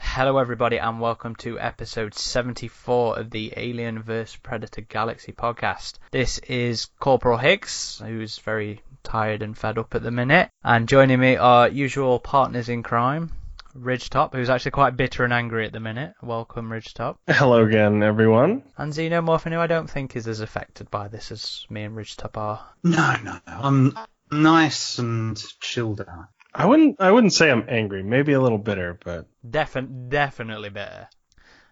[0.00, 5.98] Hello, everybody, and welcome to episode 74 of the Alien vs Predator Galaxy podcast.
[6.10, 11.20] This is Corporal Hicks, who's very tired and fed up at the minute, and joining
[11.20, 13.30] me are usual partners in crime,
[13.78, 16.14] Ridgetop, who's actually quite bitter and angry at the minute.
[16.20, 17.18] Welcome, Ridgetop.
[17.28, 18.64] Hello again, everyone.
[18.76, 22.36] And Xenomorphin, who I don't think is as affected by this as me and Ridgetop
[22.36, 22.66] are.
[22.82, 23.96] No, no, I'm
[24.32, 26.26] nice and chilled out.
[26.54, 31.08] I wouldn't I wouldn't say I'm angry, maybe a little bitter, but Defin- definitely bitter.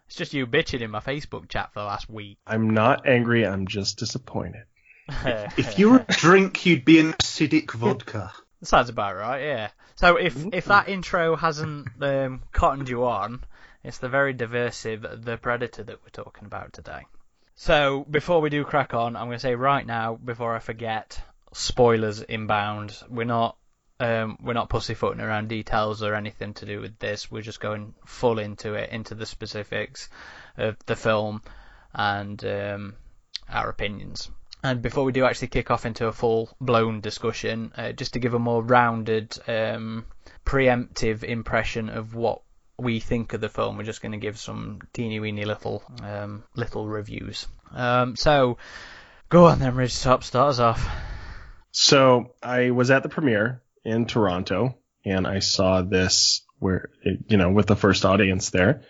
[0.06, 2.38] It's just you bitching in my Facebook chat for the last week.
[2.46, 4.64] I'm not angry, I'm just disappointed.
[5.56, 8.32] If you were a drink, you'd be an acidic vodka.
[8.60, 9.68] That Sounds about right, yeah.
[9.96, 13.42] So if if that intro hasn't um, cottoned you on,
[13.82, 17.06] it's the very diversive The Predator that we're talking about today.
[17.54, 21.20] So before we do crack on, I'm going to say right now, before I forget,
[21.52, 22.96] spoilers inbound.
[23.08, 23.56] We're not
[24.00, 27.30] um, we're not pussyfooting around details or anything to do with this.
[27.30, 30.08] We're just going full into it, into the specifics
[30.56, 31.42] of the film
[31.92, 32.94] and um,
[33.48, 34.30] our opinions.
[34.62, 38.18] And before we do actually kick off into a full blown discussion, uh, just to
[38.18, 40.04] give a more rounded, um,
[40.44, 42.42] preemptive impression of what
[42.76, 46.44] we think of the film, we're just going to give some teeny weeny little um,
[46.54, 47.46] little reviews.
[47.72, 48.58] Um, so,
[49.28, 50.88] go on then, Ridge Top, start us off.
[51.70, 57.50] So I was at the premiere in Toronto and I saw this where you know
[57.50, 58.82] with the first audience there.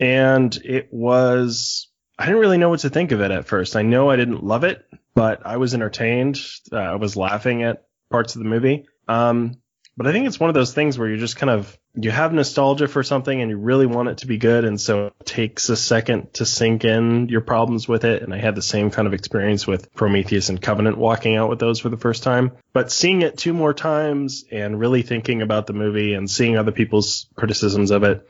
[0.00, 1.88] And it was
[2.18, 3.76] I didn't really know what to think of it at first.
[3.76, 6.38] I know I didn't love it, but I was entertained.
[6.72, 8.86] Uh, I was laughing at parts of the movie.
[9.08, 9.56] Um,
[9.96, 12.32] but I think it's one of those things where you're just kind of you have
[12.32, 15.68] nostalgia for something and you really want it to be good, and so it takes
[15.68, 18.22] a second to sink in your problems with it.
[18.22, 21.60] And I had the same kind of experience with Prometheus and Covenant, walking out with
[21.60, 22.52] those for the first time.
[22.72, 26.72] But seeing it two more times and really thinking about the movie and seeing other
[26.72, 28.26] people's criticisms of it,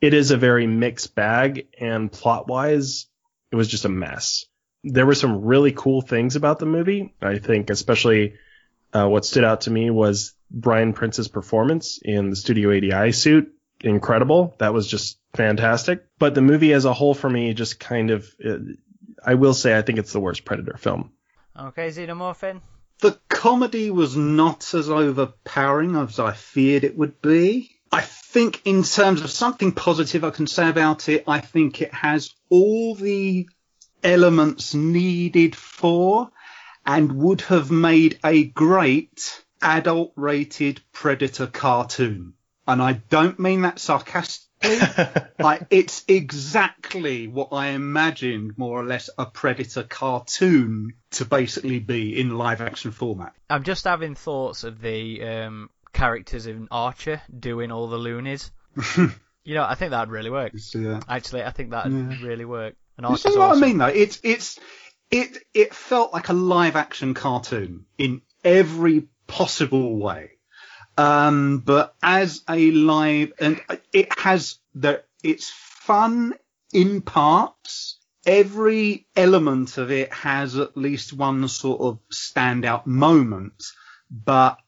[0.00, 1.68] it is a very mixed bag.
[1.78, 3.06] And plot wise,
[3.52, 4.46] it was just a mess.
[4.82, 7.14] There were some really cool things about the movie.
[7.22, 8.34] I think, especially
[8.92, 13.52] uh, what stood out to me was Brian Prince's performance in the Studio ADI suit.
[13.80, 14.54] Incredible.
[14.58, 16.04] That was just fantastic.
[16.18, 18.58] But the movie as a whole for me just kind of, uh,
[19.24, 21.12] I will say, I think it's the worst Predator film.
[21.58, 22.60] Okay, Xenomorphin.
[23.00, 27.70] The comedy was not as overpowering as I feared it would be.
[27.92, 31.94] I think, in terms of something positive I can say about it, I think it
[31.94, 33.48] has all the
[34.02, 36.30] elements needed for
[36.84, 42.34] and would have made a great adult rated Predator cartoon.
[42.66, 44.44] And I don't mean that sarcastically.
[45.38, 52.20] like, it's exactly what I imagined more or less a Predator cartoon to basically be
[52.20, 53.32] in live action format.
[53.48, 58.50] I'm just having thoughts of the um, characters in Archer doing all the loonies.
[58.96, 60.52] you know, I think that'd really work.
[60.74, 61.00] Yeah.
[61.08, 62.16] Actually, I think that'd Yeah.
[62.26, 62.74] really work.
[62.96, 63.62] And You see what awesome.
[63.62, 63.86] I mean though?
[63.86, 64.58] It's it's
[65.10, 70.32] it it felt like a live action cartoon in every possible way.
[70.96, 73.60] Um, but as a live and
[73.92, 76.34] it has the it's fun
[76.72, 77.98] in parts.
[78.26, 83.62] Every element of it has at least one sort of standout moment,
[84.10, 84.58] but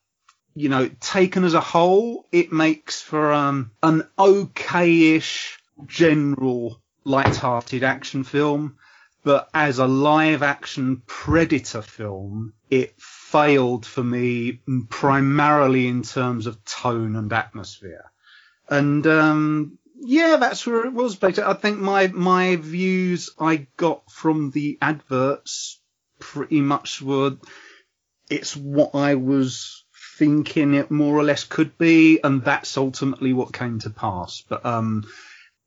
[0.55, 8.25] you know, taken as a whole, it makes for um, an okayish general light-hearted action
[8.25, 8.77] film.
[9.23, 12.95] But as a live-action Predator film, it
[13.31, 18.11] failed for me primarily in terms of tone and atmosphere.
[18.69, 21.17] And um, yeah, that's where it was.
[21.17, 25.81] But I think my my views I got from the adverts
[26.19, 27.37] pretty much were
[28.29, 29.85] it's what I was
[30.17, 34.43] thinking it more or less could be, and that's ultimately what came to pass.
[34.49, 35.05] But um,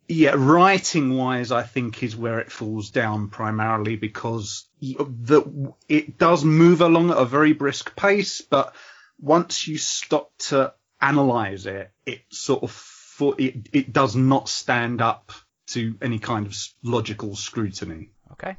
[0.07, 6.43] yeah, writing wise, I think is where it falls down primarily because the it does
[6.43, 8.75] move along at a very brisk pace, but
[9.19, 15.31] once you stop to analyze it, it sort of it it does not stand up
[15.67, 18.09] to any kind of logical scrutiny.
[18.33, 18.57] Okay.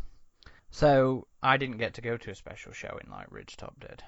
[0.71, 4.03] So I didn't get to go to a special showing like Ridgetop did.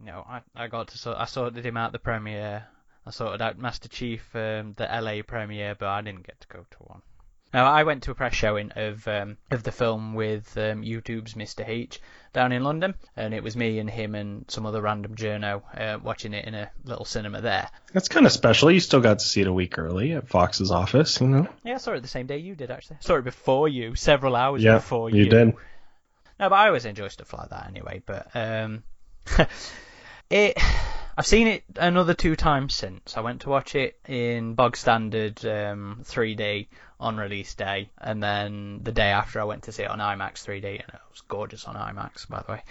[0.00, 2.66] You know, I I got to I sorted him out the premiere.
[3.06, 6.60] I sorted out Master Chief um, the LA premiere, but I didn't get to go
[6.70, 7.02] to one.
[7.52, 11.34] Now I went to a press showing of um, of the film with um, YouTube's
[11.34, 12.00] Mr H
[12.32, 15.98] down in London, and it was me and him and some other random journo uh,
[16.02, 17.68] watching it in a little cinema there.
[17.92, 18.70] That's kind of special.
[18.70, 21.46] You still got to see it a week early at Fox's office, you know?
[21.62, 22.96] Yeah, I saw it the same day you did actually.
[23.02, 25.24] I saw it before you, several hours Yeah, before you.
[25.24, 25.48] you did.
[25.48, 28.02] No, but I always enjoy stuff like that anyway.
[28.06, 28.82] But um,
[30.30, 30.56] it,
[31.16, 33.16] I've seen it another two times since.
[33.16, 36.68] I went to watch it in bog standard um, 3D
[36.98, 40.46] on release day, and then the day after I went to see it on IMAX
[40.46, 42.62] 3D, and it was gorgeous on IMAX, by the way.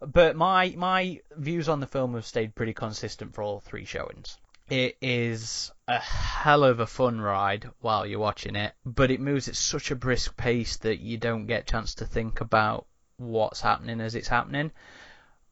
[0.00, 4.38] But my my views on the film have stayed pretty consistent for all three showings.
[4.70, 9.48] It is a hell of a fun ride while you're watching it, but it moves
[9.48, 12.86] at such a brisk pace that you don't get a chance to think about
[13.18, 14.70] what's happening as it's happening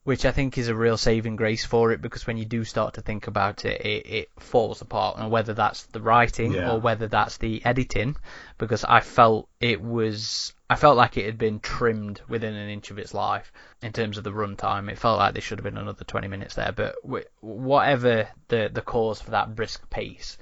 [0.08, 2.94] which I think is a real saving grace for it because when you do start
[2.94, 5.18] to think about it, it, it falls apart.
[5.18, 6.72] And whether that's the writing Yeah.
[6.72, 8.16] or whether that's the editing,
[8.56, 12.90] because I felt it was, I felt like it had been trimmed within an inch
[12.90, 13.52] of its life
[13.82, 14.90] in terms of the runtime.
[14.90, 16.94] It felt like there should have been another 20 minutes there, but
[17.42, 20.38] whatever the the cause for that brisk pace,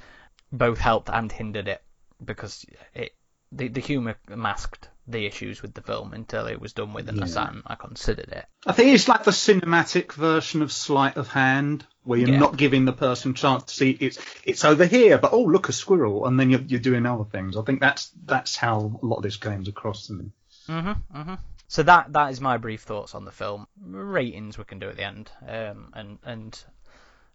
[0.52, 1.82] both helped and hindered it
[2.24, 2.64] because
[2.94, 3.16] it
[3.50, 7.20] the the humour masked the issues with the film until it was done with and
[7.20, 7.32] I Yeah.
[7.32, 8.44] sat and I considered it.
[8.67, 12.38] I think it's like the cinematic version of sleight of hand, where you're Yeah.
[12.38, 15.69] not giving the person a chance to see it's it's over here, but oh look
[15.69, 17.56] a squirrel, and then you're, you're doing other things.
[17.56, 20.31] I think that's that's how a lot of this game's across to me.
[20.69, 21.38] Mhm, mhm.
[21.69, 23.67] So that that is my brief thoughts on the film.
[23.81, 26.64] Ratings we can do at the end, um, and and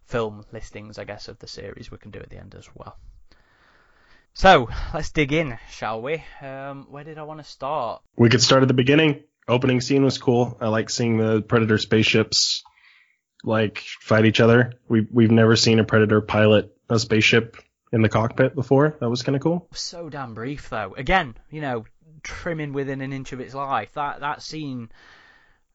[0.06, 2.96] film listings, I guess, of the series we can do at the end as well.
[4.34, 6.22] So let's dig in, shall we?
[6.40, 8.02] Um, where did I want to start?
[8.16, 9.24] We could start at the beginning.
[9.48, 10.56] Opening scene was cool.
[10.60, 12.62] I like seeing the Predator spaceships
[13.44, 14.74] like fight each other.
[14.88, 17.56] We we've never seen a Predator pilot a spaceship
[17.92, 18.96] in the cockpit before.
[19.00, 19.68] That was kind of cool.
[19.72, 20.94] So damn brief though.
[20.96, 21.84] Again, you know,
[22.22, 23.92] trimming within an inch of its life.
[23.94, 24.90] That that scene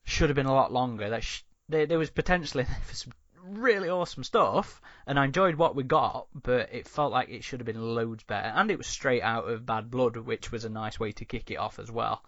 [0.05, 1.09] should have been a lot longer.
[1.09, 3.13] That sh- there, there was potentially for some
[3.53, 7.59] really awesome stuff, and I enjoyed what we got, but it felt like it should
[7.59, 8.47] have been loads better.
[8.47, 11.51] And it was straight out of Bad Blood, which was a nice way to kick
[11.51, 12.23] it off as well.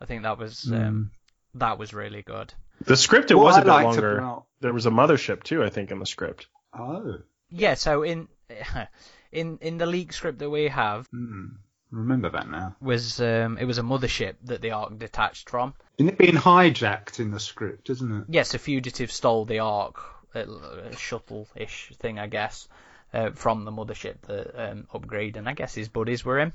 [0.00, 1.10] I think that was um,
[1.54, 2.52] that was really good.
[2.84, 4.18] The script it What was a I bit longer.
[4.18, 6.46] about- There was a mothership too, I think, in the script.
[6.76, 7.18] Oh,
[7.50, 7.74] Yeah.
[7.74, 8.28] So in
[9.32, 11.46] in in the leak script that we have hmm.
[11.90, 12.74] remember that now.
[12.80, 15.74] was um, it was a mothership that the Ark detached from.
[15.98, 18.24] Isn't it being hijacked in the script, isn't it?
[18.28, 20.00] yes, a fugitive stole the Ark,
[20.34, 22.68] a shuttle-ish thing, I guess,
[23.12, 26.52] uh, from the mothership that um, upgrade, and I guess his buddies were in.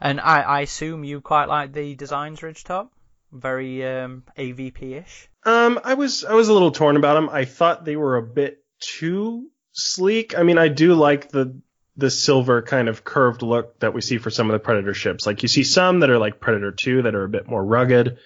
[0.00, 2.88] And I, I assume you quite like the designs, Ridgetop?
[3.32, 5.28] Very um, AVP-ish.
[5.44, 7.28] Um, I was I was a little torn about them.
[7.30, 10.36] I thought they were a bit too sleek.
[10.36, 11.60] I mean, I do like the
[11.96, 15.26] the silver kind of curved look that we see for some of the Predator ships.
[15.26, 18.18] Like you see some that are like Predator 2 that are a bit more rugged,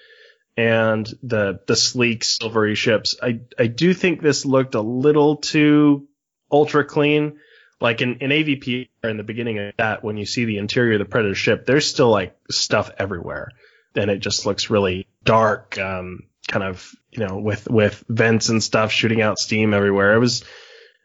[0.57, 3.15] and the the sleek silvery ships.
[3.21, 6.07] I I do think this looked a little too
[6.51, 7.39] ultra clean.
[7.81, 10.99] Like in, in AVP in the beginning of that, when you see the interior of
[10.99, 13.49] the Predator ship, there's still like stuff everywhere.
[13.95, 18.63] And it just looks really dark, um, kind of, you know, with, with vents and
[18.63, 20.13] stuff shooting out steam everywhere.
[20.13, 20.43] It was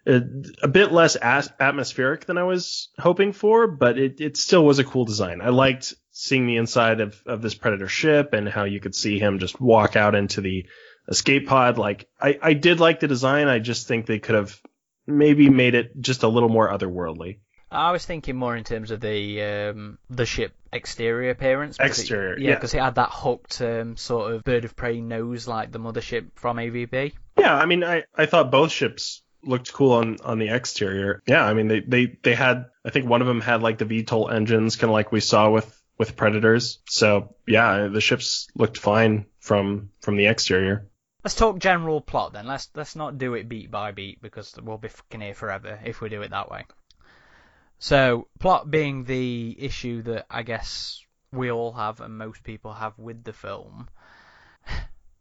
[0.06, 0.23] a,
[0.62, 4.78] a bit less as- atmospheric than I was hoping for, but it, it still was
[4.78, 5.40] a cool design.
[5.40, 9.18] I liked seeing the inside of, of this Predator ship and how you could see
[9.18, 10.66] him just walk out into the
[11.08, 11.78] escape pod.
[11.78, 13.48] Like, I, I did like the design.
[13.48, 14.60] I just think they could have
[15.06, 17.38] maybe made it just a little more otherworldly.
[17.72, 21.78] I was thinking more in terms of the um, the ship exterior appearance.
[21.78, 22.54] because it- Exterior, yeah, yeah.
[22.56, 26.30] because it had that hooked um, sort of bird of prey nose like the mothership
[26.34, 27.12] from AVP.
[27.38, 31.22] Yeah, I mean, I, I thought both ships looked cool on, on the exterior.
[31.26, 33.86] Yeah, I mean, they, they, they had, I think one of them had like the
[33.86, 36.78] VTOL engines, kind of like we saw with, with Predators.
[36.88, 40.88] So yeah, the ships looked fine from, from the exterior.
[41.23, 42.47] Let's talk general plot then.
[42.47, 46.00] Let's let's not do it beat by beat because we'll be fucking here forever if
[46.00, 46.64] we do it that way.
[47.80, 52.99] So plot being the issue that I guess we all have and most people have
[52.99, 53.88] with the film.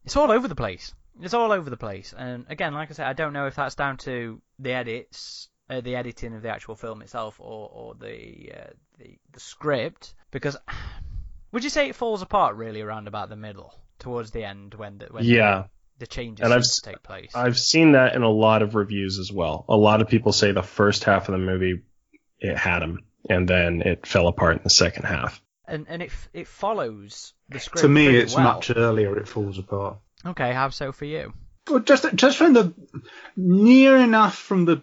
[0.06, 0.96] It's all over the place.
[1.22, 2.16] It's all over the place.
[2.18, 5.82] And again, like I said, I don't know if that's down to the edits, uh,
[5.82, 10.16] the editing of the actual film itself, or or the uh, the the script.
[10.32, 10.58] Because
[11.52, 14.98] would you say it falls apart really around about the middle, towards the end when
[15.00, 15.66] the when Yeah.
[15.98, 17.32] the changes And I've to take place.
[17.36, 19.66] I've seen that in a lot of reviews as well.
[19.68, 21.82] A lot of people say the first half of the movie,
[22.40, 23.00] it had him.
[23.30, 25.42] And then it fell apart in the second half.
[25.68, 27.82] and and it it follows the script.
[27.82, 28.56] To me, it's well.
[28.56, 29.18] much earlier.
[29.18, 29.98] It falls apart.
[30.26, 31.34] Okay, how so for you?
[31.70, 32.74] Well, just just from the
[33.36, 34.82] near enough from the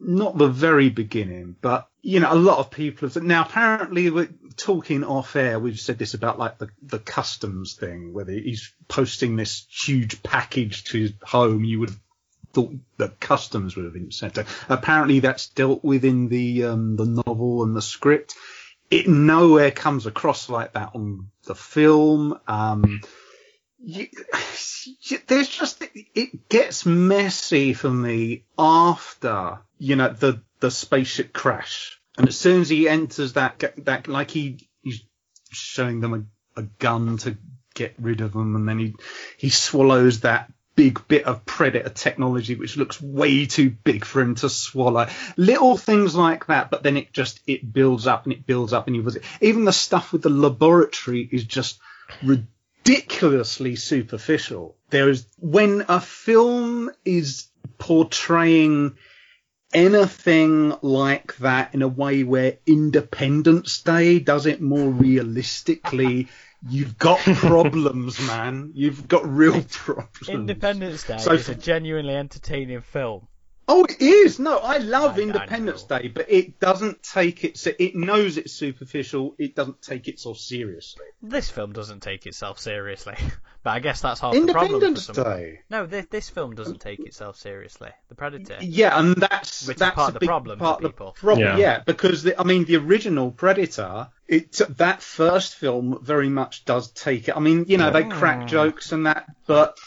[0.00, 3.42] not the very beginning, but you know, a lot of people have said now.
[3.42, 5.58] Apparently, we're talking off air.
[5.58, 10.84] We've said this about like the the customs thing, whether he's posting this huge package
[10.84, 11.64] to his home.
[11.64, 12.00] You would have
[12.52, 14.38] thought that customs would have been sent.
[14.68, 18.34] Apparently, that's dealt with in the um, the novel and the script.
[18.88, 22.38] It nowhere comes across like that on the film.
[22.46, 23.00] Um,
[23.84, 24.08] you,
[25.26, 32.28] there's just it gets messy for me after you know the the spaceship crash, and
[32.28, 35.02] as soon as he enters that that like he he's
[35.50, 37.36] showing them a, a gun to
[37.74, 38.94] get rid of them, and then he
[39.36, 44.34] he swallows that big bit of predator technology which looks way too big for him
[44.34, 45.08] to swallow.
[45.36, 48.86] Little things like that but then it just it builds up and it builds up
[48.86, 49.08] and you
[49.40, 51.80] even the stuff with the laboratory is just
[52.86, 58.96] ridiculously superficial there is when a film is portraying
[59.74, 66.28] anything like that in a way where Independence Day does it more realistically
[66.68, 68.72] You've got problems, man.
[68.74, 70.28] You've got real problems.
[70.28, 73.28] Independence Day so, is a genuinely entertaining film.
[73.68, 74.38] Oh, it is.
[74.38, 77.66] No, I love I, Independence I Day, but it doesn't take it.
[77.66, 79.34] It knows it's superficial.
[79.38, 81.04] It doesn't take itself seriously.
[81.20, 83.16] This film doesn't take itself seriously,
[83.64, 84.74] but I guess that's half the problem.
[84.74, 85.60] Independence Day.
[85.68, 87.90] No, this, this film doesn't take itself seriously.
[88.08, 88.58] The Predator.
[88.60, 91.12] Yeah, and that's which that's part of the problem part for people.
[91.12, 91.56] Problem, yeah.
[91.56, 94.08] yeah, because the, I mean the original Predator.
[94.28, 97.36] It that first film very much does take it.
[97.36, 98.46] I mean, you know, they crack hmm.
[98.46, 99.78] jokes and that, but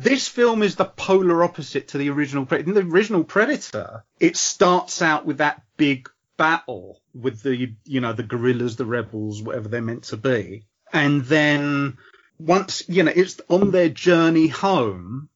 [0.00, 2.68] this film is the polar opposite to the original Predator.
[2.68, 8.12] In the original Predator, it starts out with that big battle with the, you know,
[8.12, 10.66] the guerrillas, the rebels, whatever they're meant to be.
[10.92, 11.96] And then
[12.38, 15.30] once, you know, it's on their journey home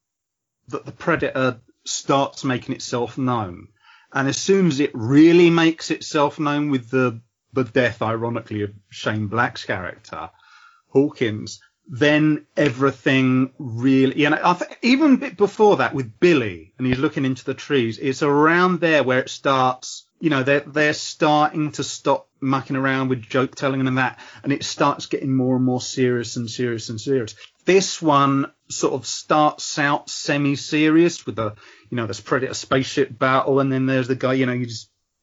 [0.68, 3.68] that the Predator starts making itself known.
[4.12, 7.20] And as soon as it really makes itself known with the,
[7.54, 10.30] the death, ironically, of Shane Black's character,
[10.88, 17.44] Hawkins, then everything really, you know, even before that with Billy and he's looking into
[17.44, 22.28] the trees, it's around there where it starts, you know, they're, they're starting to stop
[22.40, 26.36] mucking around with joke telling and that, and it starts getting more and more serious
[26.36, 27.34] and serious and serious.
[27.64, 31.54] This one sort of starts out semi-serious with the,
[31.90, 34.66] you know, this predator spaceship battle, and then there's the guy, you know, you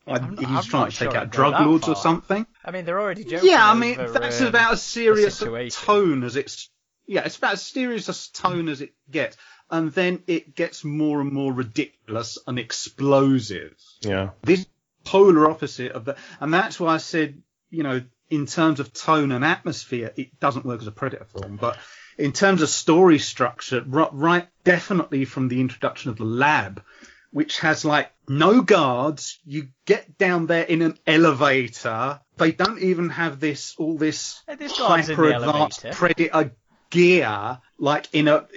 [0.07, 1.93] just I'm, he's I'm trying to sure take out drug lords far.
[1.93, 2.45] or something.
[2.63, 3.49] I mean, they're already joking.
[3.49, 6.69] Yeah, I mean, over, that's um, about as serious a tone as it's.
[7.05, 9.37] Yeah, it's about as serious a tone as it gets,
[9.69, 13.75] and then it gets more and more ridiculous and explosive.
[14.01, 14.31] Yeah.
[14.43, 14.65] This
[15.05, 19.31] polar opposite of that, and that's why I said, you know, in terms of tone
[19.31, 21.77] and atmosphere, it doesn't work as a Predator film, but
[22.17, 26.83] in terms of story structure, right, right definitely from the introduction of the lab,
[27.31, 29.39] which has like no guards.
[29.45, 32.19] You get down there in an elevator.
[32.37, 36.51] They don't even have this all this hyper advanced predator
[36.89, 38.47] gear like in a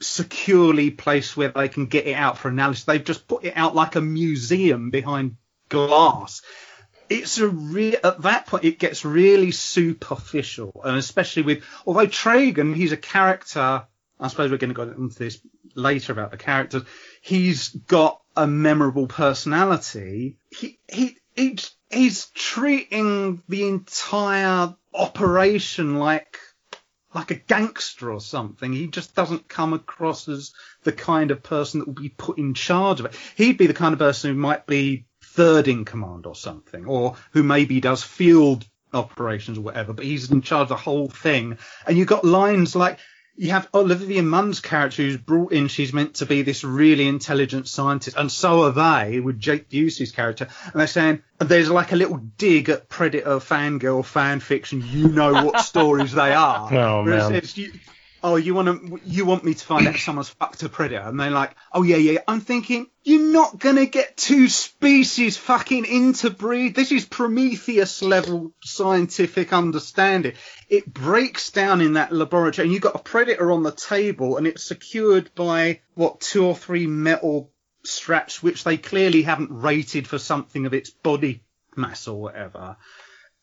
[0.00, 2.84] securely place where they can get it out for analysis.
[2.84, 5.36] They've just put it out like a museum behind
[5.68, 6.42] glass.
[7.08, 12.72] It's a real at that point it gets really superficial, and especially with although Traeger,
[12.72, 13.86] he's a character.
[14.18, 15.40] I suppose we're going to go into this
[15.74, 16.82] later about the characters.
[17.20, 20.38] He's got a memorable personality.
[20.50, 21.58] He he he
[21.90, 26.38] he's treating the entire operation like
[27.14, 28.72] like a gangster or something.
[28.72, 30.52] He just doesn't come across as
[30.84, 33.14] the kind of person that will be put in charge of it.
[33.36, 37.16] He'd be the kind of person who might be third in command or something, or
[37.32, 41.58] who maybe does field operations or whatever, but he's in charge of the whole thing.
[41.86, 42.98] And you've got lines like,
[43.36, 45.68] you have Olivia Munn's character who's brought in.
[45.68, 50.12] She's meant to be this really intelligent scientist, and so are they with Jake Busey's
[50.12, 50.48] character.
[50.64, 54.82] And they're saying there's like a little dig at Predator fangirl fan fiction.
[54.84, 56.72] You know what stories they are.
[56.72, 57.42] Oh man
[58.22, 61.02] oh, you want to, you want me to find out someone's fucked a predator?
[61.02, 62.18] And they're like, oh yeah, yeah.
[62.26, 66.74] I'm thinking, you're not gonna get two species fucking interbreed.
[66.74, 70.34] This is Prometheus level scientific understanding.
[70.68, 74.46] It breaks down in that laboratory, and you've got a predator on the table, and
[74.46, 77.50] it's secured by what two or three metal
[77.84, 81.42] straps, which they clearly haven't rated for something of its body
[81.76, 82.76] mass or whatever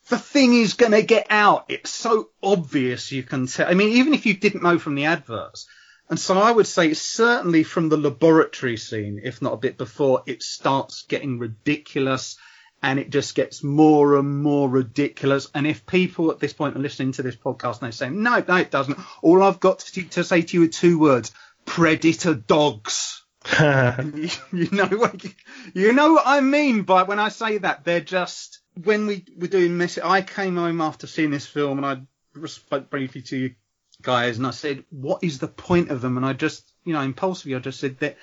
[0.09, 1.65] the thing is going to get out.
[1.69, 3.67] It's so obvious you can tell.
[3.67, 5.67] I mean, even if you didn't know from the adverts.
[6.09, 10.23] And so I would say certainly from the laboratory scene, if not a bit before,
[10.25, 12.37] it starts getting ridiculous
[12.81, 15.49] and it just gets more and more ridiculous.
[15.53, 18.43] And if people at this point are listening to this podcast and they're saying, no,
[18.47, 18.97] no, it doesn't.
[19.21, 21.31] All I've got to, to say to you are two words,
[21.65, 23.25] predator dogs.
[23.59, 25.25] you, you know what,
[25.73, 27.83] you know what I mean by when I say that.
[27.83, 31.85] They're just, when we were doing this, I came home after seeing this film and
[31.85, 33.55] I spoke briefly to you
[34.01, 36.17] guys and I said, what is the point of them?
[36.17, 38.17] And I just, you know, impulsively, I just said that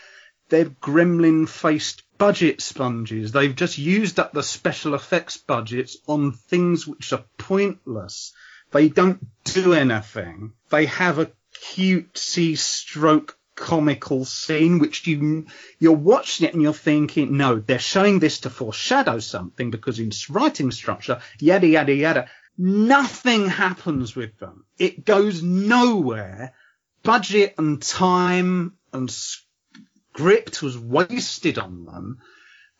[0.48, 3.32] they're gremlin faced budget sponges.
[3.32, 8.32] They've just used up the special effects budgets on things which are pointless.
[8.70, 10.52] They don't do anything.
[10.70, 15.46] They have a cutesy stroke comical scene, which you
[15.78, 20.10] you're watching it and you're thinking, no, they're showing this to foreshadow something because in
[20.30, 22.28] writing structure, yada yada yada.
[22.56, 24.64] Nothing happens with them.
[24.78, 26.54] It goes nowhere.
[27.02, 32.18] Budget and time and script was wasted on them,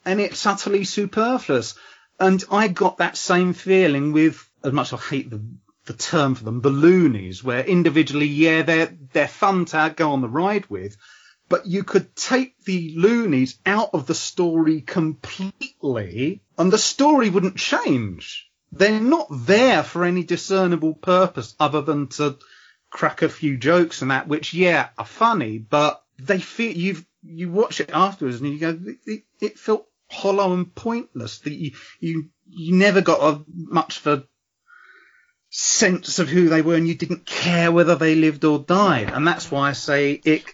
[0.05, 1.75] and it's utterly superfluous.
[2.19, 5.43] And I got that same feeling with, as much as I hate the
[5.87, 10.21] the term for them, the loonies, where individually, yeah, they're they're fun to go on
[10.21, 10.97] the ride with,
[11.49, 17.57] but you could take the loonies out of the story completely, and the story wouldn't
[17.57, 18.51] change.
[18.73, 22.39] They're not there for any discernible purpose other than to
[22.91, 27.51] crack a few jokes and that, which yeah are funny, but they feel you've you
[27.51, 31.39] watch it afterwards and you go, it, it felt hollow and pointless.
[31.41, 34.25] That you you you never got a, much for
[35.57, 39.11] sense of who they were and you didn't care whether they lived or died.
[39.11, 40.45] And that's why I say it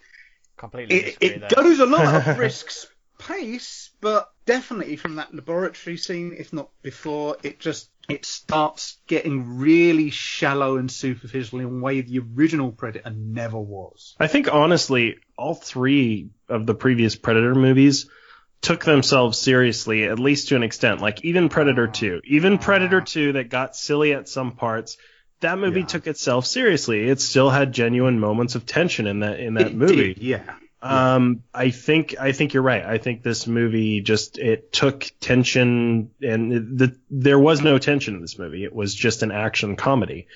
[0.58, 2.86] completely it, it goes a lot of risks
[3.18, 9.56] pace, but definitely from that laboratory scene, if not before, it just it starts getting
[9.56, 14.16] really shallow and superficial in a way the original Predator never was.
[14.20, 18.10] I think honestly, all three of the previous Predator movies
[18.62, 21.00] took themselves seriously, at least to an extent.
[21.00, 24.96] Like even Predator 2, even Predator 2 that got silly at some parts,
[25.40, 25.86] that movie Yeah.
[25.86, 27.08] took itself seriously.
[27.08, 30.14] It still had genuine moments of tension in that in that It movie.
[30.14, 30.42] did, yeah.
[30.82, 32.84] Um, I think I think you're right.
[32.84, 38.14] I think this movie just it took tension, and it, the, there was no tension
[38.14, 38.64] in this movie.
[38.64, 40.26] It was just an action comedy.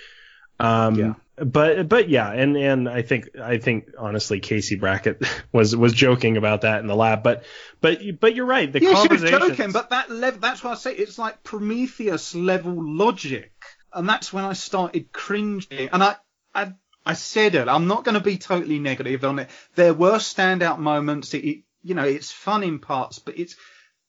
[0.60, 1.14] Um, Yeah.
[1.36, 6.36] But but yeah, and and I think I think honestly, Casey Brackett was was joking
[6.36, 7.22] about that in the lab.
[7.22, 7.44] But
[7.80, 8.72] but but you're right.
[8.72, 12.34] The Yeah, she was joking, but that level, that's why I say it's like Prometheus
[12.34, 13.52] level logic.
[13.94, 15.88] And that's when I started cringing.
[15.92, 16.16] And I,
[16.52, 16.72] I,
[17.06, 19.50] I said it, I'm not going to be totally negative on it.
[19.76, 21.32] There were standout moments.
[21.32, 23.54] It, it, you know, it's fun in parts, but it's,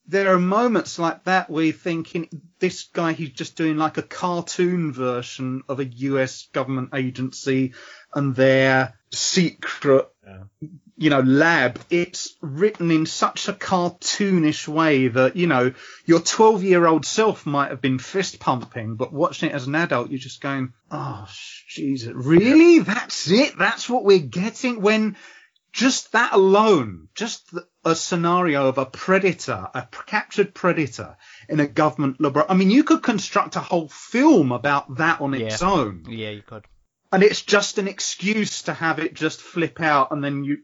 [0.08, 4.04] there are moments like that where you're thinking, this guy, he's just doing like a
[4.04, 7.74] cartoon version of a US government agency
[8.14, 10.44] and their secret Yeah.
[10.98, 15.74] you know, lab, it's written in such a cartoonish way that, you know,
[16.06, 19.76] your 12 year old self might have been fist pumping, but watching it as an
[19.76, 21.28] adult, you're just going, oh,
[21.68, 22.80] Jesus, really?
[22.80, 23.58] That's it?
[23.58, 24.82] That's what we're getting?
[24.82, 25.18] When
[25.76, 31.18] just that alone, just the, a scenario of a predator, a p- captured predator
[31.50, 32.50] in a government laboratory.
[32.50, 35.70] I mean, you could construct a whole film about that on its Yeah.
[35.70, 36.64] own Yeah, you could.
[37.12, 40.58] and it's just an excuse to have it just flip out and then you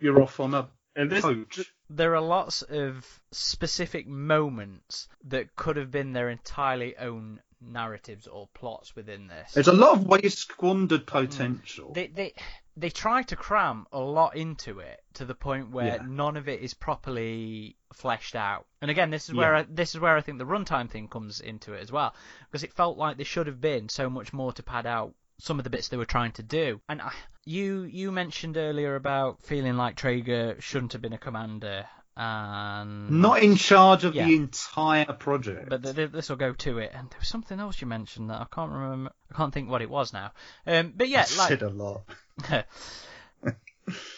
[0.00, 1.60] you're off on a And this, coach.
[1.90, 8.48] There are lots of specific moments that could have been their entirely own narratives or
[8.54, 9.52] plots within this.
[9.52, 11.06] There's a lot of waste squandered mm.
[11.06, 11.92] potential.
[11.92, 12.34] they they
[12.76, 16.02] they try to cram a lot into it to the point where Yeah.
[16.06, 18.66] none of it is properly fleshed out.
[18.80, 21.40] And again, this is where I, this is where I think the runtime thing comes
[21.40, 22.14] into it as well,
[22.46, 25.58] because it felt like there should have been so much more to pad out some
[25.58, 26.80] of the bits they were trying to do.
[26.88, 27.12] And I,
[27.44, 33.42] you you mentioned earlier about feeling like Traeger shouldn't have been a commander, and Not
[33.42, 34.26] in charge of Yeah.
[34.26, 35.68] the entire project.
[35.70, 36.90] but th- th- this will go to it.
[36.94, 39.12] And there was something else you mentioned that I can't remember.
[39.32, 40.32] I can't think what it was now.
[40.66, 42.02] Um, but yeah, I like said a lot.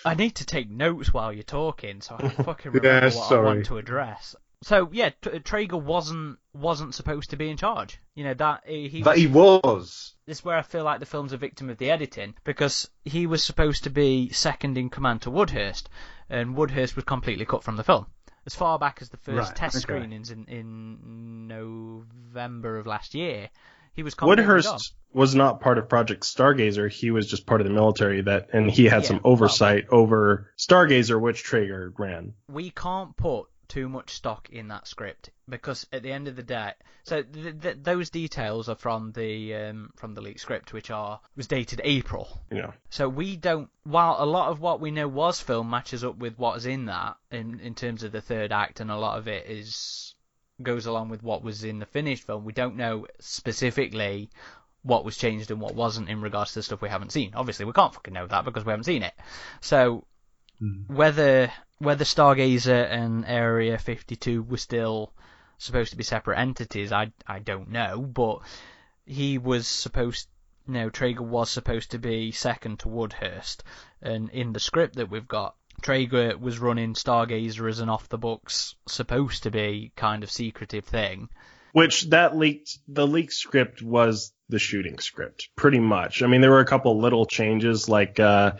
[0.05, 3.33] I need to take notes while you're talking, so I can fucking Yeah, remember what
[3.33, 4.37] I want to address.
[4.65, 7.99] So yeah, T- Traeger wasn't wasn't supposed to be in charge.
[8.15, 9.03] You know that he.
[9.03, 10.15] But he was.
[10.27, 13.27] This is where I feel like the film's a victim of the editing because he
[13.27, 15.85] was supposed to be second in command to Woodhurst,
[16.31, 18.07] and Woodhurst was completely cut from the film.
[18.47, 19.83] As far back as the first Right, test okay.
[19.83, 23.51] screenings in in November of last year,
[23.95, 24.57] he was completely gone.
[24.57, 26.91] Woodhurst was not part of Project Stargazer.
[26.91, 29.87] He was just part of the military that, and he had Yeah, some well- oversight
[29.91, 32.35] over Stargazer, which Traeger ran.
[32.49, 36.45] we can't put too much stock in that script because at the end of the
[36.45, 40.93] day, so th- th- those details are from the um, from the leaked script, which
[40.93, 42.41] are was dated April.
[42.51, 43.69] You know, So we don't.
[43.83, 47.17] While a lot of what we know was film matches up with what's in that
[47.33, 50.15] in in terms of the third act, and a lot of it is
[50.63, 52.45] goes along with what was in the finished film.
[52.45, 54.31] We don't know specifically
[54.83, 57.33] what was changed and what wasn't in regards to the stuff we haven't seen.
[57.35, 59.15] Obviously, we can't fucking know that because we haven't seen it.
[59.61, 60.05] So
[60.87, 65.13] whether whether Stargazer and Area 52 were still
[65.59, 68.41] supposed to be separate entities, I I don't know, but
[69.07, 70.29] he was supposed
[70.67, 73.63] you know, Traeger was supposed to be second to Woodhurst,
[74.01, 78.19] and in the script that we've got, Traeger was running Stargazer as an off the
[78.19, 81.29] books, supposed to be kind of secretive thing,
[81.73, 86.23] which that leaked the leaked script was the shooting script pretty much.
[86.23, 88.53] I mean, there were a couple little changes like uh,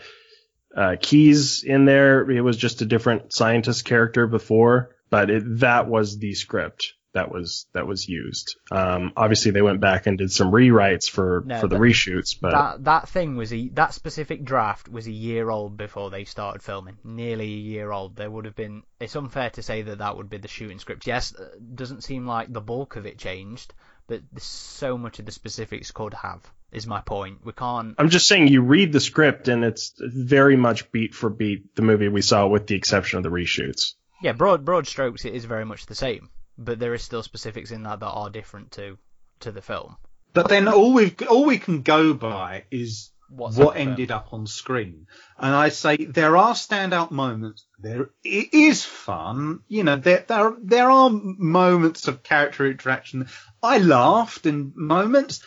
[0.75, 2.29] uh, Keyes in there.
[2.29, 7.31] It was just a different scientist character before, but it, that was the script that
[7.31, 8.57] was that was used.
[8.71, 12.51] Um, obviously, they went back and did some rewrites for No, for the reshoots, but
[12.51, 16.61] That that thing was a that specific draft was a year old before they started
[16.61, 16.97] filming.
[17.05, 18.17] Nearly a year old.
[18.17, 18.83] There would have been.
[18.99, 21.07] It's unfair to say that that would be the shooting script.
[21.07, 23.73] Yes, uh, doesn't seem like the bulk of it changed,
[24.07, 26.41] but so much of the specifics could have.
[26.71, 27.45] Is my point.
[27.45, 27.95] We can't.
[27.97, 31.81] I'm just saying you read the script and it's very much beat for beat the
[31.81, 33.93] movie we saw, with the exception of the reshoots.
[34.21, 35.23] Yeah, broad broad strokes.
[35.23, 38.29] It is very much the same, but there is still specifics in that that are
[38.29, 38.97] different to
[39.41, 39.95] to the film.
[40.33, 43.87] But then all we all we can go by is What's what on film.
[43.89, 45.07] ended up on screen.
[45.39, 47.65] And I say there are standout moments.
[47.79, 49.61] There it is fun.
[49.67, 53.27] You know, there there there are moments of character interaction.
[53.63, 55.41] I laughed in moments,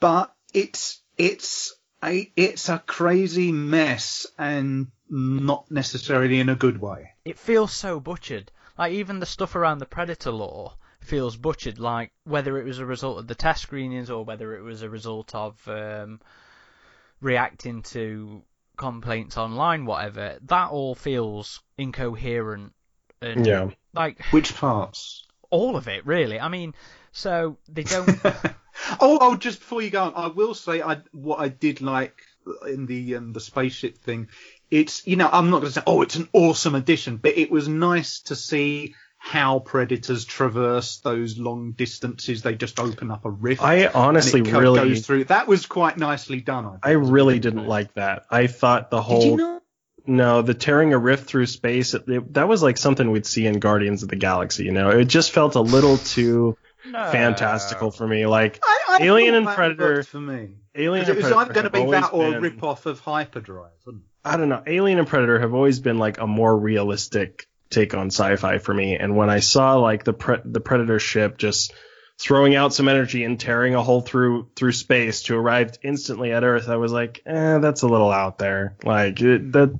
[0.00, 7.10] but it's it's a it's a crazy mess and not necessarily in a good way.
[7.24, 8.50] it feels so butchered.
[8.78, 11.78] Like even the stuff around the predator lore feels butchered.
[11.78, 14.90] Like whether it was a result of the test screenings or whether it was a
[14.90, 16.20] result of um,
[17.20, 18.42] reacting to
[18.76, 20.38] complaints online, whatever.
[20.46, 22.72] That all feels incoherent
[23.22, 23.70] and Yeah.
[23.94, 25.24] like Which parts?
[25.50, 26.38] all of it really.
[26.40, 26.74] I mean,
[27.12, 28.20] so they don't.
[29.00, 32.14] oh, oh, just before you go on, I will say I what I did like
[32.68, 34.28] in the um, the spaceship thing.
[34.70, 37.50] It's you know I'm not going to say oh it's an awesome addition, but it
[37.50, 42.42] was nice to see how predators traverse those long distances.
[42.42, 43.62] They just open up a rift.
[43.62, 45.24] I honestly and it co- really, goes through.
[45.24, 46.64] That was quite nicely done.
[46.66, 46.78] I, thought.
[46.84, 48.26] I really didn't like that.
[48.30, 49.62] I thought the whole Did you not?
[50.06, 53.46] no, the tearing a rift through space, it, it- that was like something we'd see
[53.46, 54.64] in Guardians of the Galaxy.
[54.64, 56.56] You know, it just felt a little too
[56.90, 57.10] no.
[57.10, 58.26] fantastical for me.
[58.26, 60.56] Like I, I Alien and Predator- worked for me.
[60.74, 62.86] Alien 'Cause and it was either going to be that or a been- rip off
[62.86, 63.70] of Hyperdrive.
[63.86, 64.08] Wasn't it?
[64.24, 64.62] I don't know.
[64.66, 68.96] Alien and Predator have always been like a more realistic take on sci-fi for me.
[68.96, 71.72] And when I saw like the pre- the Predator ship just
[72.18, 76.44] throwing out some energy and tearing a hole through through space to arrive instantly at
[76.44, 78.76] Earth, I was like, eh, that's a little out there.
[78.84, 79.78] Like it, that,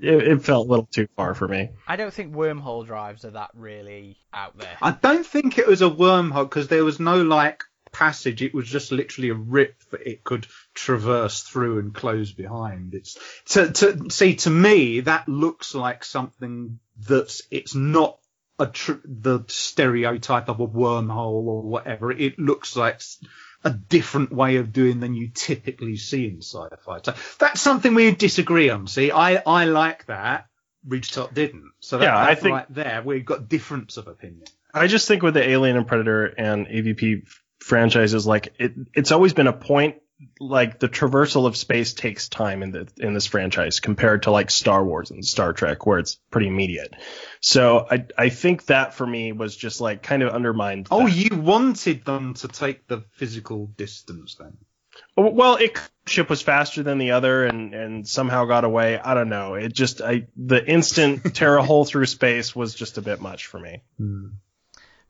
[0.00, 1.70] it, it felt a little too far for me.
[1.86, 4.76] I don't think wormhole drives are that really out there.
[4.82, 8.42] I don't think it was a wormhole because there was no like passage.
[8.42, 12.94] It was just literally a rip that it could traverse through and close behind.
[12.94, 13.16] It's
[13.50, 18.18] to to see to me that looks like something that's it's not
[18.58, 22.10] a tr- the stereotype of a wormhole or whatever.
[22.12, 23.18] It looks like s-
[23.64, 27.00] a different way of doing than you typically see in sci-fi.
[27.02, 28.86] So that's something we disagree on.
[28.86, 30.46] See, I I like that.
[30.86, 31.72] Ridgetop didn't.
[31.80, 34.44] So that, Yeah, I think- right there we've got difference of opinion.
[34.74, 37.22] I just think with the Alien and Predator and AVP
[37.60, 39.96] franchises, like it, it's always been a point.
[40.38, 44.50] Like the traversal of space takes time in the in this franchise compared to like
[44.50, 46.94] Star Wars and Star Trek, where it's pretty immediate.
[47.40, 50.88] So I I think that for me was just like kind of undermined.
[50.90, 51.14] Oh, that.
[51.14, 54.56] you wanted them to take the physical distance then?
[55.16, 58.98] Oh, well, it ship was faster than the other and and somehow got away.
[58.98, 59.54] I don't know.
[59.54, 63.46] It just I the instant tear a hole through space was just a bit much
[63.46, 63.82] for me.
[63.98, 64.26] Hmm.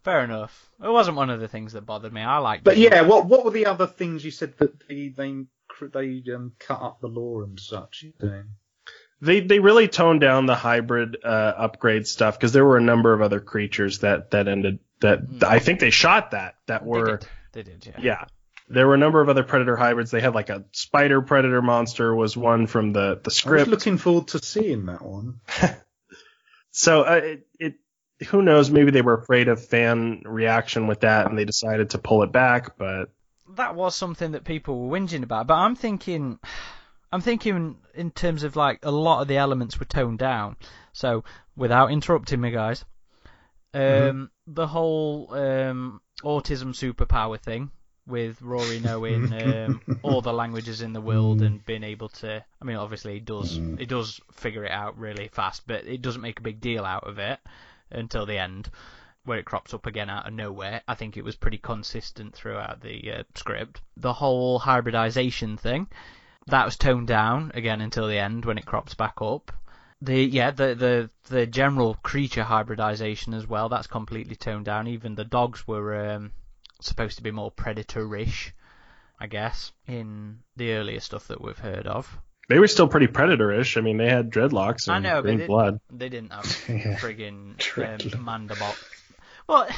[0.05, 0.71] Fair enough.
[0.83, 2.21] It wasn't one of the things that bothered me.
[2.21, 2.81] I liked But it.
[2.81, 5.45] yeah, what what were the other things you said that they they
[5.93, 8.05] they um, cut up the lore and such?
[8.21, 8.45] Doing?
[9.23, 13.15] They they really toned down the hybrid uh, upgrade stuff because there were a number
[13.15, 17.17] of other creatures that that ended that I think they shot that that They were
[17.17, 17.27] did.
[17.53, 18.01] They did, yeah.
[18.01, 18.25] yeah.
[18.69, 20.11] There were a number of other predator hybrids.
[20.11, 23.69] They had like a spider predator monster was one from the the I was script.
[23.71, 25.41] looking forward to seeing that one.
[26.77, 27.75] So uh, it, it
[28.25, 28.71] who knows?
[28.71, 32.33] Maybe they were afraid of fan reaction with that and they decided to pull it
[32.33, 32.77] back.
[32.79, 33.11] But
[33.57, 35.47] That was something that people were whinging about.
[35.47, 36.39] But I'm thinking,
[37.13, 40.57] I'm thinking in terms of like a lot of the elements were toned down.
[40.93, 41.25] So
[41.57, 42.85] without interrupting me, guys,
[43.73, 44.25] um, Mm-hmm.
[44.55, 47.71] the whole um, autism superpower thing
[48.07, 51.47] with Rory knowing um, all the languages in the world Mm.
[51.47, 52.45] and being able to.
[52.61, 53.61] I mean, obviously, he does.
[53.79, 57.05] He does figure it out really fast, but it doesn't make a big deal out
[57.09, 57.39] of it
[57.95, 58.71] until the end,
[59.25, 60.83] where it crops up again out of nowhere.
[60.87, 63.81] I think it was pretty consistent throughout the uh, script.
[63.97, 65.89] The whole hybridization thing
[66.47, 69.53] that was toned down again until the end when it crops back up.
[70.03, 73.69] The yeah the the the general creature hybridization as well.
[73.69, 74.87] That's completely toned down.
[74.87, 76.33] Even the dogs were um,
[76.81, 78.53] supposed to be more predator-ish,
[79.19, 82.19] I guess, in the earlier stuff that we've heard of.
[82.49, 83.77] They were still pretty predator-ish.
[83.77, 85.81] I mean, they had dreadlocks and I know, but green it- blood.
[85.91, 86.45] They didn't have
[87.01, 87.55] friggin'
[88.17, 88.77] um, Mandabot.
[89.47, 89.69] Well,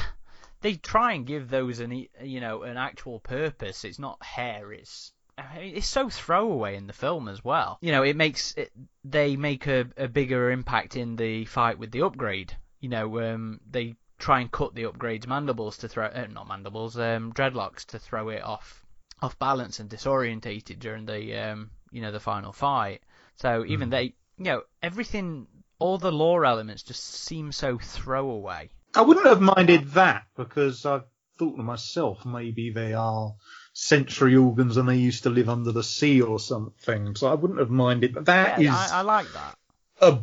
[0.61, 3.85] they try and give those an you know an actual purpose.
[3.85, 4.71] It's not hair.
[4.71, 7.77] It's I mean, it's so throwaway in the film as well.
[7.81, 8.71] You know, it makes it,
[9.03, 12.55] they make a, a bigger impact in the fight with the upgrade.
[12.79, 16.97] You know, um, they try and cut the upgrade's mandibles to throw, uh, not mandibles,
[16.97, 18.83] um, dreadlocks to throw it off
[19.21, 23.01] off balance and disorientate it during the um, you know the final fight.
[23.35, 25.47] So even they, you know, everything,
[25.79, 28.69] all the lore elements just seem so throwaway.
[28.95, 31.03] I wouldn't have minded that because I've
[31.37, 33.35] thought to myself maybe they are
[33.73, 37.15] sensory organs and they used to live under the sea or something.
[37.15, 38.15] So I wouldn't have minded.
[38.15, 39.55] But that Yeah, is I, I like that.
[40.01, 40.19] a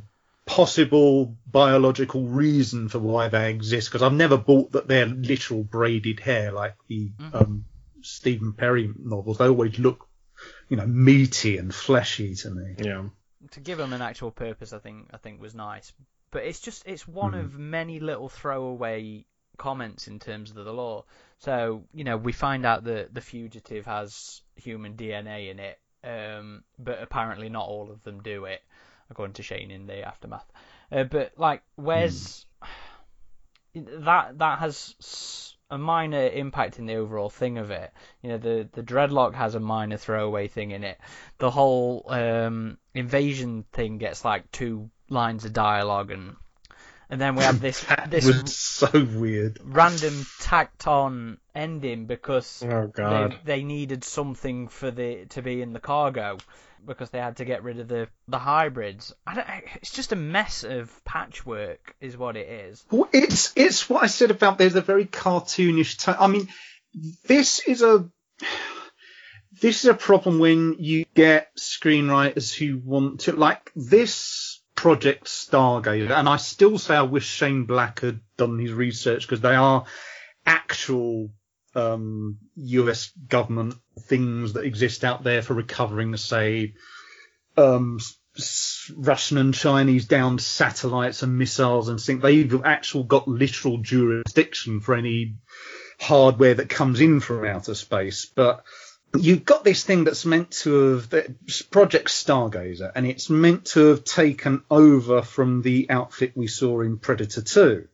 [0.46, 6.20] possible biological reason for why they exist because I've never bought that they're literal braided
[6.20, 7.36] hair like the Mm-hmm.
[7.36, 7.64] um,
[8.02, 9.38] Stephen Perry novels.
[9.38, 10.06] They always look,
[10.68, 12.74] you know, meaty and fleshy to me.
[12.78, 13.04] Yeah.
[13.52, 15.92] to give them an actual purpose, I think I think was nice.
[16.30, 17.38] But it's just it's one Hmm.
[17.40, 19.24] of many little throwaway
[19.56, 21.04] comments in terms of the lore.
[21.38, 26.64] So you know we find out that the fugitive has human DNA in it, um,
[26.78, 28.62] but apparently not all of them do it,
[29.10, 30.50] according to Shane in the aftermath.
[30.90, 32.46] Uh, but like, where's
[33.74, 34.38] that?
[34.38, 37.92] That has s- a minor impact in the overall thing of it.
[38.22, 40.98] You know, the the dreadlock has a minor throwaway thing in it.
[41.38, 46.36] The whole um, invasion thing gets like two lines of dialogue, and
[47.10, 49.58] and then we have this That this was so weird.
[49.64, 53.32] random tacked on ending because Oh God.
[53.44, 56.38] they, they needed something for the to be in the cargo
[56.86, 59.14] because they had to get rid of the the hybrids.
[59.26, 62.84] I don't, it's just a mess of patchwork, is what it is.
[62.90, 66.16] Well, it's it's what I said about there's a very cartoonish tone.
[66.18, 66.48] I mean,
[67.26, 68.08] this is a
[69.60, 76.10] this is a problem when you get screenwriters who want to like this project Stargate,
[76.10, 79.84] and I still say I wish Shane Black had done his research because they are
[80.46, 81.30] actual
[81.74, 83.10] um, U.S.
[83.28, 86.74] government things that exist out there for recovering, say,
[87.56, 87.98] um,
[88.96, 92.22] Russian and Chinese downed satellites and missiles and things.
[92.22, 95.36] They've actually got literal jurisdiction for any
[96.00, 98.26] hardware that comes in from outer space.
[98.26, 98.64] But
[99.16, 101.10] you've got this thing that's meant to have
[101.70, 106.98] Project Stargazer, and it's meant to have taken over from the outfit we saw in
[106.98, 107.88] Predator 2.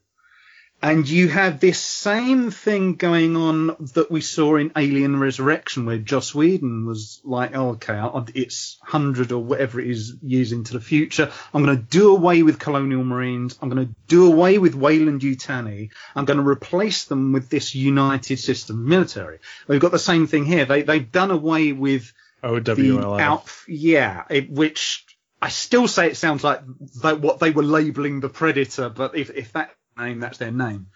[0.82, 5.98] And you have this same thing going on that we saw in Alien Resurrection, where
[5.98, 8.00] Joss Whedon was like, oh, okay,
[8.34, 11.30] it's 100 or whatever it is years into the future.
[11.52, 13.58] I'm going to do away with Colonial Marines.
[13.60, 15.90] I'm going to do away with Weyland Yutani.
[16.16, 19.40] I'm going to replace them with this United System military.
[19.68, 20.64] We've got the same thing here.
[20.64, 22.10] They, they've done away with
[22.42, 23.20] OWLF.
[23.20, 25.04] out, yeah, it, which
[25.42, 26.62] I still say it sounds like
[27.02, 30.86] what they were labeling the Predator, but if, if that name, that's their name.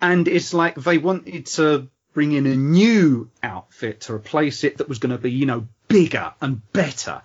[0.00, 4.88] And it's like they wanted to bring in a new outfit to replace it that
[4.88, 7.22] was going to be, you know, bigger and better.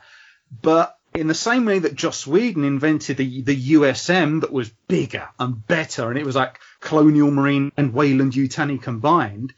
[0.62, 5.28] But in the same way that Joss Whedon invented the, the USM that was bigger
[5.40, 9.54] and better, and it was like Colonial Marine and Weyland Yutani combined,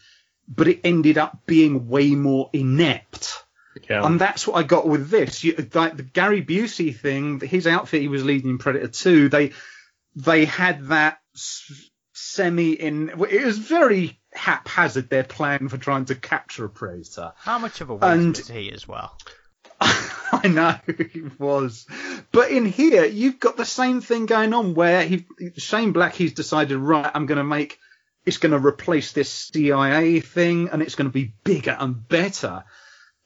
[0.48, 3.44] but it ended up being way more inept.
[3.90, 4.06] Yeah.
[4.06, 5.44] And that's what I got with this.
[5.44, 9.52] You, like the Gary Busey thing, his outfit he was leading in Predator 2, they
[10.16, 11.19] they had that
[12.14, 13.10] semi in.
[13.10, 17.34] It was very haphazard their plan for trying to capture a predator.
[17.38, 19.18] How much of a waste And- was he as well?
[19.82, 21.86] I know it was,
[22.34, 25.26] but in here you've got the same thing going on where he
[25.58, 27.80] Shane Black he's decided right I'm going to make
[28.26, 32.66] it's going to replace this CIA thing and it's going to be bigger and better,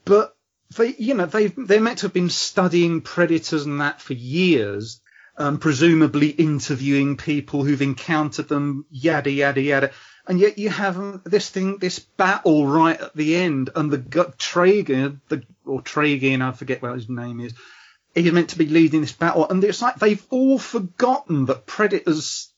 [0.05, 0.35] but
[0.77, 5.01] they you know they they're meant to have been studying predators and that for years.
[5.35, 9.91] Um, presumably interviewing people who've encountered them, yada yada yada,
[10.27, 14.37] and yet you have this thing, this battle right at the end, and the gut
[14.37, 17.53] Traeger, the or Traeger, I forget what his name is.
[18.13, 22.49] He's meant to be leading this battle, and it's like they've all forgotten that predators.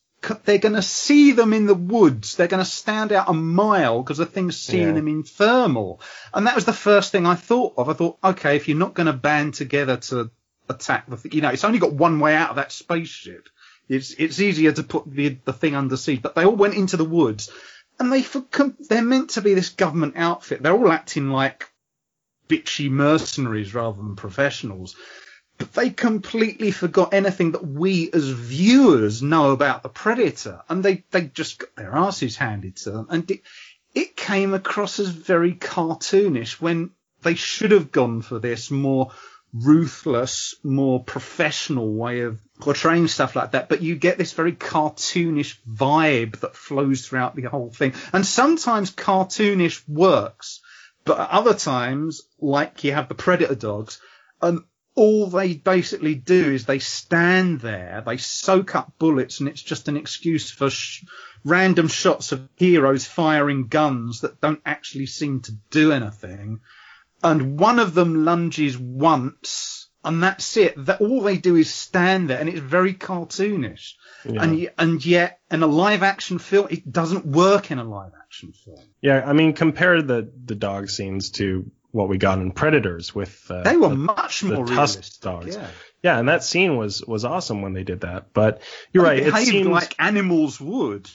[0.44, 2.36] They're going to see them in the woods.
[2.36, 4.94] They're going to stand out a mile because the thing's seeing Yeah.
[4.96, 6.02] them in thermal.
[6.34, 7.90] And that was the first thing I thought of.
[7.90, 10.32] I thought, okay, if you're not going to band together to
[10.70, 13.50] attack the, th- you know, it's only got one way out of that spaceship.
[13.88, 16.22] It's it's easier to put the the thing under siege.
[16.22, 17.52] But they all went into the woods,
[18.00, 18.26] and they
[18.90, 20.64] they're meant to be this government outfit.
[20.64, 21.70] They're all acting like
[22.48, 24.96] bitchy mercenaries rather than professionals.
[25.58, 31.04] But they completely forgot anything that we as viewers know about the Predator, and they
[31.12, 33.42] they just got their asses handed to them, and it,
[33.94, 39.12] it came across as very cartoonish when they should have gone for this more
[39.56, 45.58] ruthless, more professional way of portraying stuff like that, but you get this very cartoonish
[45.70, 47.94] vibe that flows throughout the whole thing.
[48.12, 50.62] And sometimes cartoonish works,
[51.06, 54.02] but at other times, like you have the Predator dogs,
[54.42, 54.62] and
[54.96, 59.88] all they basically do is they stand there, they soak up bullets, and it's just
[59.88, 61.04] an excuse for sh-
[61.44, 66.60] random shots of heroes firing guns that don't actually seem to do anything.
[67.24, 70.74] And one of them lunges once, and that's it.
[70.86, 73.94] That all they do is stand there, and it's very cartoonish.
[74.26, 74.44] Yeah.
[74.44, 78.54] And and yet, in a live action film, it doesn't work in a live action
[78.54, 78.80] film.
[79.02, 83.50] Yeah, I mean, compare the the dog scenes to what we got in Predators with
[83.50, 85.22] uh, They were the, much the more tusked realistic.
[85.22, 85.56] dogs.
[85.56, 85.68] Yeah.
[86.04, 88.34] Yeah, and that scene was was awesome when they did that.
[88.34, 91.10] But you're right, They it seems like animals would.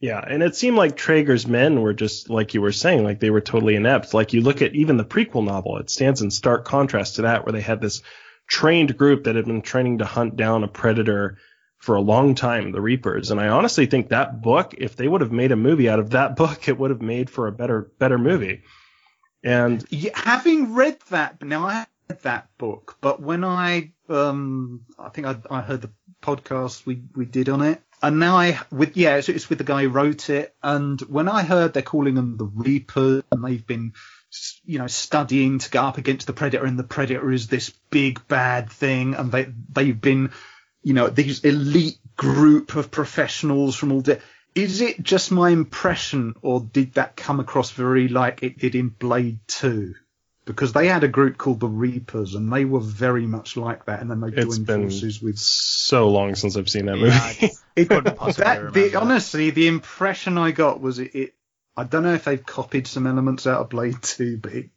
[0.00, 3.30] Yeah, and it seemed like Traeger's men were just like you were saying, like they
[3.30, 4.14] were totally inept.
[4.14, 7.44] Like you look at even the prequel novel, it stands in stark contrast to that,
[7.44, 8.02] where they had this
[8.48, 11.38] trained group that had been training to hunt down a predator
[11.78, 13.30] for a long time, the Reapers.
[13.30, 16.10] And I honestly think that book, if they would have made a movie out of
[16.10, 18.62] that book, it would have made for a better better movie.
[19.42, 25.10] And Yeah, having read that, now I read that book, but when I, um, I
[25.10, 25.90] think I, I heard the
[26.22, 29.64] podcast we, we did on it, and now I, with, yeah, it's, it's with the
[29.64, 33.66] guy who wrote it, and when I heard they're calling them the Reapers, and they've
[33.66, 33.92] been,
[34.64, 38.26] you know, studying to go up against the Predator, and the Predator is this big
[38.28, 40.32] bad thing, and they, they've been,
[40.82, 44.20] you know, these elite group of professionals from all the
[44.54, 48.88] Is it just my impression, or did that come across very like it did in
[48.88, 49.94] Blade 2?
[50.50, 54.00] Because they had a group called the Reapers, and they were very much like that,
[54.00, 55.38] and then they It's joined been forces with.
[55.38, 57.10] so long since I've seen that movie.
[57.10, 61.34] Yeah, It, couldn't possibly that, the, honestly, the impression I got was it, it.
[61.76, 64.70] I don't know if they've copied some elements out of Blade 2, but it,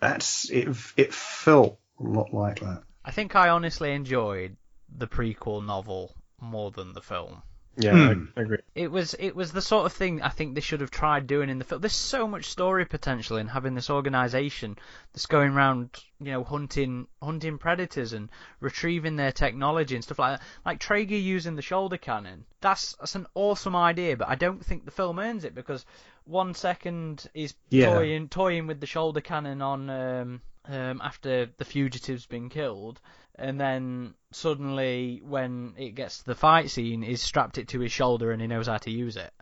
[0.00, 0.68] that's it.
[0.96, 2.82] It felt a lot like that.
[3.04, 4.56] I think I honestly enjoyed
[4.94, 7.42] the prequel novel more than the film.
[7.76, 8.24] Yeah, Hmm.
[8.36, 8.58] I, I agree.
[8.74, 11.48] It was it was the sort of thing I think they should have tried doing
[11.50, 11.80] in the film.
[11.80, 14.76] There's so much story potential in having this organization
[15.12, 18.28] that's going around, you know, hunting hunting predators and
[18.60, 20.46] retrieving their technology and stuff like that.
[20.64, 22.44] Like Traeger using the shoulder cannon.
[22.60, 25.86] That's that's an awesome idea, but I don't think the film earns it because
[26.24, 27.86] one second is Yeah.
[27.94, 33.00] toying toying with the shoulder cannon on um, um, after the fugitive's been killed,
[33.36, 37.92] and then suddenly when it gets to the fight scene, he's strapped it to his
[37.92, 39.32] shoulder and he knows how to use it.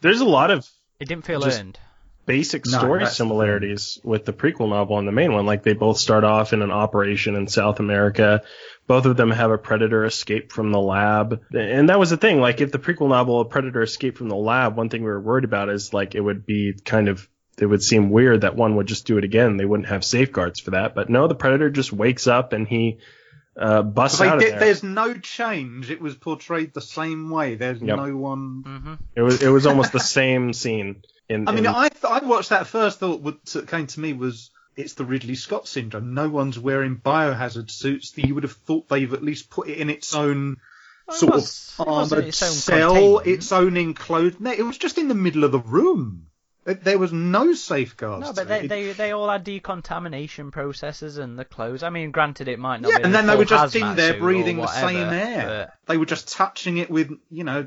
[0.00, 1.78] There's a lot of It didn't feel Just- earned.
[2.26, 5.46] basic story that's similarities with the prequel novel and the main one.
[5.46, 8.42] Like they both start off in an operation in South America.
[8.86, 11.40] Both of them have a predator escape from the lab.
[11.52, 12.40] And that was the thing.
[12.40, 15.20] Like if the prequel novel, a predator escape from the lab, one thing we were
[15.20, 18.76] worried about is like it would be kind of, it would seem weird that one
[18.76, 19.56] would just do it again.
[19.56, 20.94] They wouldn't have safeguards for that.
[20.94, 22.98] But no, the predator just wakes up and he,
[23.56, 24.58] uh, busts They out of there.
[24.58, 25.90] there's no change.
[25.90, 27.56] It was portrayed the same way.
[27.56, 27.96] There's Yep.
[27.96, 28.62] no one.
[28.66, 31.02] hmm It was, it was almost the same scene.
[31.28, 32.98] In, I mean, in- I th- I watched that first.
[33.00, 33.36] Thought what
[33.68, 36.14] came to me was it's the Ridley Scott syndrome.
[36.14, 38.12] No one's wearing biohazard suits.
[38.16, 40.56] You would have thought they've at least put it in its own
[41.06, 43.26] Well, it sort was- of it was armored its own cell, containment.
[43.26, 44.40] its own enclosed.
[44.40, 46.26] No, it was just in the middle of the room.
[46.64, 48.26] There- There was no safeguards.
[48.26, 51.82] No, but they, they they all had decontamination processes and the clothes.
[51.82, 52.90] I mean, granted, it might not.
[52.90, 55.46] yeah, be and the then they were just in there breathing the same air.
[55.46, 57.66] but- They were just touching it with, you know,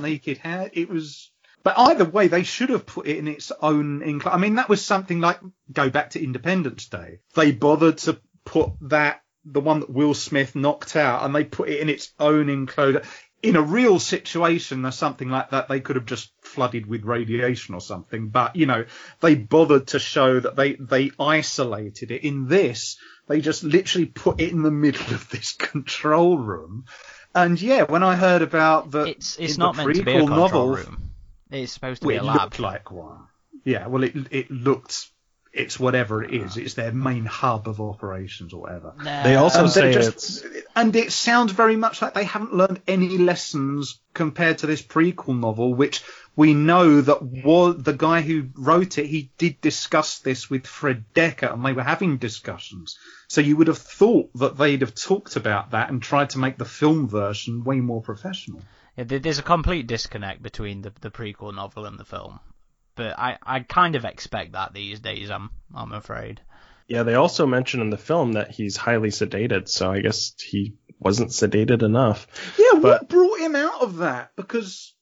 [0.00, 0.70] naked hair.
[0.72, 1.30] It was.
[1.62, 4.34] But either way, they should have put it in its own enclosure.
[4.36, 5.40] I mean, that was something like
[5.72, 7.20] go back to Independence Day.
[7.34, 11.70] They bothered to put that the one that Will Smith knocked out, and they put
[11.70, 13.02] it in its own enclosure.
[13.44, 17.74] In a real situation or something like that, they could have just flooded with radiation
[17.74, 18.28] or something.
[18.28, 18.86] But you know,
[19.20, 22.24] they bothered to show that they they isolated it.
[22.24, 26.86] In this, they just literally put it in the middle of this control room.
[27.34, 30.38] And yeah, when I heard about the It's it's not meant to be a control
[30.38, 31.10] novel, room.
[31.50, 32.36] It's supposed to well, be a lab.
[32.36, 33.26] it looked like one.
[33.64, 35.10] Yeah, well, it it looked.
[35.54, 36.56] It's whatever it is.
[36.56, 36.60] Ah.
[36.60, 38.92] It's their main hub of operations or whatever.
[38.98, 40.44] They also And say they're it's
[40.74, 45.38] and it sounds very much like they haven't learned any lessons compared to this prequel
[45.38, 46.02] novel, which
[46.34, 49.06] we know that was the guy who wrote it.
[49.06, 52.98] He did discuss this with Fred Dekker, and they were having discussions.
[53.28, 56.58] So you would have thought that they'd have talked about that and tried to make
[56.58, 58.60] the film version way more professional.
[58.96, 62.40] Yeah, there's a complete disconnect between the the prequel novel and the film.
[62.96, 65.30] But I, I kind of expect that these days.
[65.30, 66.40] I'm I'm afraid.
[66.86, 70.74] Yeah, they also mention in the film that he's highly sedated, so I guess he
[70.98, 72.26] wasn't sedated enough.
[72.58, 74.32] Yeah, what brought him out of that?
[74.36, 74.94] Because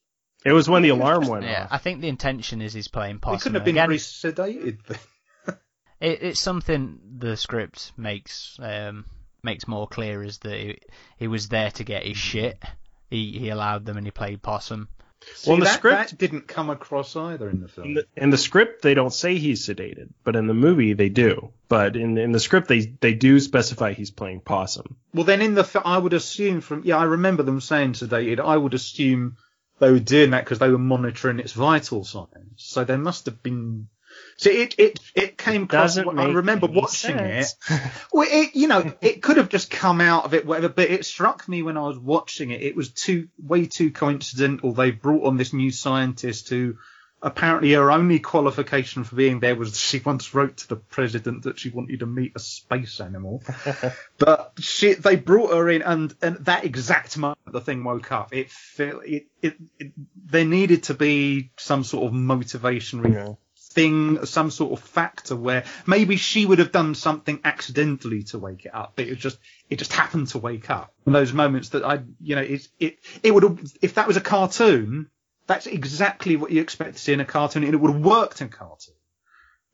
[0.45, 1.69] It was when the alarm went Yeah, off.
[1.73, 3.37] I think the intention is he's playing possum.
[3.37, 4.79] he couldn't have been Again, very sedated.
[4.87, 5.57] then.
[6.01, 9.05] it, it's something the script makes um,
[9.43, 10.79] makes more clear is that he,
[11.19, 12.63] he was there to get his shit.
[13.11, 14.89] He he allowed them and he played possum.
[15.35, 17.89] See, Well, in the that, script- that didn't come across either in the film.
[17.89, 21.09] In the, in the script, they don't say he's sedated, but in the movie, they
[21.09, 21.53] do.
[21.69, 24.97] But in in the script, they they do specify he's playing possum.
[25.15, 28.41] Well, then in the I would assume from yeah, I remember them saying sedated.
[28.41, 29.37] I would assume
[29.79, 32.29] they were doing that because they were monitoring its vital signs.
[32.57, 33.89] So there must have been.
[34.43, 35.95] So it it it came across.
[35.95, 37.55] Doesn't I remember watching sense.
[37.71, 37.81] it.
[38.13, 40.69] Well, it you know it could have just come out of it, whatever.
[40.69, 42.61] But it struck me when I was watching it.
[42.61, 44.73] It was too way too coincidental.
[44.73, 46.75] They brought on this new scientist who
[47.23, 51.61] apparently her only qualification for being there was she once wrote to the president that
[51.61, 53.45] she wanted to meet a space animal.
[54.19, 58.35] but she, they brought her in, and, and that exact moment the thing woke up.
[58.35, 59.93] It felt it, it, it
[60.27, 63.35] there needed to be some sort of motivation Yeah.
[63.73, 68.67] Thing, some sort of factor where maybe she would have done something accidentally to wake
[68.67, 70.95] it up, but it just it just happened to wake up.
[71.07, 74.17] In those moments that I, you know, it it it would have if that was
[74.17, 75.11] a cartoon,
[75.47, 78.41] that's exactly what you expect to see in a cartoon, and it would have worked
[78.41, 78.95] in cartoon.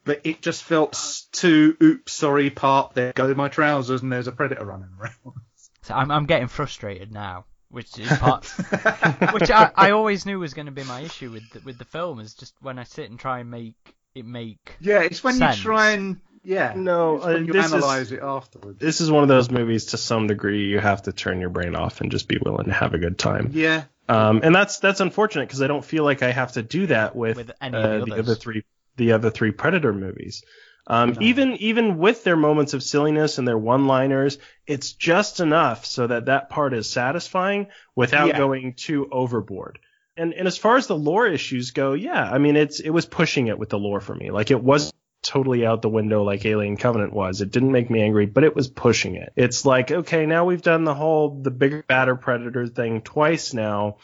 [0.04, 2.94] But it just felt too, oops, sorry, part.
[2.94, 5.36] There go my trousers, and there's a predator running around.
[5.82, 8.46] So I'm I'm getting frustrated now, which is part,
[9.32, 11.84] which I, I always knew was going to be my issue with the, with the
[11.84, 13.74] film is just when I sit and try and make
[14.14, 15.58] it make Yeah, it's when Sense.
[15.58, 18.78] you try and yeah, No, it's when uh, you this is- analyze it afterwards.
[18.78, 21.76] This is one of those movies to some degree you have to turn your brain
[21.76, 23.50] off and just be willing to have a good time.
[23.52, 26.86] Yeah, Um, and that's that's unfortunate because I don't feel like I have to do
[26.86, 28.64] that with, With any of uh, the the other three
[28.96, 30.42] the other three Predator movies.
[30.88, 31.16] Um.
[31.20, 36.26] Even even with their moments of silliness and their one-liners, it's just enough so that
[36.26, 38.38] that part is satisfying without Yeah.
[38.38, 39.78] going too overboard.
[40.16, 43.06] And and as far as the lore issues go, yeah, I mean it's it was
[43.06, 44.30] pushing it with the lore for me.
[44.30, 47.40] Like it was totally out the window like Alien Covenant was.
[47.40, 49.32] It didn't make me angry, but it was pushing it.
[49.36, 53.98] It's like, okay, now we've done the whole the bigger, badder predator thing twice now.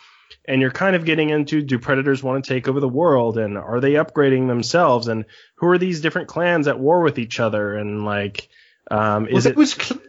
[0.47, 3.57] And you're kind of getting into do predators want to take over the world and
[3.57, 5.24] are they upgrading themselves and
[5.57, 8.49] who are these different clans at war with each other and like
[8.91, 10.01] um well, is there it was cl-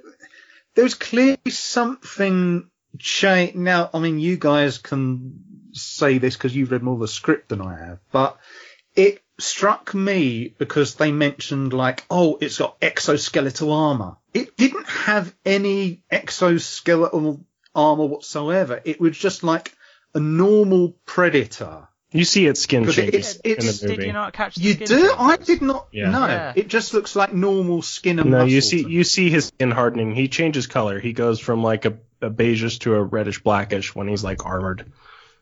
[0.75, 2.69] there was clearly something
[2.99, 5.39] cha Now, I mean, you guys can
[5.73, 8.37] say this because you've read more of the script than I have, but
[8.95, 14.17] it struck me because they mentioned like, oh, it's got exoskeletal armor.
[14.33, 18.81] It didn't have any exoskeletal armor whatsoever.
[18.83, 19.73] It was just like
[20.15, 21.87] a normal predator.
[22.11, 23.97] you see it skin Because changes it's- it's- in the movie.
[24.03, 24.95] Did you not catch the You skin do?
[24.95, 25.15] changes?
[25.19, 26.09] I did not Yeah.
[26.11, 26.25] know.
[26.27, 26.53] Yeah.
[26.55, 28.51] It just looks like normal skin and No, muscle.
[28.51, 30.15] you see you see his skin hardening.
[30.15, 30.99] He changes color.
[30.99, 34.91] He goes from like a, a beigeish to a reddish blackish when he's like armored.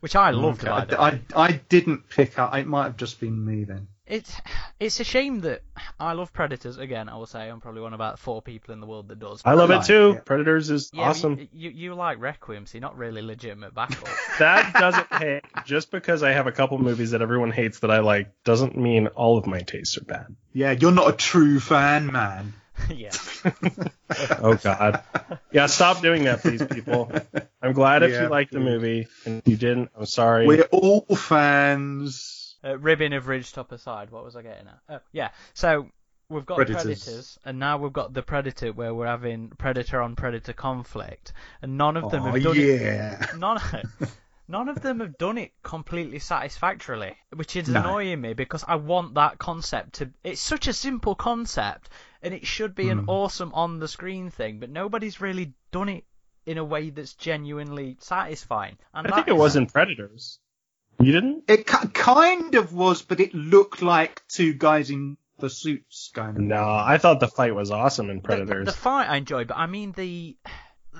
[0.00, 0.42] Which I mm.
[0.42, 0.62] loved.
[0.64, 1.20] Okay, by the way.
[1.36, 2.54] I, I, I didn't pick up.
[2.54, 3.86] It might have just been me then.
[4.06, 4.38] It's
[4.78, 5.62] it's a shame that
[5.98, 6.76] I love Predators.
[6.76, 9.18] Again, I will say I'm probably one of about four people in the world that
[9.18, 9.40] does.
[9.46, 10.12] I love Right, it too.
[10.14, 10.20] yeah.
[10.20, 11.38] Predators is Yeah, awesome.
[11.38, 14.06] You, you you like Requiem, so you're not really legitimate backup.
[14.38, 18.00] that doesn't hey, just because I have a couple movies that everyone hates that I
[18.00, 20.36] like doesn't mean all of my tastes are bad.
[20.52, 22.52] Yeah, you're not a true fan, man.
[22.90, 23.10] yeah.
[24.42, 25.02] Oh God.
[25.50, 27.10] Yeah, stop doing that, please, people.
[27.62, 29.90] I'm glad if Yeah, you liked the movie and if you didn't.
[29.96, 30.46] I'm sorry.
[30.46, 32.43] We're all fans.
[32.64, 34.78] Uh, ribbon of Ridgetop aside, what was I getting at?
[34.88, 35.30] Oh, yeah.
[35.52, 35.88] So
[36.30, 36.82] we've got Predators.
[36.84, 37.38] predators.
[37.44, 41.96] and now we've got the predator, where we're having predator on predator conflict, and none
[41.98, 43.34] of them Oh have done it.
[43.38, 43.60] None.
[44.46, 47.80] None of them have done it completely satisfactorily, which is No.
[47.80, 50.10] annoying me because I want that concept to.
[50.22, 51.88] It's such a simple concept,
[52.22, 53.08] and it should be an Hmm.
[53.10, 56.04] awesome on the screen thing, but nobody's really done it
[56.46, 58.76] in a way that's genuinely satisfying.
[58.92, 60.38] And I think that it is- was in Predators.
[61.00, 61.44] You didn't?
[61.48, 66.48] It ki- kind of was, but it looked like two guys in the suits going.
[66.48, 68.66] No, I thought the fight was awesome in Predators.
[68.66, 70.36] The, fight I enjoy, but I mean the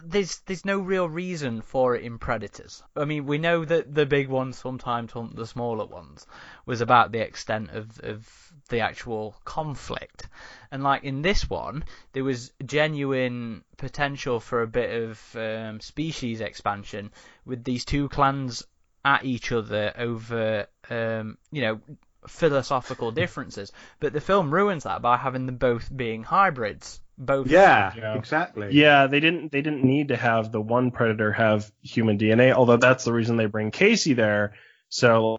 [0.02, 2.82] there's there's no real reason for it in Predators.
[2.96, 6.26] I mean, we know that the big ones sometimes hunt the smaller ones
[6.66, 10.28] was about the extent of of the actual conflict.
[10.70, 16.40] And like in this one, there was genuine potential for a bit of um, species
[16.40, 17.12] expansion
[17.44, 18.64] with these two clans
[19.04, 21.80] at each other over um, you know
[22.26, 23.72] philosophical differences.
[24.00, 27.00] But the film ruins that by having them both being hybrids.
[27.16, 28.16] Both Yeah, Yeah.
[28.16, 28.70] exactly.
[28.72, 32.76] Yeah, they didn't they didn't need to have the one predator have human DNA, although
[32.78, 34.54] that's the reason they bring Casey there.
[34.88, 35.38] So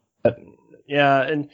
[0.87, 1.49] yeah, and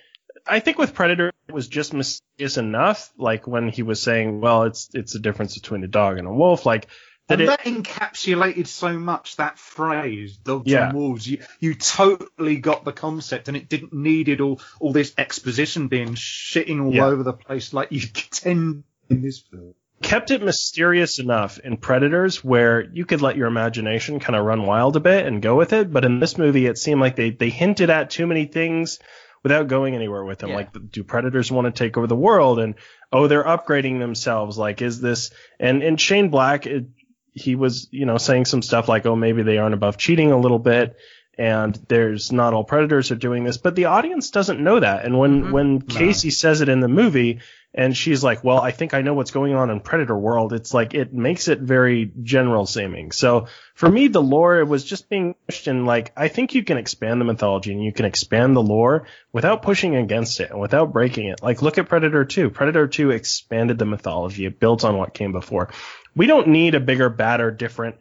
[0.46, 4.64] I think with Predator it was just mysterious enough, like when he was saying, well,
[4.64, 6.92] it's it's the difference between a dog and a wolf, like that
[7.32, 10.88] And it that encapsulated so much that phrase, dogs Yeah.
[10.90, 11.28] and wolves.
[11.28, 16.16] You you totally got the concept, and it didn't needed all all this exposition being
[16.16, 17.06] shitting all Yeah.
[17.06, 18.02] over the place like you
[18.32, 19.74] tend in this film.
[20.02, 24.66] kept it mysterious enough in Predators where you could let your imagination kind of run
[24.66, 25.94] wild a bit and go with it.
[25.94, 28.98] But in this movie, it seemed like they, they hinted at too many things
[29.44, 30.50] without going anywhere with them.
[30.50, 30.56] Yeah.
[30.56, 32.58] Like, do predators want to take over the world?
[32.60, 32.76] And
[33.12, 34.58] oh, they're upgrading themselves.
[34.58, 35.30] Like, is this?
[35.60, 36.86] And and Shane Black, it,
[37.34, 40.38] he was you know saying some stuff like, oh, maybe they aren't above cheating a
[40.40, 40.96] little bit.
[41.38, 45.06] And there's not all predators are doing this, but the audience doesn't know that.
[45.06, 45.52] And when Mhm.
[45.52, 47.40] when Casey says it in the movie,
[47.74, 50.74] and she's like, "Well, I think I know what's going on in Predator world." It's
[50.74, 53.12] like it makes it very general seeming.
[53.12, 56.78] So for me, the lore was just being pushed, and like I think you can
[56.78, 60.92] expand the mythology and you can expand the lore without pushing against it and without
[60.92, 61.42] breaking it.
[61.42, 62.50] Like look at Predator 2.
[62.50, 64.46] Predator 2 expanded the mythology.
[64.46, 65.70] It builds on what came before.
[66.16, 67.96] We don't need a bigger, badder, different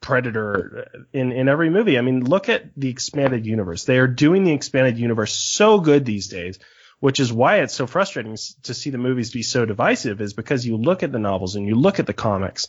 [0.00, 1.98] Predator in in every movie.
[1.98, 3.84] I mean, look at the expanded universe.
[3.84, 6.60] They are doing the expanded universe so good these days
[7.06, 10.66] which is why it's so frustrating to see the movies be so divisive is because
[10.66, 12.66] you look at the novels and you look at the comics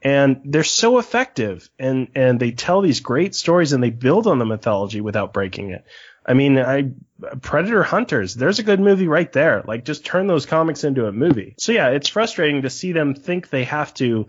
[0.00, 4.38] and they're so effective and and they tell these great stories and they build on
[4.38, 5.84] the mythology without breaking it.
[6.24, 6.92] I mean, I
[7.42, 9.64] Predator Hunters, there's a good movie right there.
[9.66, 11.56] Like just turn those comics into a movie.
[11.58, 14.28] So yeah, it's frustrating to see them think they have to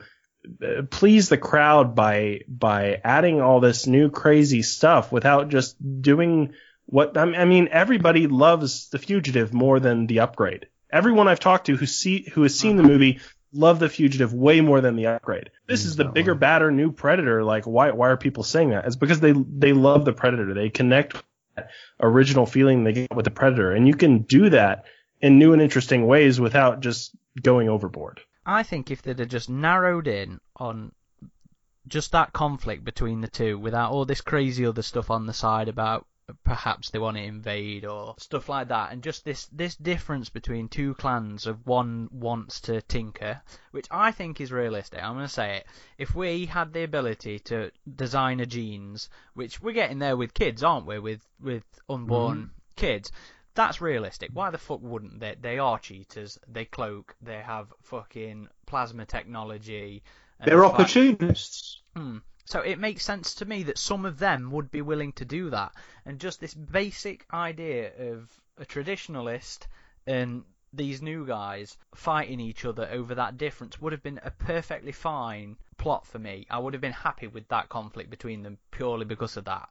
[0.59, 6.53] uh, please the crowd by by adding all this new crazy stuff without just doing
[6.85, 10.67] what I mean, everybody loves The Fugitive more than The Upgrade.
[10.91, 13.21] Everyone I've talked to who see who has seen the movie
[13.53, 15.51] love The Fugitive way more than The Upgrade.
[15.67, 17.43] This is the bigger, badder, new Predator.
[17.43, 18.85] Like, why why are people saying that?
[18.85, 20.53] It's because they they love the Predator.
[20.53, 21.23] They connect with
[21.55, 21.69] that
[21.99, 24.85] original feeling they get with the Predator, and you can do that
[25.21, 28.21] in new and interesting ways without just going overboard.
[28.45, 30.91] I think if they'd have just narrowed in on
[31.87, 35.67] just that conflict between the two without all this crazy other stuff on the side
[35.67, 36.05] about
[36.43, 40.67] perhaps they want to invade or stuff like that and just this this difference between
[40.67, 45.33] two clans of one wants to tinker which I think is realistic I'm going to
[45.33, 45.67] say it
[45.97, 50.63] if we had the ability to design a genes which we're getting there with kids
[50.63, 53.11] aren't we with with unborn kids
[53.53, 54.29] that's realistic.
[54.33, 55.35] Why the fuck wouldn't they?
[55.39, 56.39] They are cheaters.
[56.47, 57.15] They cloak.
[57.21, 60.03] They have fucking plasma technology.
[60.43, 61.81] They're opportunists.
[61.95, 62.19] Hmm.
[62.51, 65.51] So it makes sense to me that some of them would be willing to do
[65.51, 65.71] that.
[66.05, 69.59] And just this basic idea of a traditionalist
[70.05, 70.43] and
[70.73, 75.55] these new guys fighting each other over that difference would have been a perfectly fine
[75.77, 76.45] plot for me.
[76.49, 79.69] I would have been happy with that conflict between them purely because of that.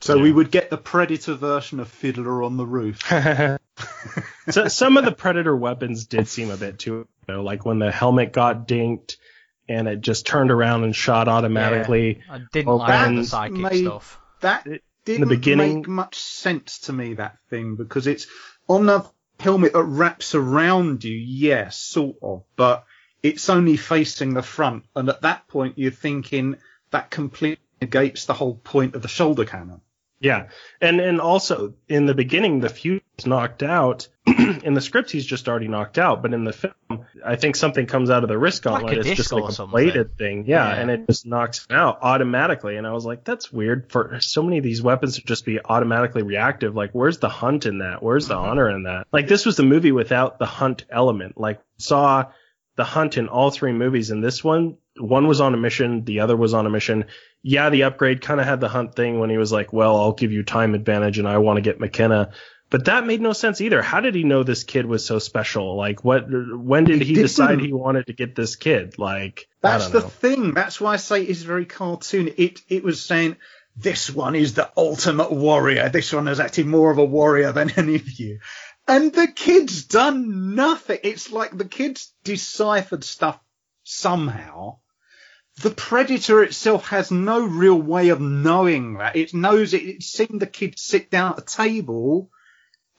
[0.00, 0.22] So Yeah.
[0.22, 3.00] we would get the Predator version of Fiddler on the Roof.
[4.50, 7.80] so some of the predator weapons did seem a bit too you know, like when
[7.80, 9.16] the helmet got dinked
[9.68, 13.84] and it just turned around and shot automatically I didn't Well, like the psychic made-
[13.84, 14.20] stuff.
[14.40, 18.26] That It- didn't beginning- make much sense to me, that thing, because it's
[18.68, 19.04] on the
[19.40, 22.84] helmet that wraps around you, yes, sort of, but
[23.22, 24.84] it's only facing the front.
[24.96, 26.56] And at that point, you're thinking
[26.90, 29.80] that completely negates the whole point of the shoulder cannon.
[30.20, 30.46] yeah
[30.80, 34.08] and and also in the beginning the fuse is knocked out
[34.64, 36.74] in the script he's just already knocked out but in the film
[37.24, 40.16] i think something comes out of the wrist Like gauntlet it's just like a bladed
[40.18, 40.44] thing.
[40.46, 40.80] Yeah, Yeah.
[40.80, 43.90] and it just knocks him out automatically and i was like that's weird.
[43.90, 47.66] For so many of these weapons to just be automatically reactive like where's the hunt
[47.66, 48.02] in that?
[48.02, 48.42] Where's the Mhm.
[48.42, 49.06] honor in that?
[49.12, 51.38] Like this was the movie without the hunt element.
[51.38, 52.26] Like saw
[52.76, 56.20] the hunt in all three movies and this one one was on a mission the
[56.20, 57.04] other was on a mission.
[57.42, 60.12] Yeah the upgrade kind of had the hunt thing when he was like well i'll
[60.12, 62.30] give you time advantage and i want to get mckenna
[62.74, 65.76] but that made no sense either how did he know this kid was so special
[65.76, 69.90] like what when did He he decide he wanted to get this kid like That's
[69.90, 70.54] the thing.
[70.54, 72.34] That's why I say it's very cartoon.
[72.36, 73.36] It it was saying
[73.76, 75.88] this one is the ultimate warrior.
[75.88, 78.40] This one is actually more of a warrior than any of you.
[78.88, 80.98] And the kid's done nothing.
[81.04, 83.38] It's like the kid's deciphered stuff
[83.84, 84.78] somehow.
[85.62, 89.14] The predator itself has no real way of knowing that.
[89.14, 89.82] It knows it.
[89.82, 92.30] It's seen the kid sit down at a table,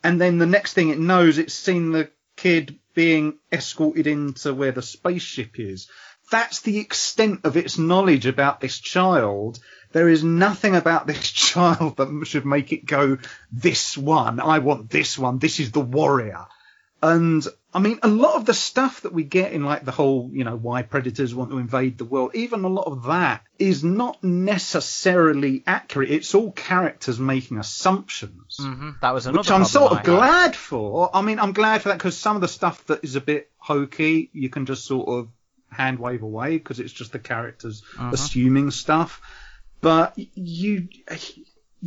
[0.05, 4.71] and then the next thing it knows, it's seen the kid being escorted into where
[4.71, 5.89] the spaceship is.
[6.29, 9.57] That's the extent of its knowledge about this child.
[9.93, 13.17] There is nothing about this child that should make it go,
[13.51, 16.45] this one, I want this one, this is the warrior.
[17.01, 17.43] And
[17.75, 20.45] I mean, a lot of the stuff that we get in like the whole, you
[20.45, 24.23] know, why predators want to invade the world, even a lot of that is not
[24.23, 26.09] necessarily accurate.
[26.09, 30.05] It's all characters making assumptions hmm That was another which I'm sort of I had.
[30.05, 31.09] glad for.
[31.13, 33.49] I mean, I'm glad for that because some of the stuff that is a bit
[33.57, 35.27] hokey, you can just sort of
[35.69, 38.13] hand wave away because it's just the characters Mhm.
[38.13, 39.21] assuming stuff.
[39.81, 40.87] But you,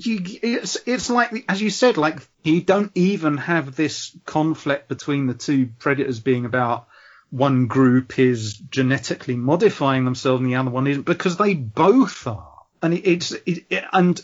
[0.07, 5.27] you, it's it's like as you said, like you don't even have this conflict between
[5.27, 6.87] the two predators being about
[7.31, 12.55] one group is genetically modifying themselves and the other one isn't because they both are.
[12.83, 14.21] And it, it's it, it, and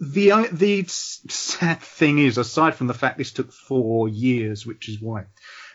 [0.00, 5.00] the the sad thing is, aside from the fact this took four years, which is
[5.00, 5.26] why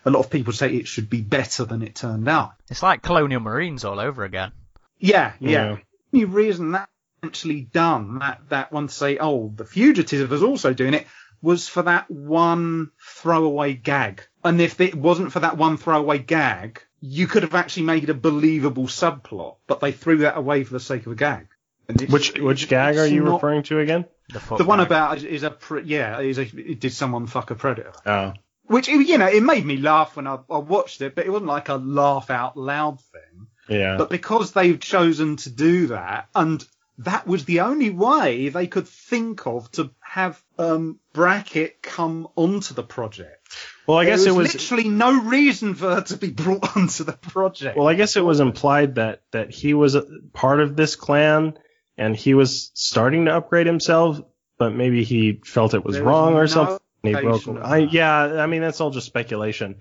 [0.05, 2.53] a lot of people say it should be better than it turned out.
[2.69, 4.51] It's like Colonial Marines all over again.
[4.99, 5.49] Yeah, yeah.
[5.49, 5.77] Yeah.
[6.11, 6.89] The only reason that
[7.23, 11.07] actually done that that one to say, oh, the fugitive was also doing it
[11.41, 14.23] was for that one throwaway gag.
[14.43, 18.09] And if it wasn't for that one throwaway gag, you could have actually made it
[18.09, 21.47] a believable subplot, but they threw that away for the sake of a gag.
[21.89, 24.05] And Which which gag are you not- referring to again?
[24.29, 27.55] The, The one about is, is a pre- yeah is a did someone fuck a
[27.55, 27.91] predator?
[28.05, 28.33] Oh,
[28.67, 31.49] Which you know it made me laugh when I, I watched it, but it wasn't
[31.49, 33.47] like a laugh out loud thing.
[33.67, 33.97] yeah.
[33.97, 36.65] But because they've chosen to do that, and
[36.99, 42.73] that was the only way they could think of to have um, Brackett come onto
[42.73, 43.55] the project.
[43.87, 44.53] well, I guess there it was.
[44.53, 47.77] literally no reason for her to be brought onto the project.
[47.77, 51.57] Well, I guess it was implied that that he was a part of this clan
[51.97, 54.21] and he was starting to upgrade himself,
[54.57, 56.79] but maybe he felt it was There wrong or no something.
[57.03, 57.47] he broke.
[57.61, 59.77] I, yeah, I mean that's all just speculation.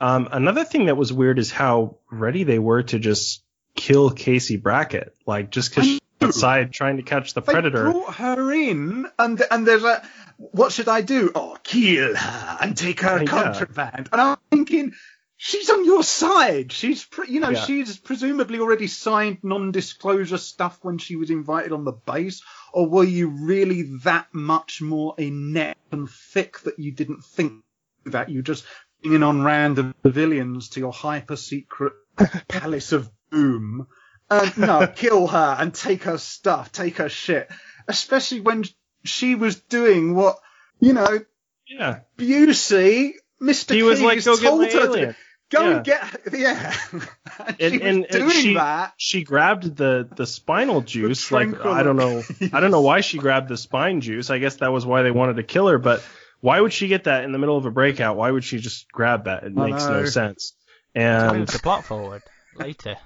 [0.00, 3.42] Um, another thing that was weird is how ready they were to just
[3.76, 5.99] kill Casey Brackett, like just because
[6.36, 7.90] outside trying to catch the they predator.
[7.90, 10.02] brought her in, and and there's a
[10.38, 11.30] what should I do?
[11.34, 13.24] Oh, kill her and take her Yeah.
[13.26, 14.08] contraband.
[14.12, 14.92] And I'm thinking.
[15.42, 16.70] She's on your side.
[16.70, 17.64] She's, pre- you know, Yeah.
[17.64, 22.42] she's presumably already signed non-disclosure stuff when she was invited on the base.
[22.74, 27.62] Or were you really that much more inept and thick that you didn't think
[28.04, 28.66] that you just
[29.02, 31.94] bringing on random civilians to your hyper secret
[32.48, 33.86] palace of doom?
[34.30, 37.50] Uh, and no, kill her and take her stuff, take her shit.
[37.88, 38.64] Especially when
[39.04, 40.36] she was doing what,
[40.78, 41.20] you know,
[41.66, 43.12] Yeah, Busey,
[43.42, 43.74] Mr.
[43.74, 44.70] he was like, "Go get told my her
[45.12, 45.16] to
[45.50, 45.76] go Yeah.
[45.76, 46.74] and get, yeah.
[46.92, 47.02] and
[47.58, 48.92] And- she was and- and doing she- that.
[48.96, 51.32] she grabbed the the spinal juice.
[51.32, 52.22] Like I don't know,
[52.52, 54.30] I don't know why she grabbed the spine juice.
[54.30, 55.78] I guess that was why they wanted to kill her.
[55.78, 56.04] But
[56.40, 58.16] why would she get that in the middle of a breakout?
[58.16, 59.42] Why would she just grab that?
[59.44, 60.52] It I makes no sense.
[60.94, 62.22] Move And the plot forward
[62.56, 62.96] later.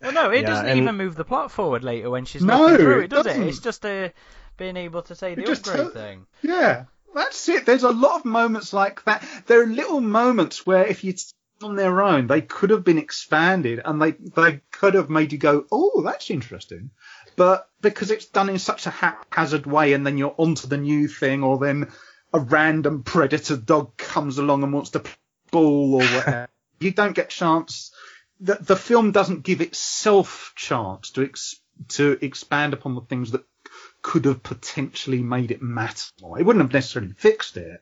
[0.00, 2.58] Well, no, it Yeah, doesn't and- even move the plot forward later when she's No,
[2.62, 3.42] looking through it it, does doesn't.
[3.42, 3.48] it?
[3.48, 4.10] It's just uh,
[4.56, 6.26] being able to say the It upgrade tell- thing.
[6.42, 6.84] Yeah,
[7.14, 7.64] that's it.
[7.66, 9.26] There's a lot of moments like that.
[9.46, 11.20] There are little moments where if you'd
[11.62, 15.38] on their own, they could have been expanded and they, they could have made you
[15.38, 16.90] go, oh, that's interesting.
[17.34, 21.08] But because it's done in such a haphazard way and then you're onto the new
[21.08, 21.90] thing or then
[22.34, 25.02] a random predator dog comes along and wants to
[25.50, 26.48] ball or whatever,
[26.80, 27.90] you don't get chance.
[28.40, 31.56] The, the film doesn't give itself chance to ex,
[31.88, 33.44] to expand upon the things that
[34.02, 36.38] could have potentially made it matter more.
[36.38, 37.80] It wouldn't have necessarily fixed it,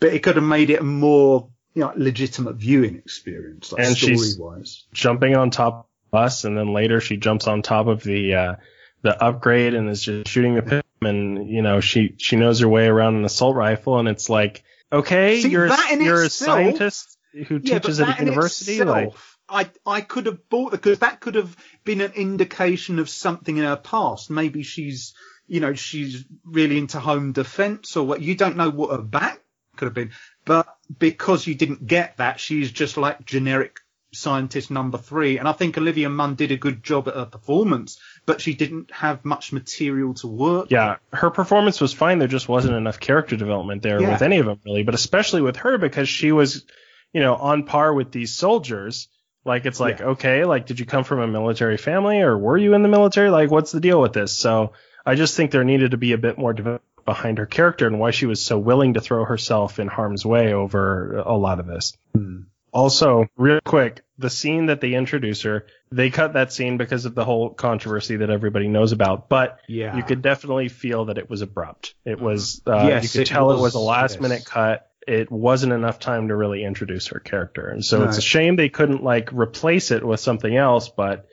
[0.00, 3.96] but it could have made it a more you know, legitimate viewing experience, like And
[3.96, 4.84] she's- wise.
[4.92, 8.54] jumping on top of us, and then later she jumps on top of the uh,
[9.02, 10.82] the upgrade and is just shooting the pim.
[11.02, 14.64] And you know she she knows her way around an assault rifle, and it's like,
[14.92, 18.82] okay, See, you're a- you're itself- a scientist who Yeah, teaches at a university.
[18.82, 23.08] Like, itself, I I could have bought because that could have been an indication of
[23.08, 24.30] something in her past.
[24.30, 25.14] Maybe she's
[25.46, 28.20] you know she's really into home defence or what.
[28.20, 29.40] You don't know what her back
[29.76, 30.10] could have been,
[30.44, 30.66] but
[30.98, 33.78] because you didn't get that, she's just like generic
[34.12, 35.38] scientist number three.
[35.38, 38.90] And I think Olivia Munn did a good job at her performance, but she didn't
[38.90, 40.70] have much material to work.
[40.70, 42.18] yeah, her performance was fine.
[42.18, 44.12] There just wasn't enough character development there Yeah.
[44.12, 46.64] with any of them really, but especially with her because she was,
[47.12, 49.08] you know, on par with these soldiers.
[49.48, 50.06] Like it's like, Yeah.
[50.10, 53.30] okay, like did you come from a military family or were you in the military?
[53.30, 54.36] Like what's the deal with this?
[54.36, 54.72] So
[55.04, 57.98] I just think there needed to be a bit more development behind her character and
[57.98, 61.66] why she was so willing to throw herself in harm's way over a lot of
[61.66, 61.96] this.
[62.14, 62.42] Hmm.
[62.70, 67.14] Also, real quick, the scene that they introduce her, they cut that scene because of
[67.14, 69.96] the whole controversy that everybody knows about, but Yeah.
[69.96, 71.94] you could definitely feel that it was abrupt.
[72.04, 74.20] It was, uh, Yes, you could it tell it was, was a last yes.
[74.20, 74.87] minute cut.
[75.08, 77.68] It wasn't enough time to really introduce her character.
[77.68, 78.04] And so No.
[78.04, 81.26] it's a shame they couldn't like replace it with something else, but,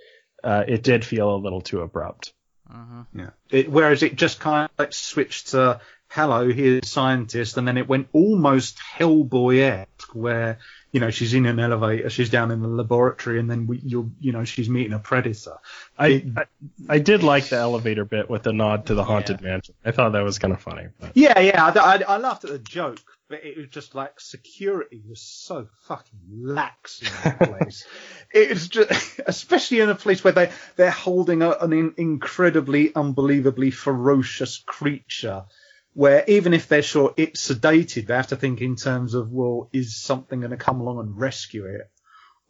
[0.44, 2.34] uh, it did feel a little too abrupt.
[2.72, 3.30] hmm Yeah.
[3.50, 7.78] It, whereas it just kind of like switched to hello, here's a scientist, and then
[7.78, 10.60] it went almost Hellboy-esque, where
[10.92, 14.10] you know she's in an elevator, she's down in the laboratory, and then we, you're
[14.20, 15.58] you know she's meeting a predator.
[15.98, 16.46] I, It- I,
[16.88, 19.76] I did like the elevator bit with the nod to the haunted mansion.
[19.84, 20.88] I thought that was kind of funny.
[21.00, 21.12] But.
[21.16, 23.00] Yeah, yeah, I, I, I laughed at the joke,
[23.30, 27.86] but it was just like security was so fucking lax in that place.
[28.34, 32.94] it was just, especially in a place where they they're holding a, an in, incredibly,
[32.96, 35.46] unbelievably ferocious creature.
[35.94, 39.70] Where even if they're sure it's sedated, they have to think in terms of, well,
[39.72, 41.90] is something going to come along and rescue it?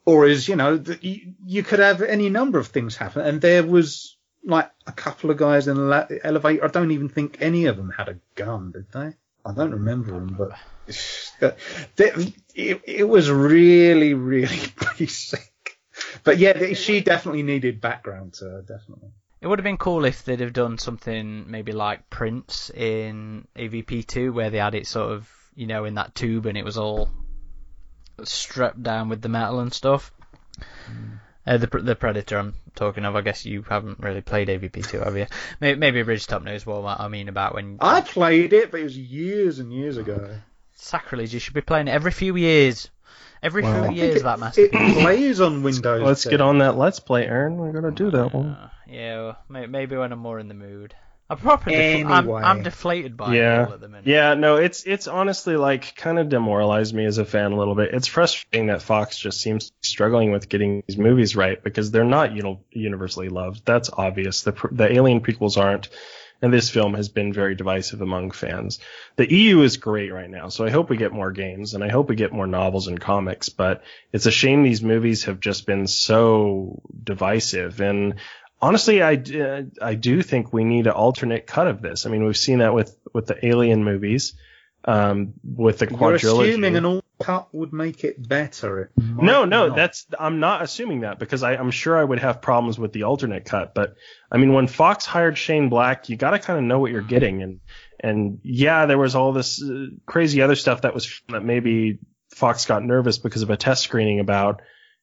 [0.06, 3.40] or is you know that you, you could have any number of things happen, and
[3.40, 6.64] there was like a couple of guys in the elevator.
[6.64, 9.14] I don't even think any of them had a gun, did they?
[9.46, 10.52] I don't remember them, but
[11.98, 15.52] it, it was really, really basic.
[16.24, 19.10] But yeah, she definitely needed background to her, definitely.
[19.40, 24.32] It would have been cool if they'd have done something maybe like Prince in AVP2,
[24.32, 27.08] where they had it sort of, you know, in that tube and it was all
[28.24, 30.10] strapped down with the metal and stuff.
[30.90, 31.20] Mm.
[31.46, 33.14] Uh, the the Predator I'm talking of.
[33.14, 35.26] I guess you haven't really played AVP2, have you?
[35.60, 37.78] Maybe, maybe Ridgetop knows what I mean about when.
[37.80, 40.38] I played it, but it was years and years ago.
[40.74, 41.32] Sacrilege!
[41.32, 42.90] You should be playing it every few years.
[43.42, 44.96] Every well, few years, it, that masterpiece.
[44.96, 46.02] It plays on Windows.
[46.02, 47.58] Let's get on that Let's Play, Aaron.
[47.58, 48.46] We're gonna do that one.
[48.46, 50.94] Uh, yeah, well, maybe when I'm more in the mood.
[51.28, 51.70] I'm proper.
[51.70, 52.12] Anyway.
[52.12, 53.66] I'm, I'm, deflated by yeah.
[53.66, 54.06] it at the minute.
[54.06, 57.74] Yeah, no, it's it's honestly like kind of demoralized me as a fan a little
[57.74, 57.92] bit.
[57.92, 62.36] It's frustrating that Fox just seems struggling with getting these movies right because they're not
[62.36, 63.64] you know universally loved.
[63.64, 64.42] That's obvious.
[64.42, 65.88] The the Alien prequels aren't,
[66.42, 68.78] and this film has been very divisive among fans.
[69.16, 71.88] The EU is great right now, so I hope we get more games and I
[71.88, 73.48] hope we get more novels and comics.
[73.48, 78.14] But it's a shame these movies have just been so divisive and
[78.60, 82.06] honestly, I, uh, I do think we need an alternate cut of this.
[82.06, 84.34] I mean, we've seen that with, with the Alien movies,
[84.84, 86.22] um, with the quadrilogy.
[86.22, 88.80] You're assuming an all cut would make it better.
[88.80, 89.76] It no, no, not.
[89.76, 93.04] that's I'm not assuming that because I, I'm sure I would have problems with the
[93.04, 93.74] alternate cut.
[93.74, 93.96] But
[94.30, 97.02] I mean, when Fox hired Shane Black, you got to kind of know what you're
[97.02, 97.60] getting, and
[97.98, 101.98] and yeah, there was all this uh, crazy other stuff that was that maybe
[102.30, 104.62] Fox got nervous because of a test screening about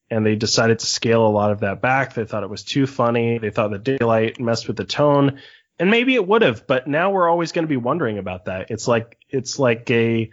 [0.10, 2.14] and they decided to scale a lot of that back.
[2.14, 3.38] They thought it was too funny.
[3.38, 5.40] They thought the daylight messed with the tone,
[5.80, 6.68] and maybe it would have.
[6.68, 8.72] But now we're always going to be wondering about that.
[8.72, 10.30] It's like it's like a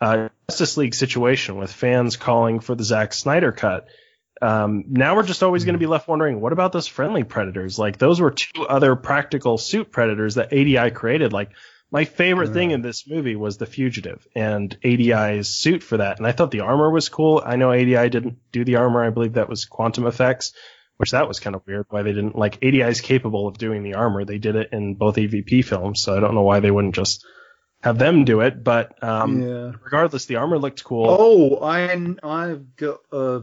[0.00, 3.88] uh, Justice League situation with fans calling for the Zack Snyder cut.
[4.42, 7.78] Um, now we're just always going to be left wondering, what about those friendly predators?
[7.78, 11.32] Like those were two other practical suit predators that ADI created.
[11.32, 11.50] Like
[11.90, 16.18] my favorite thing in this movie was the fugitive and ADI's suit for that.
[16.18, 17.42] And I thought the armor was cool.
[17.44, 19.04] I know ADI didn't do the armor.
[19.04, 20.52] I believe that was Quantum Effects,
[20.98, 23.82] which that was kind of weird why they didn't like ADI is capable of doing
[23.82, 24.24] the armor.
[24.24, 26.00] They did it in both AVP films.
[26.00, 27.26] So I don't know why they wouldn't just
[27.82, 28.62] have them do it.
[28.62, 29.72] But, um, yeah.
[29.82, 31.06] regardless, the armor looked cool.
[31.08, 31.90] Oh, I,
[32.22, 33.42] I've got a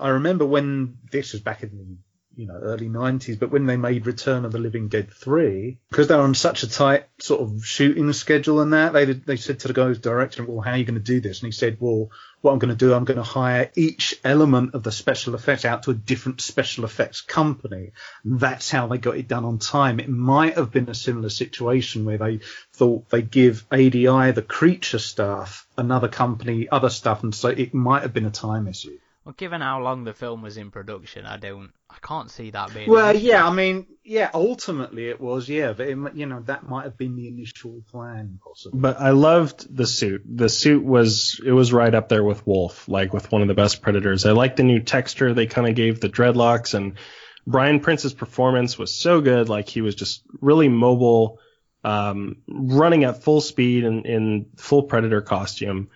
[0.00, 1.96] I remember when this was back in the
[2.36, 6.08] you know early 90s but when they made return of the living dead 3 because
[6.08, 9.68] they're on such a tight sort of shooting schedule and that they they said to
[9.68, 11.40] the guy's director well how are you going to do this?
[11.40, 12.10] And he said well
[12.40, 15.64] what i'm going to do i'm going to hire each element of the special effects
[15.64, 17.92] out to a different special effects company.
[18.24, 20.00] That's how they got it done on time.
[20.00, 22.40] It might have been a similar situation where they
[22.72, 28.02] thought they'd give adi the creature stuff another company other stuff and so it might
[28.02, 31.38] have been a time issue well, given how long the film was in production, I
[31.38, 32.90] don't, I can't see that being.
[32.90, 36.84] Well, yeah, I mean, yeah, ultimately it was, yeah, but it, you know that might
[36.84, 38.80] have been the initial plan, possibly.
[38.80, 40.24] But I loved the suit.
[40.26, 43.54] The suit was, it was right up there with Wolf, like with one of the
[43.54, 44.26] best Predators.
[44.26, 46.98] I liked the new texture they kind of gave the dreadlocks, and
[47.46, 49.48] Brian Prince's performance was so good.
[49.48, 51.38] Like he was just really mobile,
[51.82, 55.88] um, running at full speed in, in full Predator costume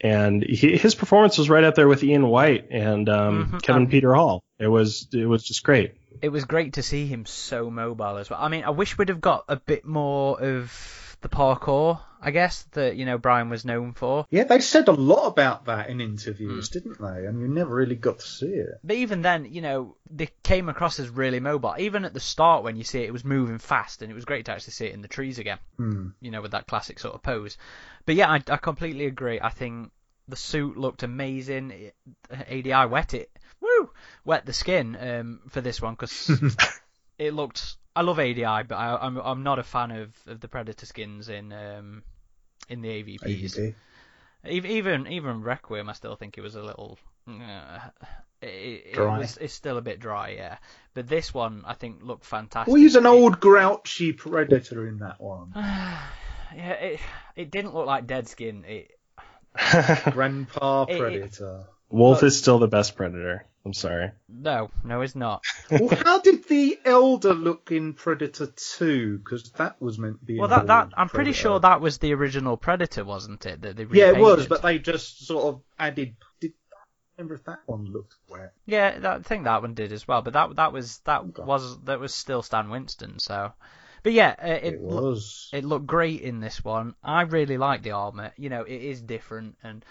[0.00, 3.58] and he, his performance was right up there with Ian Whyte and um, mm-hmm.
[3.58, 4.42] Kevin um, Peter Hall.
[4.58, 5.94] It was it was just great.
[6.22, 8.40] It was great to see him so mobile as well.
[8.40, 12.00] I mean, I wish we'd have got a bit more of the parkour.
[12.22, 14.26] I guess that you know Brian was known for.
[14.30, 16.72] Yeah, they said a lot about that in interviews, mm.
[16.72, 17.26] didn't they?
[17.26, 18.80] And you never really got to see it.
[18.84, 21.74] But even then, you know, they came across as really mobile.
[21.78, 24.24] Even at the start, when you see it, it was moving fast, and it was
[24.24, 25.58] great to actually see it in the trees again.
[25.78, 26.12] Mm.
[26.20, 27.56] You know, with that classic sort of pose.
[28.06, 29.40] But yeah, I, I completely agree.
[29.40, 29.90] I think
[30.28, 31.70] the suit looked amazing.
[31.70, 31.94] It,
[32.30, 33.90] ADI wet it, woo,
[34.24, 36.30] wet the skin um, for this one because
[37.18, 37.76] it looked.
[37.94, 40.86] I love ADI, but I, am I'm, I'm not a fan of, of the Predator
[40.86, 42.02] skins in um,
[42.68, 43.24] in the AVPs.
[43.24, 43.74] AVP.
[44.48, 46.98] Even even Requiem, I still think it was a little.
[47.28, 47.78] Uh,
[48.40, 50.56] it, it was, it's still a bit dry, yeah.
[50.94, 52.72] But this one, I think, looked fantastic.
[52.72, 55.52] We use an old grouchy predator in that one.
[55.54, 57.00] yeah, it
[57.36, 58.64] it didn't look like dead skin.
[58.66, 58.98] It
[60.12, 61.66] Grandpa Predator.
[61.90, 63.44] Wolf is still the best Predator.
[63.64, 64.10] I'm sorry.
[64.28, 65.44] No, no, it's not.
[65.70, 69.18] well, how did the Elder look in Predator 2?
[69.18, 70.38] Because that was meant to be.
[70.38, 73.60] Well, that that I'm pretty sure that was the original Predator, wasn't it?
[73.62, 76.16] That they yeah, it was, but they just sort of added.
[76.40, 76.54] Did
[77.18, 78.54] remember if that one looked wet?
[78.64, 80.22] Yeah, that, I think that one did as well.
[80.22, 81.42] But that that was that okay.
[81.42, 83.18] was that was still Stan Winston.
[83.18, 83.52] So
[84.02, 85.50] but yeah, uh, it, it was.
[85.52, 86.94] Lo- it looked great in this one.
[87.02, 88.32] I really like the armor.
[88.36, 89.84] You know, it is different, and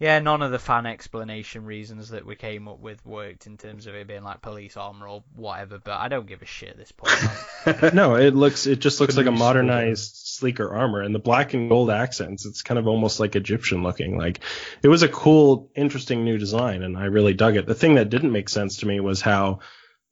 [0.00, 3.86] Yeah, none of the fan explanation reasons that we came up with worked in terms
[3.86, 5.78] of it being like police armor or whatever.
[5.78, 7.92] But I don't give a shit at this point.
[7.94, 11.68] no, it looks it just looks like a modernized, sleeker armor, and the black and
[11.68, 12.46] gold accents.
[12.46, 14.16] It's kind of almost like Egyptian looking.
[14.16, 14.40] Like
[14.82, 17.66] it was a cool, interesting new design, and I really dug it.
[17.66, 19.58] The thing that didn't make sense to me was how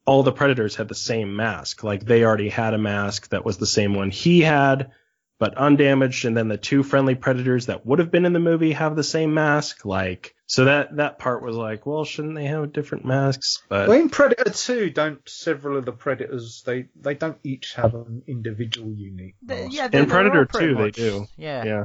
[0.05, 1.83] all the predators had the same mask.
[1.83, 4.91] Like they already had a mask that was the same one he had,
[5.39, 8.73] but undamaged, and then the two friendly predators that would have been in the movie
[8.73, 9.85] have the same mask.
[9.85, 13.63] Like so that that part was like, well, shouldn't they have different masks?
[13.69, 17.95] But Well, in Predator 2, don't several of the Predators they they don't each have
[17.95, 19.73] an individual unique The- mask?
[19.77, 21.27] yeah, In they're- they're all Predator pretty 2 they do.
[21.37, 21.65] Yeah.
[21.65, 21.85] yeah,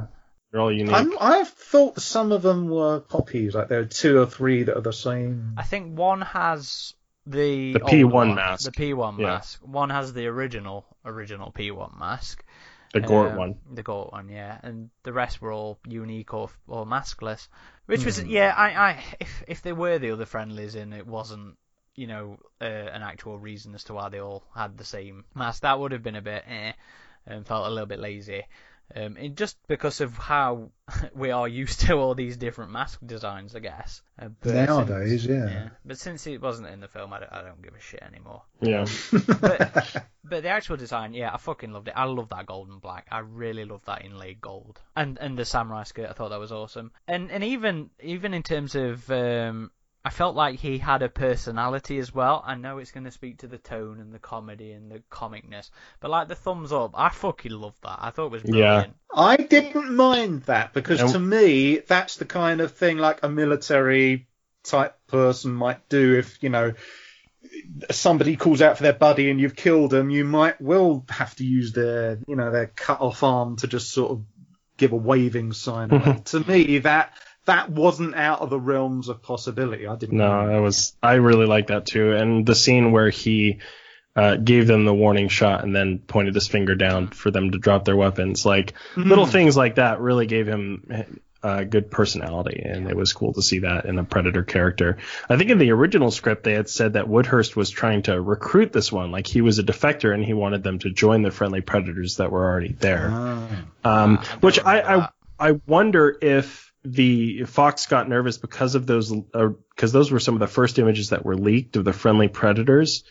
[0.50, 0.94] they're all unique.
[0.94, 4.76] I'm, I've thought some of them were copies, like there are two or three that
[4.76, 5.54] are the same.
[5.56, 6.94] I think one has
[7.26, 8.64] the The P1 one, mask.
[8.64, 9.26] The P1 Yeah.
[9.26, 9.60] mask.
[9.62, 12.43] One has the original original P1 mask.
[12.94, 13.60] The Gort Um, one.
[13.70, 17.48] The Gort one, yeah, and the rest were all unique or or maskless.
[17.86, 18.24] Which was Hmm.
[18.24, 21.58] yeah, I, I if if they were the other friendlies and it wasn't
[21.94, 25.62] you know uh, an actual reason as to why they all had the same mask,
[25.62, 26.72] that would have been a bit eh,
[27.26, 28.44] and felt a little bit lazy.
[28.94, 30.70] Um, it, just because of how
[31.14, 34.02] we are used to all these different mask designs, I guess.
[34.20, 35.68] Uh, but Nowadays, since, yeah.
[35.84, 38.42] But since it wasn't in the film, I don't, I don't give a shit anymore.
[38.60, 38.86] Yeah.
[39.40, 41.94] But but the actual design, yeah, I fucking loved it.
[41.96, 43.06] I love that gold and black.
[43.10, 44.80] I really love that inlaid gold.
[44.94, 46.92] And and the samurai skirt, I thought that was awesome.
[47.08, 49.70] And and even even in terms of um
[50.06, 52.42] I felt like he had a personality as well.
[52.46, 55.70] I know it's going to speak to the tone and the comedy and the comicness,
[56.00, 57.98] but like the thumbs up, I fucking loved that.
[58.00, 58.86] I thought it was Yeah.
[59.14, 63.28] I didn't mind that because And- to me, that's the kind of thing like a
[63.30, 64.28] military
[64.62, 66.74] type person might do if, you know,
[67.90, 71.44] somebody calls out for their buddy and you've killed them, you might well have to
[71.44, 74.24] use their, you know, their cut off arm to just sort of
[74.76, 75.88] give a waving sign.
[76.24, 77.12] to me, that
[77.46, 79.86] that wasn't out of the realms of possibility.
[79.86, 80.16] I didn't.
[80.18, 82.12] No, that was I really like that too.
[82.12, 83.58] And the scene where he
[84.16, 87.58] uh, gave them the warning shot and then pointed his finger down for them to
[87.58, 89.08] drop their weapons, like Hmm.
[89.08, 93.42] little things like that, really gave him a good personality, and it was cool to
[93.42, 94.96] see that in a Predator character.
[95.28, 98.72] I think in the original script they had said that Woodhurst was trying to recruit
[98.72, 101.60] this one, like he was a defector and he wanted them to join the friendly
[101.60, 103.10] Predators that were already there.
[103.12, 103.48] Ah.
[103.84, 105.08] Um, I which I, I.
[105.36, 110.34] I wonder if the Fox got nervous because of those, uh, because those were some
[110.34, 113.04] of the first images that were leaked of the friendly predators,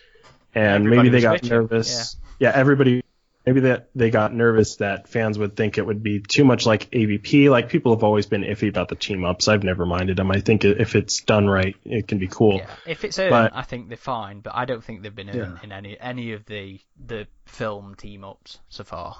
[0.53, 2.17] and Everybody maybe they got bitching, nervous.
[2.39, 2.51] Yeah.
[2.53, 3.01] everybody.
[3.45, 6.89] Maybe that they got nervous that fans would think it would be too much like
[6.91, 7.49] AVP.
[7.49, 9.49] Like people have always been iffy about the team ups.
[9.49, 10.31] I've never minded them.
[10.31, 12.55] I think if it's done right, it can be cool.
[12.59, 15.29] Yeah, if it's earned, But- I think they're fine, but I don't think they've been
[15.29, 15.63] earned Yeah.
[15.63, 19.17] in any any of the the film team ups so far.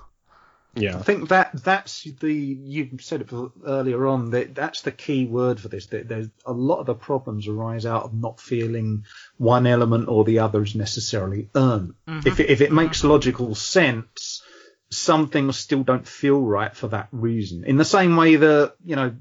[0.76, 0.98] Yeah.
[0.98, 3.30] I think that that's the you said it
[3.66, 5.88] earlier on that that's the key word for this.
[5.88, 9.06] That there's a lot of the problems arise out of not feeling
[9.38, 11.94] one element or the other is necessarily earned.
[12.08, 12.28] Mm-hmm.
[12.28, 12.76] If it, if it mm-hmm.
[12.76, 14.42] makes logical sense,
[14.90, 17.66] some things still don't feel right for that reason.
[17.66, 19.16] In the same way that you know.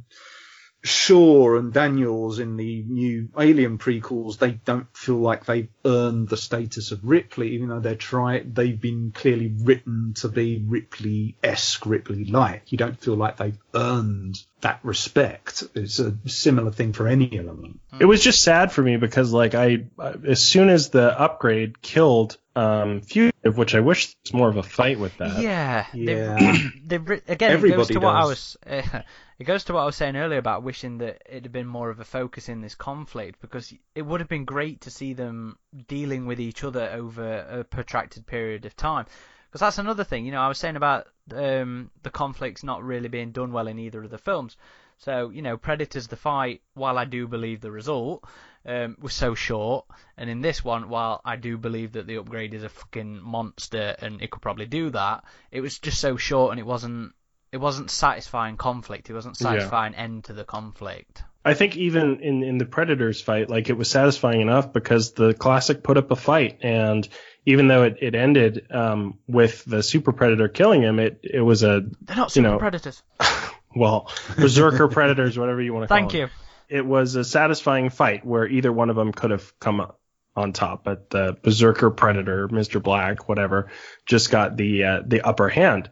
[0.85, 6.37] Shaw and Daniels in the new Alien prequels, they don't feel like they've earned the
[6.37, 12.73] status of Ripley, even though they're try they've been clearly written to be Ripley-esque, Ripley-like.
[12.73, 15.63] You don't feel like they've earned that respect.
[15.75, 17.79] It's a similar thing for any element.
[18.01, 19.85] It was just sad for me because like I,
[20.27, 24.63] as soon as the upgrade killed um Fugitive, which I wish was more of a
[24.63, 25.41] fight with that.
[25.41, 26.37] Yeah, Yeah.
[26.39, 28.57] They, they, re- again, it goes Everybody to what I was.
[28.67, 28.83] Uh,
[29.43, 31.91] it goes to what I was saying earlier about wishing that it had been more
[31.91, 35.59] of a focus in this conflict because it would have been great to see them
[35.89, 39.05] dealing with each other over a protracted period of time.
[39.47, 43.09] Because that's another thing, you know, I was saying about um, the conflicts not really
[43.09, 44.57] being done well in either of the films.
[44.99, 48.23] So, you know, Predators the fight, while I do believe the result,
[48.65, 49.87] um, was so short.
[50.17, 53.97] And in this one, while I do believe that the upgrade is a fucking monster
[53.99, 57.13] and it could probably do that, it was just so short and it wasn't
[57.53, 59.11] it wasn't satisfying conflict.
[59.11, 59.49] It wasn't Yeah.
[59.51, 61.23] satisfying end to the conflict.
[61.45, 65.35] I think even in, in the Predators fight, like it was satisfying enough because the
[65.35, 67.07] classic put up a fight, and
[67.47, 71.63] even though it, it ended um, with the Super Predator killing him, it it was
[71.65, 73.03] a They're not You super know, predators.
[73.75, 76.01] well Berserker Predators, whatever you want to call it.
[76.01, 76.29] Thank you.
[76.69, 79.99] It was a satisfying fight where either one of them could have come up
[80.37, 82.83] on top, but the Berserker Predator, Mr.
[82.83, 83.71] Black, whatever,
[84.07, 85.91] just got the uh, the upper hand.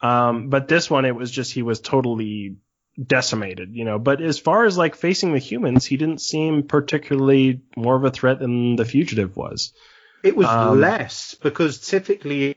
[0.00, 2.56] Um, but this one, it was just he was totally
[3.04, 3.98] decimated, you know.
[3.98, 8.10] But as far as like facing the humans, he didn't seem particularly more of a
[8.10, 9.72] threat than the fugitive was.
[10.22, 12.56] It was Um, less because typically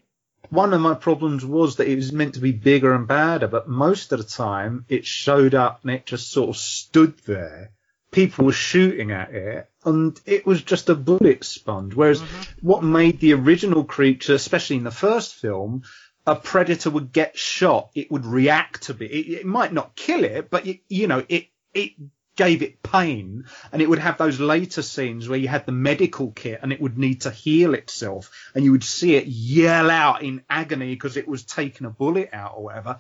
[0.50, 3.70] one of my problems was that it was meant to be bigger and badder, but
[3.70, 7.72] most of the time it showed up and it just sort of stood there.
[8.12, 11.94] People were shooting at it, and it was just a bullet sponge.
[11.96, 12.22] Whereas
[12.62, 15.84] what made the original creature, especially in the first film,
[16.26, 19.12] a predator would get shot, it would react to it.
[19.12, 21.94] It, it might not kill it, but it, you know, it it
[22.36, 26.32] gave it pain, and it would have those later scenes where you had the medical
[26.32, 30.22] kit and it would need to heal itself, and you would see it yell out
[30.22, 32.98] in agony because it was taking a bullet out or whatever.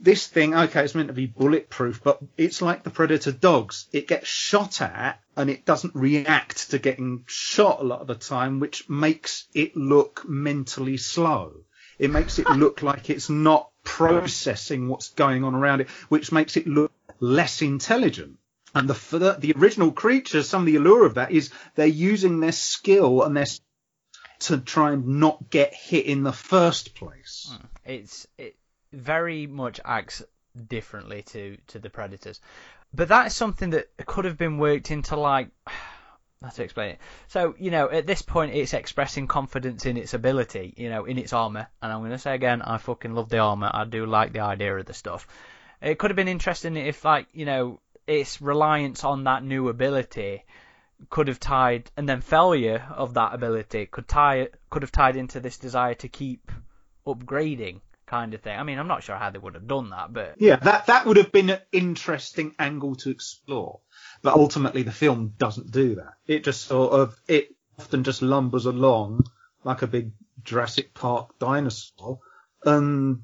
[0.00, 3.86] This thing, okay, it's meant to be bulletproof, but it's like the predator dogs.
[3.92, 8.16] It gets shot at and it doesn't react to getting shot a lot of the
[8.16, 11.52] time, which makes it look mentally slow.
[12.02, 16.56] It makes it look like it's not processing what's going on around it, which makes
[16.56, 16.90] it look
[17.20, 18.38] less intelligent.
[18.74, 22.50] And the the, original creatures, some of the allure of that is they're using their
[22.50, 23.46] skill and their
[24.40, 27.52] to try and not get hit in the first place.
[27.52, 27.66] Hmm.
[27.84, 28.56] It's it
[28.92, 30.24] very much acts
[30.68, 32.40] differently to to the predators,
[32.92, 35.50] but that's something that could have been worked into like.
[36.42, 36.98] How to explain it?
[37.28, 41.18] So you know, at this point, it's expressing confidence in its ability, you know, in
[41.18, 41.68] its armor.
[41.80, 43.70] And I'm going to say again, I fucking love the armor.
[43.72, 45.26] I do like the idea of the stuff.
[45.80, 50.44] It could have been interesting if, like, you know, its reliance on that new ability
[51.10, 55.40] could have tied, and then failure of that ability could tie, could have tied into
[55.40, 56.52] this desire to keep
[57.06, 58.58] upgrading kind of thing.
[58.58, 61.06] I mean, I'm not sure how they would have done that, but Yeah, that that
[61.06, 63.80] would have been an interesting angle to explore.
[64.22, 66.14] But ultimately, the film doesn't do that.
[66.26, 69.26] It just sort of it often just lumbers along
[69.64, 70.12] like a big
[70.44, 72.20] Jurassic Park dinosaur,
[72.64, 73.22] and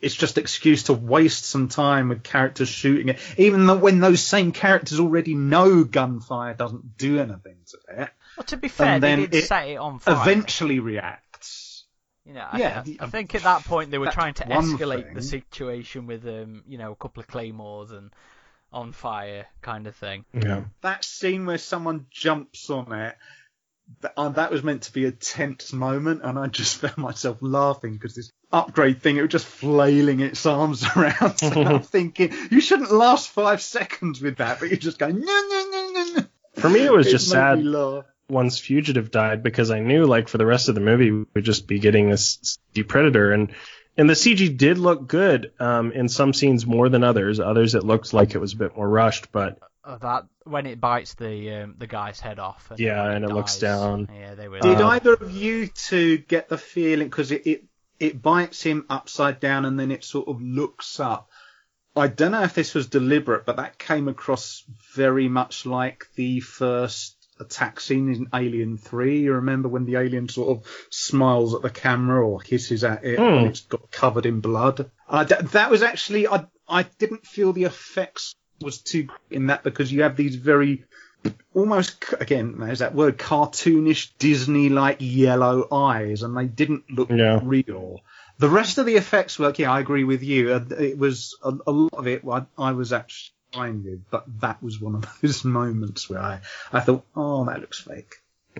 [0.00, 4.20] it's just excuse to waste some time with characters shooting it, even though when those
[4.22, 8.10] same characters already know gunfire doesn't do anything to it.
[8.36, 10.14] well, to be fair, And they then it set it on fire.
[10.20, 11.84] Eventually reacts.
[12.24, 15.14] You know, I, Yeah, I think at that point they were trying to escalate thing.
[15.14, 18.12] the situation with, um, you know, a couple of claymores and
[18.72, 20.24] on fire kind of thing.
[20.32, 20.64] Yeah.
[20.80, 23.16] that scene where someone jumps on it,
[24.00, 27.38] that, uh, that was meant to be a tense moment, and I just found myself
[27.40, 31.38] laughing because this upgrade thing, it was just flailing its arms around.
[31.42, 35.24] and I'm thinking, you shouldn't last five seconds with that, but you're just going, no,
[35.24, 36.26] no, no, no, no.
[36.54, 38.02] For me, it was just sad me
[38.32, 41.44] once Fugitive died because I knew like for the rest of the movie we would
[41.44, 43.52] just be getting this CG Predator and
[43.96, 47.40] and the CG did look good um, in some scenes more than others.
[47.40, 50.80] Others it looked like it was a bit more rushed, but Uh, that when it
[50.80, 52.70] bites the um, the guy's head off.
[52.70, 54.08] And Yeah, then and it looks down.
[54.14, 54.60] Yeah, they were.
[54.60, 57.64] Did Uh, either of you two get the feeling because it, it
[57.98, 61.28] it bites him upside down and then it sort of looks up?
[61.94, 64.64] I don't know if this was deliberate, but that came across
[64.94, 69.20] very much like the first attack scene in Alien Three.
[69.20, 73.18] You remember when the alien sort of smiles at the camera or hisses at it
[73.18, 73.24] Hmm.
[73.38, 74.90] and it's got covered in blood.
[75.08, 79.62] Uh, that, that was actually I I didn't feel the effects was too in that
[79.64, 80.84] because you have these very
[81.54, 87.40] almost again there's that word cartoonish disney like yellow eyes and they didn't look Yeah.
[87.42, 88.00] real
[88.38, 91.52] the rest of the effects work yeah i agree with you uh, it was a,
[91.66, 95.06] a lot of it I, I was actually fine with but that was one of
[95.22, 96.40] those moments where i
[96.72, 98.16] i thought oh that looks fake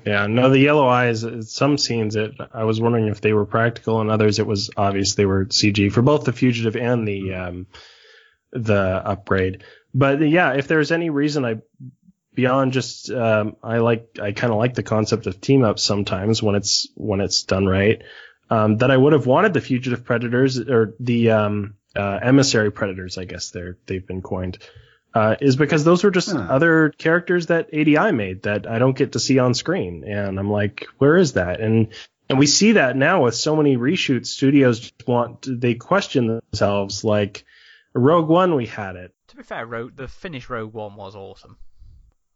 [0.06, 1.22] yeah, no, the yellow eyes.
[1.22, 4.70] uh, Some scenes it I was wondering if they were practical, and others it was
[4.74, 7.66] obvious they were CG for both the Fugitive and the um,
[8.52, 9.64] the upgrade.
[9.94, 11.56] But yeah, if there's any reason I
[12.34, 16.42] beyond just um, I like I kind of like the concept of team ups sometimes
[16.42, 18.02] when it's when it's done right.
[18.48, 23.18] Um, that I would have wanted the fugitive predators or the um, uh, emissary predators,
[23.18, 24.58] I guess they're they've been coined,
[25.14, 26.46] uh, is because those were just Huh.
[26.48, 30.50] other characters that ADI made that I don't get to see on screen, and I'm
[30.50, 31.60] like, where is that?
[31.60, 31.88] And
[32.28, 37.04] and we see that now with so many reshoots, studios just want they question themselves.
[37.04, 37.44] Like
[37.94, 39.12] Rogue One, we had it.
[39.28, 41.56] To be fair, Rogue, the finished Rogue One was awesome.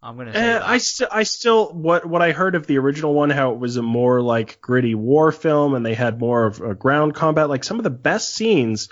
[0.02, 0.68] I'm gonna say Uh, that.
[0.68, 3.76] I still, I still, what what I heard of the original one, how it was
[3.78, 7.48] a more like gritty war film, and they had more of a ground combat.
[7.48, 8.88] Like some of the best scenes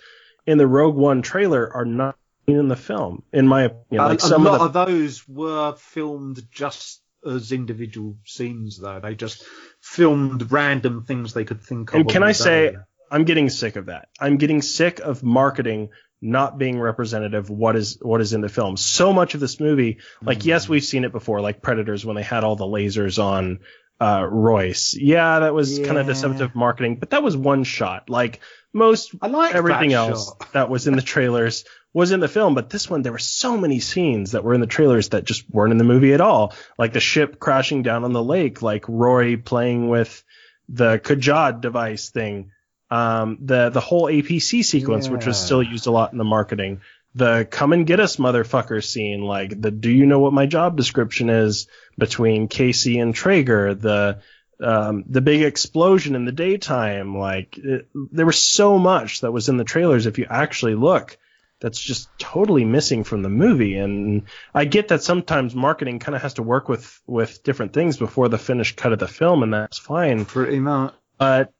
[0.46, 2.16] in the Rogue One trailer are not
[2.46, 4.04] in the film, in my opinion.
[4.04, 8.78] Uh, Like a some lot of the, of those were filmed just as individual scenes
[8.78, 9.42] though they just
[9.80, 12.76] filmed random things they could think of And can I say- day.
[13.10, 14.08] I'm getting sick of that.
[14.18, 15.90] I'm getting sick of marketing
[16.20, 18.76] not being representative of what is what is in the film.
[18.76, 20.46] So much of this movie, like Mm.
[20.46, 23.60] yes, we've seen it before, like Predators when they had all the lasers on
[24.00, 24.94] uh, Royce.
[24.94, 28.10] Yeah, that was kind of deceptive marketing, but that was one shot.
[28.10, 28.40] Like
[28.72, 30.52] most like everything that else shot.
[30.52, 33.56] that was in the trailers was in the film, but this one there were so
[33.56, 36.52] many scenes that were in the trailers that just weren't in the movie at all.
[36.76, 40.22] Like the ship crashing down on the lake, like Roy playing with
[40.68, 42.50] the Kajad device thing.
[42.90, 46.80] Um, the the whole APC sequence, which was still used a lot in the marketing.
[47.16, 50.76] The come and get us motherfucker scene, like the do you know what my job
[50.76, 54.20] description is between Casey and Traeger, the
[54.60, 59.48] um, the big explosion in the daytime, like it, there was so much that was
[59.48, 60.06] in the trailers.
[60.06, 61.16] If you actually look,
[61.64, 63.76] that's just totally missing from the movie.
[63.76, 67.96] And I get that sometimes marketing kind of has to work with with different things
[67.96, 70.26] before the finished cut of the film, and that's fine.
[70.26, 70.92] Pretty much.
[71.16, 71.53] But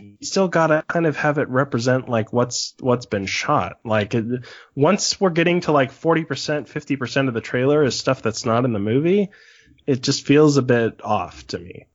[0.00, 3.78] you still gotta kind of have it represent like what's what's been shot.
[3.84, 4.44] Like it,
[4.74, 8.44] once we're getting to like forty percent, fifty percent of the trailer is stuff that's
[8.44, 9.30] not in the movie,
[9.86, 11.86] it just feels a bit off to me.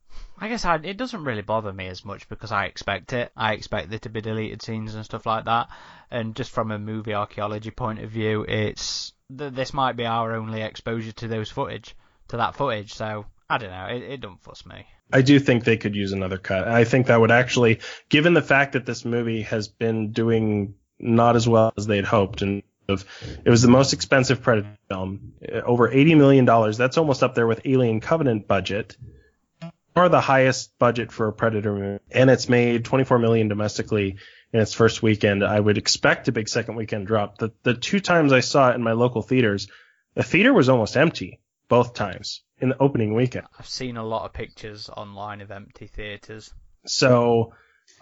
[0.42, 3.32] I guess I, it doesn't really bother me as much because I expect it.
[3.36, 5.68] I expect there to be deleted scenes and stuff like that.
[6.10, 10.36] And just from a movie archaeology point of view, it's th- this might be our
[10.36, 11.94] only exposure to those footage,
[12.30, 12.94] to that footage.
[12.94, 13.88] So I don't know.
[13.88, 14.86] It, it don't fuss me.
[15.12, 16.68] I do think they could use another cut.
[16.68, 17.80] I think that would actually,
[18.10, 22.42] given the fact that this movie has been doing not as well as they'd hoped,
[22.42, 23.06] and of
[23.46, 26.78] it was the most expensive Predator film, uh, over eighty million dollars.
[26.78, 28.98] That's almost up there with Alien Covenant budget,
[29.96, 34.18] or the highest budget for a Predator movie, and it's made twenty four million domestically
[34.52, 35.44] in its first weekend.
[35.44, 37.38] I would expect a big second weekend drop.
[37.38, 39.68] The the two times I saw it in my local theaters,
[40.16, 43.48] the theater was almost empty both times in the opening weekend.
[43.58, 46.54] I've seen a lot of pictures online of empty theatres.
[46.86, 47.54] So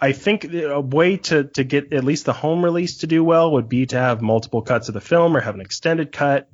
[0.02, 3.52] I think a way to, to get at least the home release to do well
[3.54, 6.50] would be to have multiple cuts of the film or have an extended cut,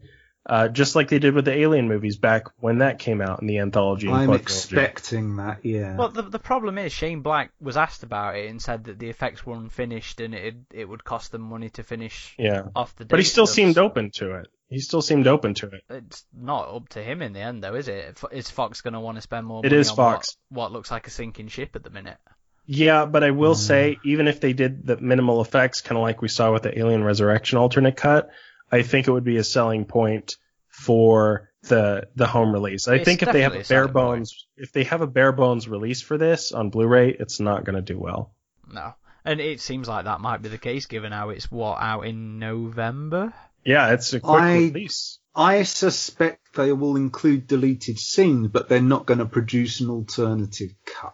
[0.45, 3.47] uh, just like they did with the Alien movies back when that came out in
[3.47, 4.09] the anthology.
[4.09, 4.35] I'm quadrilogy.
[4.41, 5.95] expecting that, yeah.
[5.97, 9.09] Well, the the problem is Shane Black was asked about it and said that the
[9.09, 13.05] effects were unfinished and it it would cost them money to finish Yeah, off the.
[13.05, 13.55] but he still stuff.
[13.55, 14.47] seemed open to it.
[14.69, 15.83] He still seemed open to it.
[15.89, 18.19] It's not up to him in the end, though, is it?
[18.31, 20.35] Is Fox going to want to spend more It money is on Fox.
[20.49, 22.17] What, what looks like a sinking ship at the minute?
[22.65, 23.57] Yeah, but I will Mm.
[23.57, 26.77] say, even if they did the minimal effects, kind of like we saw with the
[26.79, 28.29] Alien Resurrection alternate cut,
[28.71, 30.37] I think it would be a selling point
[30.69, 32.87] for the the home release.
[32.87, 35.31] I It's think if they have a a bare bones, if they have a bare
[35.33, 38.33] bones release for this on Blu-ray, it's not going to do well.
[38.67, 38.93] No.
[39.25, 42.39] And it seems like that might be the case given how it's what out in
[42.39, 43.33] November.
[43.65, 45.19] Yeah, it's a quick I- release.
[45.35, 50.69] I suspect they will include deleted scenes, but they're not going to produce an alternative
[50.85, 51.13] cut.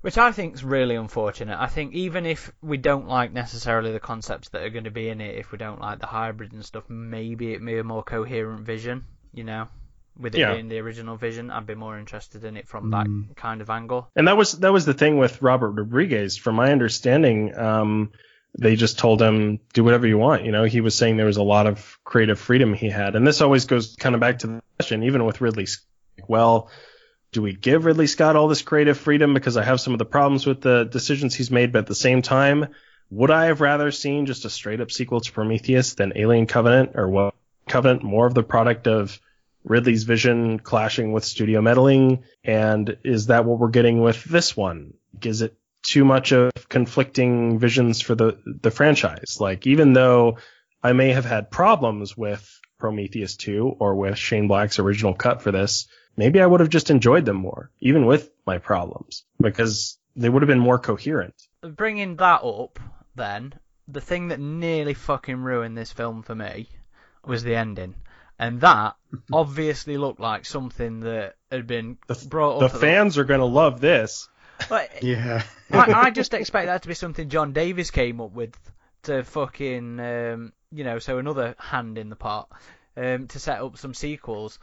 [0.00, 1.58] Which I think is really unfortunate.
[1.60, 5.08] I think even if we don't like necessarily the concepts that are going to be
[5.08, 7.84] in it, if we don't like the hybrid and stuff, maybe it may be a
[7.84, 9.66] more coherent vision, you know?
[10.16, 10.54] With it Yeah.
[10.54, 13.34] being the original vision, I'd be more interested in it from that Mm.
[13.36, 14.08] kind of angle.
[14.14, 16.36] And that was that was the thing with Robert Rodriguez.
[16.36, 18.12] From my understanding, um,
[18.58, 20.44] they just told him do whatever you want.
[20.44, 23.26] You know, he was saying there was a lot of creative freedom he had, and
[23.26, 25.68] this always goes kind of back to the question, even with Ridley.
[26.26, 26.68] Well,
[27.30, 30.04] do we give Ridley Scott all this creative freedom because I have some of the
[30.04, 32.68] problems with the decisions he's made, but at the same time,
[33.10, 36.92] would I have rather seen just a straight up sequel to Prometheus than Alien Covenant
[36.94, 37.34] or what
[37.68, 39.20] Covenant more of the product of
[39.62, 42.24] Ridley's vision clashing with studio meddling?
[42.42, 44.94] And is that what we're getting with this one?
[45.22, 45.54] Is it
[45.88, 49.38] too much of conflicting visions for the, the franchise?
[49.40, 50.38] Like, even though
[50.82, 55.50] I may have had problems with Prometheus 2 or with Shane Black's original cut for
[55.50, 60.28] this, maybe I would have just enjoyed them more, even with my problems, because they
[60.28, 61.34] would have been more coherent.
[61.62, 62.78] Bringing that up,
[63.16, 63.54] then,
[63.88, 66.68] the thing that nearly fucking ruined this film for me
[67.24, 67.94] was the ending.
[68.38, 68.94] And that
[69.32, 72.74] obviously looked like something that had been The, brought the up.
[72.74, 74.28] at fans are going to love this.
[75.02, 75.42] Yeah.
[75.70, 78.54] I, I just expect that to be something John Davis came up with
[79.04, 82.48] to fucking, um, you know, so another hand in the pot
[82.96, 84.58] um, to set up some sequels.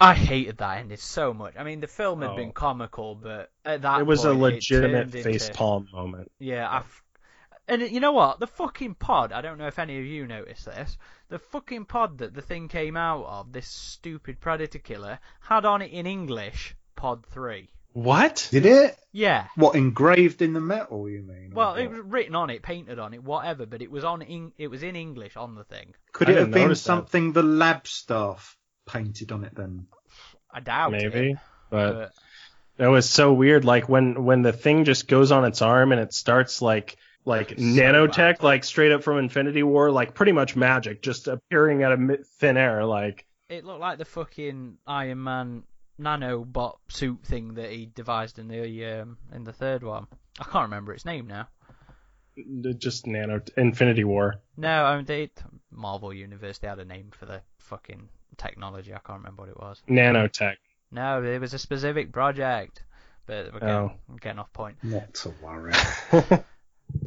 [0.00, 1.54] I hated that ending so much.
[1.56, 2.36] I mean, the film had Oh.
[2.36, 5.88] been comical, but at that It was a point, it legitimate turned face into- palm
[5.92, 6.32] moment.
[6.40, 7.02] Yeah, I've...
[7.68, 8.40] and you know what?
[8.40, 9.30] The fucking pod.
[9.32, 10.98] I don't know if any of you noticed this.
[11.28, 15.82] The fucking pod that the thing came out of, this stupid predator killer, had on
[15.82, 17.70] it in English, Pod Three.
[17.92, 18.48] What?
[18.50, 18.96] Did it?
[19.12, 19.46] Yeah.
[19.56, 21.08] What engraved in the metal?
[21.08, 21.50] You mean?
[21.52, 24.22] Oh, well, it was written on it, painted on it, whatever, but it was on
[24.22, 25.94] in, it was in English on the thing.
[26.12, 26.86] Could I it have been notice that.
[26.86, 28.56] something the lab staff
[28.86, 29.86] painted on it then?
[30.50, 31.38] I doubt Maybe, it.
[31.70, 32.12] but But
[32.78, 33.64] that was so weird.
[33.64, 37.50] Like when when the thing just goes on its arm and it starts like like
[37.50, 38.42] So nanotech, bad.
[38.42, 42.16] like straight up from Infinity War, like pretty much magic, just appearing out of mi-
[42.38, 42.84] thin air.
[42.84, 45.62] Like it looked like the fucking Iron Man
[46.02, 50.06] nanobot suit thing that he devised in the um, in the third one.
[50.40, 51.48] I can't remember its name now.
[52.78, 54.36] just nano Infinity War.
[54.56, 55.30] No, I mean, they,
[55.70, 58.08] Marvel Universe, they had a name for the fucking
[58.38, 58.92] technology.
[58.94, 59.82] I can't remember what it was.
[59.88, 60.56] Nanotech.
[60.90, 62.82] No, it was a specific project.
[63.26, 63.92] But we're getting, Oh.
[64.08, 64.76] we're getting off point.
[64.82, 65.72] Not to worry.
[66.10, 66.44] But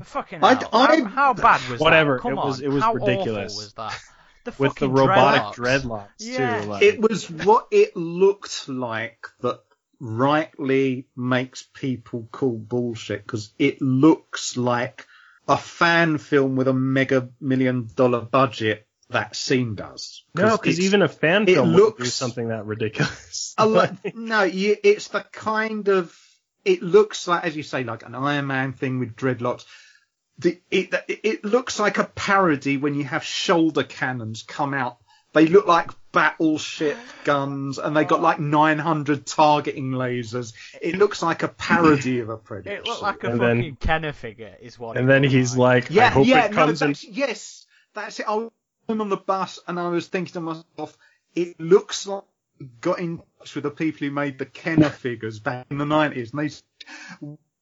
[0.08, 2.22] fucking I- hell, I- how, how bad was Whatever, that?
[2.22, 3.54] Come it was- it was how ridiculous.
[3.54, 4.00] Awful was that?
[4.46, 5.84] The with the robotic dreadlocks.
[5.84, 6.62] dreadlocks Yeah.
[6.62, 6.70] too.
[6.70, 9.60] Like, It was what it looked like that
[10.00, 15.08] rightly makes people call bullshit because it looks like
[15.48, 18.88] a fan film with a mega million dollar budget.
[19.10, 20.24] That scene does.
[20.34, 23.54] no, because even a fan film would do something that ridiculous.
[23.58, 23.66] a
[24.16, 26.16] no, you, it's the kind of
[26.64, 29.66] it looks like, as you say, like an Iron Man thing with dreadlocks.
[30.40, 34.98] The, it it looks like a parody when you have shoulder cannons come out.
[35.34, 40.54] They look like battleship guns, and they got like 900 targeting lasers.
[40.82, 42.78] It looks like a parody of a predator.
[42.78, 44.98] It looked like a And then- fucking Kenner figure, is what.
[44.98, 46.88] and it then looked he's like, I yeah, hope yeah, it no, comes in.
[46.90, 48.28] that's, yes, that's it.
[48.30, 48.52] I was
[48.88, 50.98] on the bus and I was thinking to myself,
[51.34, 52.24] it looks like
[52.60, 55.86] we got in touch with the people who made the Kenner figures back in the
[55.86, 56.64] nineties, and they s-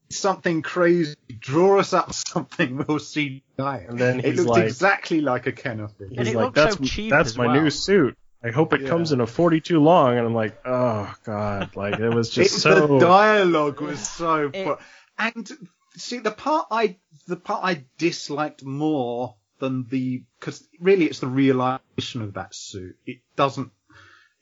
[0.10, 3.44] something crazy, draw us up something, we'll see.
[3.58, 6.18] And then it he's looked like- exactly like a Kenner figure.
[6.18, 8.18] And He's it like, looked so that's cheap that's as my well." new suit.
[8.46, 8.90] I hope it Yeah.
[8.90, 12.60] comes in a 42 long, and I'm like, oh god, like it was It- just
[12.62, 12.88] so.
[12.88, 14.78] The dialogue was so, It- fu-
[15.18, 15.50] and
[15.96, 16.98] see the part I
[17.28, 22.98] the part I disliked more than the because really it's the realization of that suit.
[23.06, 23.72] It doesn't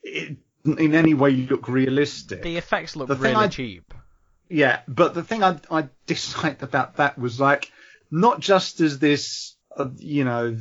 [0.01, 2.41] it in any way look realistic.
[2.41, 3.93] The effects look The really I- cheap.
[4.51, 7.71] Yeah, but the thing I, I disliked about that was like
[8.11, 10.57] not just as this, uh, you know,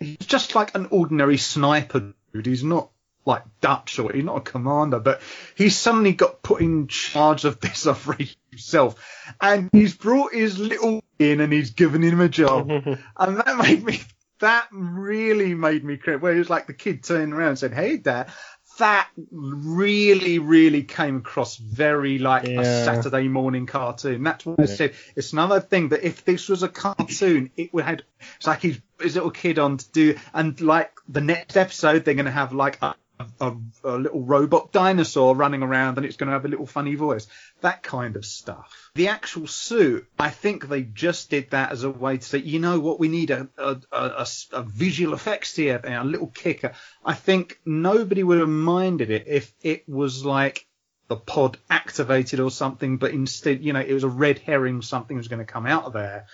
[0.00, 2.46] he's just like an ordinary sniper dude.
[2.46, 2.90] He's not
[3.26, 5.20] like Dutch or he's not a commander, but
[5.56, 8.94] he's suddenly got put in charge of this operation himself,
[9.42, 13.84] and he's brought his little in and he's given him a job, and that made
[13.84, 14.00] me.
[14.40, 16.20] That really made me cringe.
[16.20, 18.30] Where it was like the kid turned around and said, "Hey, Dad."
[18.78, 24.22] That really, really came across very like a Saturday morning cartoon.
[24.22, 24.94] That's what I said.
[25.14, 28.00] It's another thing that if this was a cartoon, it would have.
[28.36, 32.14] It's like his, his little kid on to do, and like the next episode, they're
[32.14, 32.94] going to have like a,
[33.40, 33.52] a,
[33.84, 37.26] a little robot dinosaur running around, and it's going to have a little funny voice.
[37.60, 38.90] That kind of stuff.
[38.94, 42.58] The actual suit, I think they just did that as a way to say, you
[42.58, 46.72] know what, we need a a visual effects here, a little kicker.
[47.04, 50.66] I think nobody would have minded it if it was like
[51.08, 55.16] the pod activated or something, but instead, you know, it was a red herring, something
[55.16, 56.26] was going to come out of there.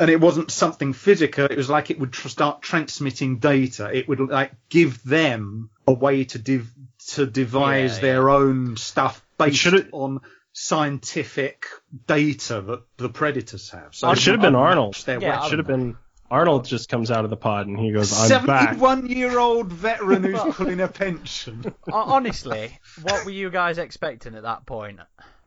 [0.00, 1.44] And it wasn't something physical.
[1.44, 3.90] It was like it would tr- start transmitting data.
[3.92, 6.72] It would like give them a way to div-
[7.10, 10.20] to devise Yeah, their own stuff based should've- on
[10.52, 11.66] scientific
[12.06, 13.94] data that the predators have.
[13.94, 14.96] So It should have been Arnold.
[15.06, 15.48] Yeah, weapons.
[15.50, 15.96] Should have been
[16.30, 16.64] Arnold.
[16.64, 20.80] Just comes out of the pod and he goes, "I'm back." Seventy-one-year-old veteran who's pulling
[20.80, 21.74] a pension.
[21.92, 25.00] Honestly, what were you guys expecting at that point?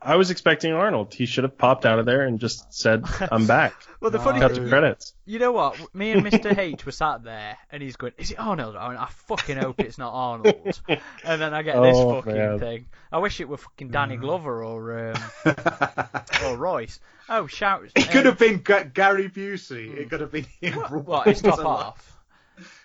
[0.04, 1.14] I was expecting Arnold.
[1.14, 4.40] He should have popped out of there and just said, "I'm back." Well, the funny
[4.40, 5.14] Cut thing, the you, credits.
[5.24, 5.78] you know what?
[5.94, 6.56] Me and Mr.
[6.58, 9.80] H were sat there, and he's going, "Is it Arnold?" I, went, I fucking hope
[9.80, 10.80] it's not Arnold.
[11.24, 12.58] And then I get this Oh, fucking man.
[12.58, 12.86] thing.
[13.10, 15.22] I wish it were fucking Danny Glover or um,
[16.44, 17.00] or Royce.
[17.28, 17.84] Oh, shout!
[17.96, 19.96] It could um, have been Ga- Gary Busey.
[19.96, 20.74] It could have been him.
[20.74, 21.26] what?
[21.26, 22.18] It's top half.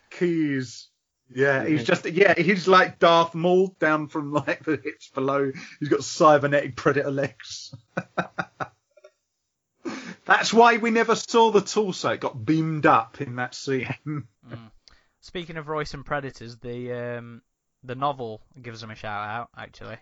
[0.10, 0.88] Keyes.
[1.34, 5.52] Yeah, he's just yeah, he's like Darth Maul down from like the hips below.
[5.80, 7.74] He's got cybernetic predator legs.
[10.26, 12.12] That's why we never saw the torso.
[12.12, 14.28] It got beamed up in that scene.
[15.22, 17.42] Speaking of Royce and Predators, the um,
[17.84, 19.98] the novel gives them a shout out actually.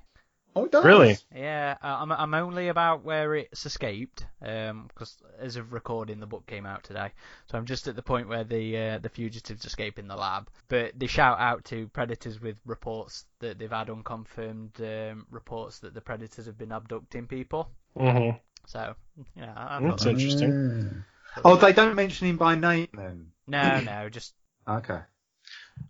[0.58, 0.84] Oh, it does.
[0.86, 1.18] Really?
[1.36, 6.46] Yeah, uh, I'm I'm only about where it's escaped, because as of recording, the book
[6.48, 7.12] came out today,
[7.50, 10.50] so I'm just at the point where the uh, the fugitives escape in the lab.
[10.68, 15.94] But they shout out to predators with reports that they've had unconfirmed um, reports that
[15.94, 17.70] the predators have been abducting people.
[17.96, 18.32] hmm
[18.66, 18.96] So
[19.36, 21.04] yeah, I, I That's thought that- interesting.
[21.46, 23.32] Oh, they don't mention him by name then.
[23.46, 24.34] no, no, just
[24.68, 25.00] Okay.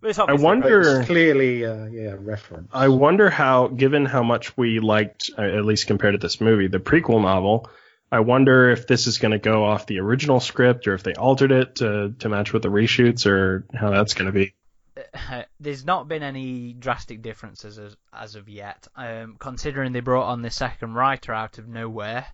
[0.02, 1.04] But I wonder.
[1.04, 2.70] Clearly, uh, yeah, reference.
[2.74, 6.68] I wonder how, given how much we liked, uh, at least compared to this movie,
[6.68, 7.70] the prequel novel.
[8.12, 11.14] I wonder if this is going to go off the original script, or if they
[11.14, 14.54] altered it to to match with the reshoots, or how that's going to be.
[15.60, 18.88] there's not been any drastic differences as, as of yet.
[18.96, 22.26] Um, considering they brought on the second writer out of nowhere,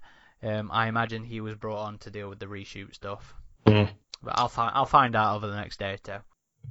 [0.43, 3.33] um, I imagine he was brought on to deal with the reshoot stuff.
[3.67, 3.85] Hmm.
[4.21, 6.17] But I'll find I'll find out over the next day or two.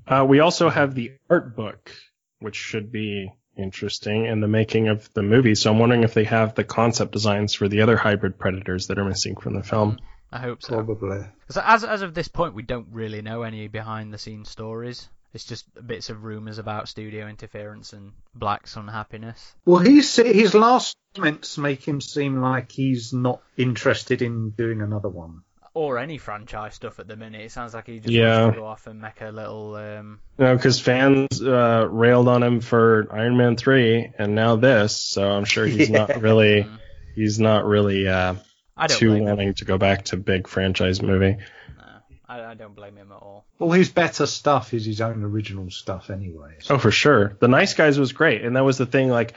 [0.06, 1.93] Uh, we also have the art book,
[2.40, 5.55] which should be interesting in the making of the movie.
[5.55, 8.98] So I'm wondering if they have the concept designs for the other hybrid predators that
[8.98, 9.98] are missing from the film.
[10.31, 10.74] I hope so.
[10.77, 11.20] Probably.
[11.47, 15.09] 'Cause as as of this point, we don't really know any behind the scenes stories.
[15.35, 19.55] It's just bits of rumours about studio interference and Black's unhappiness.
[19.64, 25.09] Well, he's his last comments make him seem like he's not interested in doing another
[25.09, 25.43] one.
[25.74, 27.40] Or any franchise stuff at the minute.
[27.43, 28.43] It sounds like he just Yeah.
[28.43, 29.74] wants to go off and make a little.
[29.77, 34.97] Um, No, because fans uh, railed on him for Iron Man three, and now this.
[34.97, 36.07] So I'm sure he's Yeah.
[36.07, 36.66] not really
[37.15, 38.35] he's not really uh,
[38.77, 39.28] I don't too blame him.
[39.28, 41.36] wanting to go back to big franchise movie.
[41.77, 41.85] No,
[42.28, 43.47] I, I don't blame him at all.
[43.59, 46.57] All his better stuff is his own original stuff anyway.
[46.70, 47.36] Oh, for sure.
[47.40, 49.09] The Nice Guys was great, and that was the thing.
[49.09, 49.35] Like,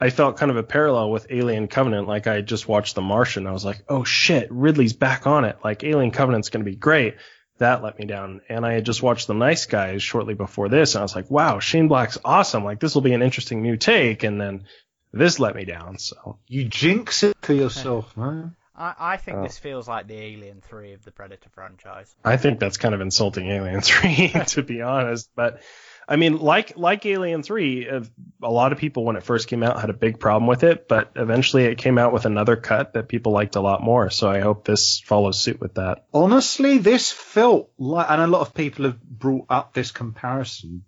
[0.00, 2.06] I felt kind of a parallel with Alien Covenant.
[2.06, 3.46] Like, I just watched The Martian.
[3.46, 5.58] I was like, oh shit, Ridley's back on it.
[5.64, 7.16] Like, Alien Covenant's going to be great.
[7.58, 8.40] That let me down.
[8.48, 11.28] And I had just watched The Nice Guys shortly before this, and I was like,
[11.30, 12.62] wow, Shane Black's awesome.
[12.64, 14.22] Like, this will be an interesting new take.
[14.22, 14.64] And then
[15.12, 15.98] this let me down.
[15.98, 18.54] So, You jinx it for yourself, man.
[18.76, 19.42] I, I think Oh.
[19.42, 22.14] this feels like the Alien 3 of the Predator franchise.
[22.24, 25.28] I think that's kind of insulting Alien 3, to be honest.
[25.34, 25.60] But
[26.08, 28.00] I mean, like like Alien 3, uh,
[28.42, 30.88] a lot of people when it first came out had a big problem with it,
[30.88, 34.08] but eventually it came out with another cut that people liked a lot more.
[34.08, 36.06] So I hope this follows suit with that.
[36.14, 40.82] Honestly, this felt like, and a lot of people have brought up this comparison,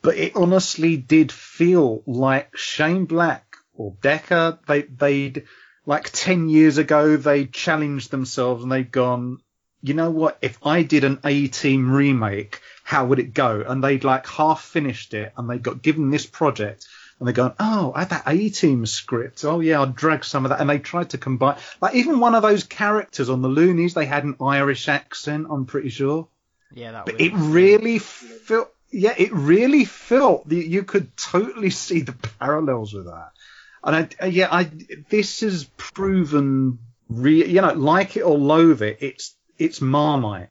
[0.00, 5.44] but it honestly did feel like Shane Black or Dekker, they, they'd,
[5.84, 9.38] like 10 years ago, they challenged themselves and they'd gone,
[9.84, 13.62] you know what, if I did an A-Team remake, how would it go?
[13.66, 16.86] And they'd like half finished it and they got given this project
[17.18, 19.44] and they're going, oh, I had that A-Team script.
[19.44, 20.60] Oh yeah, I'll drag some of that.
[20.60, 24.06] And they tried to combine, like even one of those characters on the Loonies, they
[24.06, 26.28] had an Irish accent, I'm pretty sure.
[26.72, 32.00] Yeah, that But it really felt, yeah, it really felt that you could totally see
[32.00, 33.32] the parallels with that.
[33.82, 34.70] And I, yeah, I,
[35.10, 36.78] this has proven,
[37.10, 40.50] re, you know, like it or loathe it, it's, it's Marmite.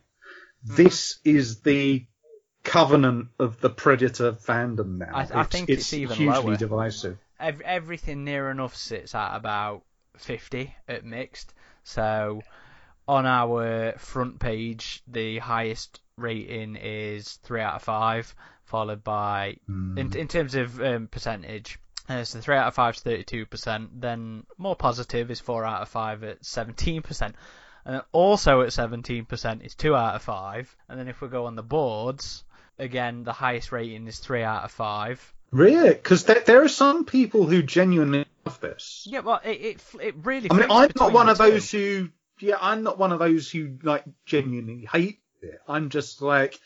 [0.64, 2.06] This is the
[2.64, 5.12] covenant of the Predator fandom now.
[5.14, 6.56] I- I think it's even hugely lower.
[6.58, 7.18] divisive.
[7.40, 9.84] ev- everything near enough sits at about
[10.18, 11.54] 50 at mixed.
[11.84, 12.42] So
[13.08, 19.98] on our front page, the highest rating is 3 out of 5, followed by, Hmm.
[19.98, 23.90] in, in terms of um, percentage, uh, so 3 out of 5 is 32%.
[24.00, 27.34] Then more positive is 4 out of 5 at 17%.
[27.86, 30.76] And then also at 17% is 2 out of 5.
[30.90, 32.44] And then if we go on the boards,
[32.80, 35.34] again, the highest rating is 3 out of 5.
[35.52, 35.90] Really?
[35.90, 39.06] Because there, there are some people who genuinely love this.
[39.10, 40.50] Yeah, well, it it, it really.
[40.50, 42.10] I mean, I'm not one the of those two.
[42.40, 45.60] who, yeah, I'm not one of those who like genuinely hate it.
[45.68, 46.60] I'm just like,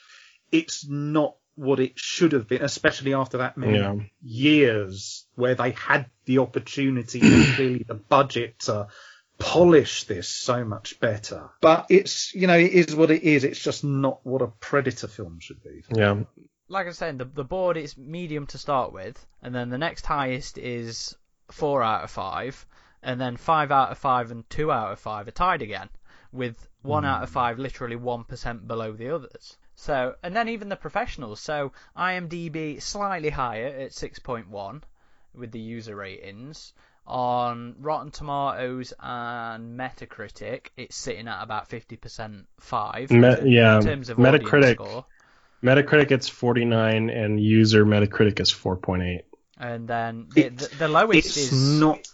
[0.54, 3.96] it's not what it should have been, especially after that many Yeah.
[4.24, 8.88] years where they had the opportunity and clearly the budget to
[9.38, 11.50] polish this so much better.
[11.62, 13.44] But it's, you know, it is what it is.
[13.44, 15.84] It's just not what a Predator film should be.
[15.94, 16.24] Yeah.
[16.70, 20.06] Like I said, the the board is medium to start with, and then the next
[20.06, 21.16] highest is
[21.50, 22.66] four out of five,
[23.02, 25.90] and then five out of five and two out of five are tied again,
[26.34, 27.10] with one hmm.
[27.10, 29.58] out of five literally one percent below the others.
[29.76, 31.40] So, and then even the professionals.
[31.40, 34.84] So IMDb slightly higher at six point one
[35.34, 36.74] with the user ratings.
[37.10, 43.10] On Rotten Tomatoes and Metacritic, it's sitting at about 50% five.
[43.12, 45.06] Me- in yeah, terms of Metacritic- score.
[45.64, 49.22] Metacritic it's 49 and user Metacritic is 4.8.
[49.60, 52.08] And then the, the, the lowest It's is not.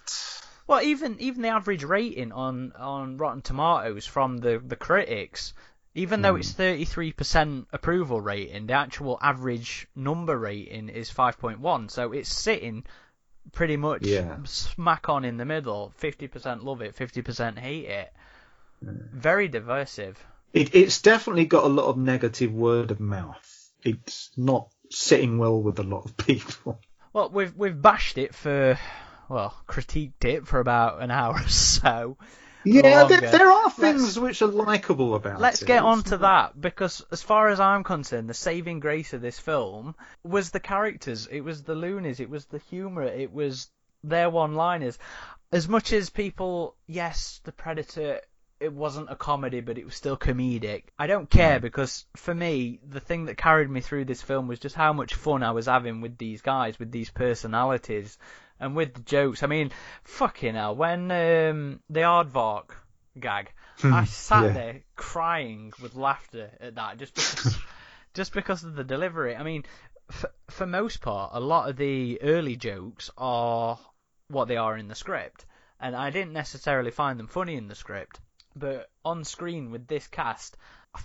[0.66, 5.54] well, even even the average rating on on Rotten Tomatoes from the the critics,
[5.94, 6.58] even though it's hmm.
[6.58, 11.90] thirty three percent approval rating, the actual average number rating is five point one.
[11.90, 12.86] So it's sitting
[13.52, 14.38] pretty much Yeah.
[14.46, 15.92] smack on in the middle.
[15.98, 18.14] Fifty percent love it, fifty percent hate it.
[18.84, 19.12] Mm.
[19.12, 20.18] Very divisive.
[20.54, 23.70] It, it's definitely got a lot of negative word of mouth.
[23.84, 26.80] It's not sitting well with a lot of people.
[27.14, 28.80] Well, we've we've bashed it for
[29.30, 32.18] well, critiqued it for about an hour or so.
[32.66, 35.66] Yeah, there, there are things Let's- which are likable about Let's it.
[35.66, 39.40] get on to that because, as far as I'm concerned, the saving grace of this
[39.40, 41.28] film was the characters.
[41.28, 42.20] It was the loonies.
[42.20, 43.04] It was the humour.
[43.04, 43.70] It was
[44.04, 44.98] their one-liners.
[45.52, 48.22] As much as people, yes, the Predator,
[48.60, 50.84] it wasn't a comedy, but it was still comedic.
[50.98, 51.62] I don't care mm.
[51.62, 55.14] because for me, the thing that carried me through this film was just how much
[55.16, 58.18] fun I was having with these guys, with these personalities,
[58.64, 59.44] and with the jokes.
[59.44, 59.72] I mean,
[60.04, 62.70] fucking hell, when um, the Aardvark
[63.20, 63.52] gag,
[63.84, 64.54] I sat yeah.
[64.54, 67.58] there crying with laughter at that just because,
[68.14, 69.36] just because of the delivery.
[69.36, 69.66] I mean,
[70.10, 73.78] f- for most part, a lot of the early jokes are
[74.30, 75.46] what they are in the script,
[75.80, 78.22] and I didn't necessarily find them funny in the script,
[78.56, 80.58] but on screen with this cast.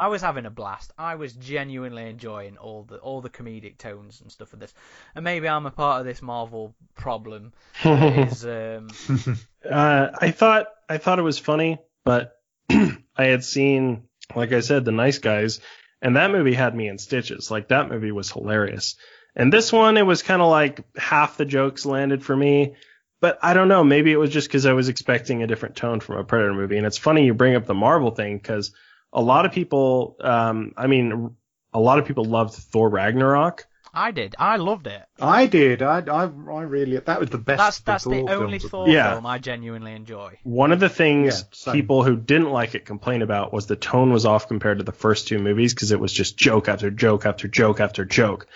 [0.00, 0.92] I was having a blast.
[0.96, 4.72] I was genuinely enjoying all the all the comedic tones and stuff of this,
[5.14, 7.52] and maybe I'm a part of this Marvel problem.
[7.84, 8.88] is, um,
[9.70, 12.32] Uh, I thought I thought it was funny, but
[12.70, 14.04] I had seen,
[14.34, 15.60] like I said, The Nice Guys,
[16.00, 17.50] and that movie had me in stitches.
[17.50, 18.96] Like that movie was hilarious.
[19.36, 22.74] And this one, it was kind of like half the jokes landed for me.
[23.20, 23.84] But I don't know.
[23.84, 26.78] Maybe it was just because I was expecting a different tone from a Predator movie.
[26.78, 28.72] And it's funny you bring up the Marvel thing because
[29.12, 31.34] a lot of people, um, I mean,
[31.72, 33.66] a lot of people loved Thor Ragnarok.
[33.92, 34.36] I did.
[34.38, 35.02] I loved it.
[35.20, 35.82] I did.
[35.82, 36.96] I, I, I really.
[36.96, 37.58] That was the best.
[37.58, 38.70] That's of that's the Thor only films.
[38.70, 39.12] Thor Yeah.
[39.12, 40.38] film I genuinely enjoy.
[40.44, 44.12] One of the things Yeah, people who didn't like it complained about was the tone
[44.12, 47.26] was off compared to the first two movies because it was just joke after joke
[47.26, 48.46] after joke after joke.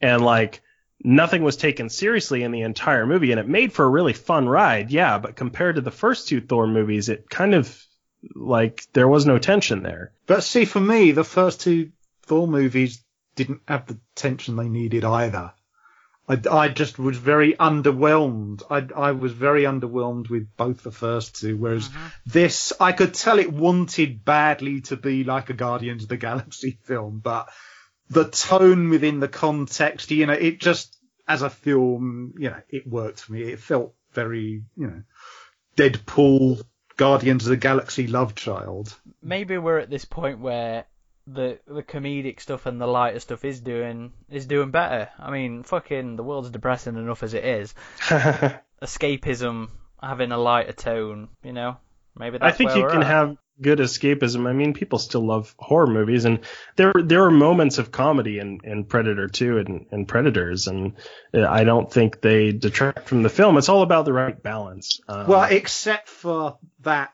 [0.00, 0.60] And like
[1.02, 4.48] nothing was taken seriously in the entire movie and it made for a really fun
[4.48, 4.90] ride.
[4.90, 7.80] Yeah, but compared to the first two Thor movies, it kind of
[8.34, 10.12] like there was no tension there.
[10.26, 11.92] But see, for me, the first two
[12.22, 13.02] Thor movies
[13.34, 15.52] didn't have the tension they needed either.
[16.28, 18.62] I, I just was very underwhelmed.
[18.70, 22.06] I, I was very underwhelmed with both the first two, whereas mm-hmm.
[22.26, 26.78] this, I could tell it wanted badly to be like a Guardians of the Galaxy
[26.84, 27.48] film, but
[28.10, 32.86] the tone within the context, you know, it just, as a film, you know, it
[32.86, 33.42] worked for me.
[33.42, 35.02] It felt very, you know,
[35.76, 36.62] Deadpool,
[37.00, 38.94] Guardians of the Galaxy love child.
[39.22, 40.84] Maybe we're at this point where
[41.26, 45.08] the the comedic stuff and the lighter stuff is doing is doing better.
[45.18, 47.74] I mean, fucking the world's depressing enough as it is.
[48.82, 49.70] Escapism
[50.02, 51.78] having a lighter tone, you know.
[52.16, 53.06] Maybe I that's think where you we're can at.
[53.06, 54.46] have good escapism.
[54.46, 56.40] I mean, people still love horror movies, and
[56.76, 60.94] there there are moments of comedy in, in Predator 2 and, and Predators, and
[61.34, 63.58] I don't think they detract from the film.
[63.58, 65.00] It's all about the right balance.
[65.08, 67.12] Um, Well, except for that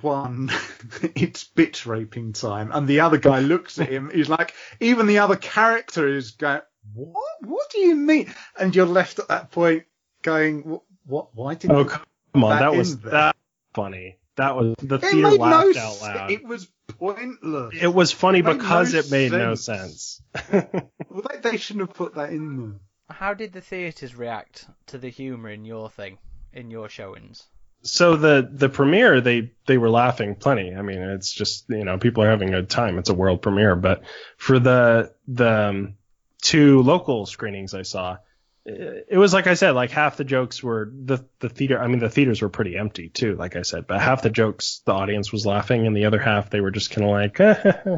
[0.00, 0.50] one,
[1.14, 4.10] it's bitch raping time, and the other guy looks at him.
[4.12, 6.62] He's like, even the other character is going,
[6.94, 7.36] "What?
[7.40, 9.84] What do you mean?" And you're left at that point
[10.22, 10.82] going, "What?
[11.10, 12.04] what why did oh come
[12.44, 13.12] on, that that was there.
[13.12, 13.36] that
[13.74, 14.16] funny.
[14.40, 16.30] That was the It theater made no laughed out loud.
[16.30, 16.66] It was
[16.98, 17.74] pointless.
[17.80, 20.22] It was funny It because no it made no sense.
[20.34, 20.74] sense.
[21.10, 22.80] Well, they, they shouldn't have put that in there.
[23.16, 26.18] How did the theatres react to the humour in your thing,
[26.52, 27.46] in your showings?
[27.82, 31.96] so the the premiere they they were laughing plenty i mean it's just you know
[31.96, 34.02] people are having a good time it's a world premiere but
[34.36, 35.94] for the the um,
[36.42, 38.18] two local screenings i saw
[38.64, 41.86] it it was like i said like half the jokes were the the theater i
[41.86, 44.92] mean the theaters were pretty empty too like i said but half the jokes the
[44.92, 47.38] audience was laughing and the other half they were just kind of like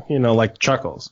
[0.09, 1.10] you know like chuckles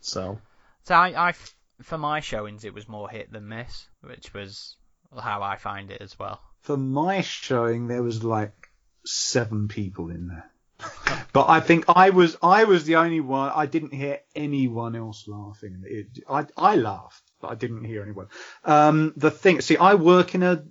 [0.00, 0.38] so
[0.84, 4.76] So I, I f- for my showings, it was more hit than miss, which was
[5.16, 6.40] how I find it as well.
[6.62, 8.70] For my showing, there was like
[9.04, 10.50] seven people in there.
[11.32, 13.52] But I think I was I was the only one.
[13.54, 15.82] I didn't hear anyone else laughing.
[15.84, 18.28] It, I I laughed, but I didn't hear anyone.
[18.64, 20.64] Um, the thing, see, I work in a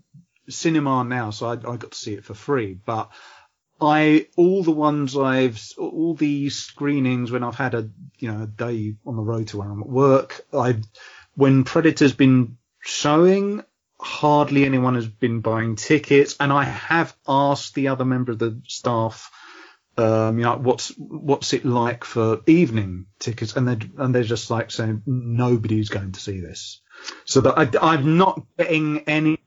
[0.49, 2.73] cinema now, so I, I got to see it for free.
[2.73, 3.09] But
[3.79, 8.47] I all the ones I've all the screenings when I've had a you know a
[8.47, 10.45] day on the road to where I'm at work.
[10.53, 10.83] I've
[11.35, 13.63] when Predator's been showing,
[13.99, 18.59] hardly anyone has been buying tickets, and I have asked the other member of the
[18.67, 19.31] staff,
[19.97, 24.51] um, you know, what's what's it like for evening tickets, and they and they're just
[24.51, 26.81] like saying nobody's going to see this,
[27.25, 29.39] so that I, I'm not getting any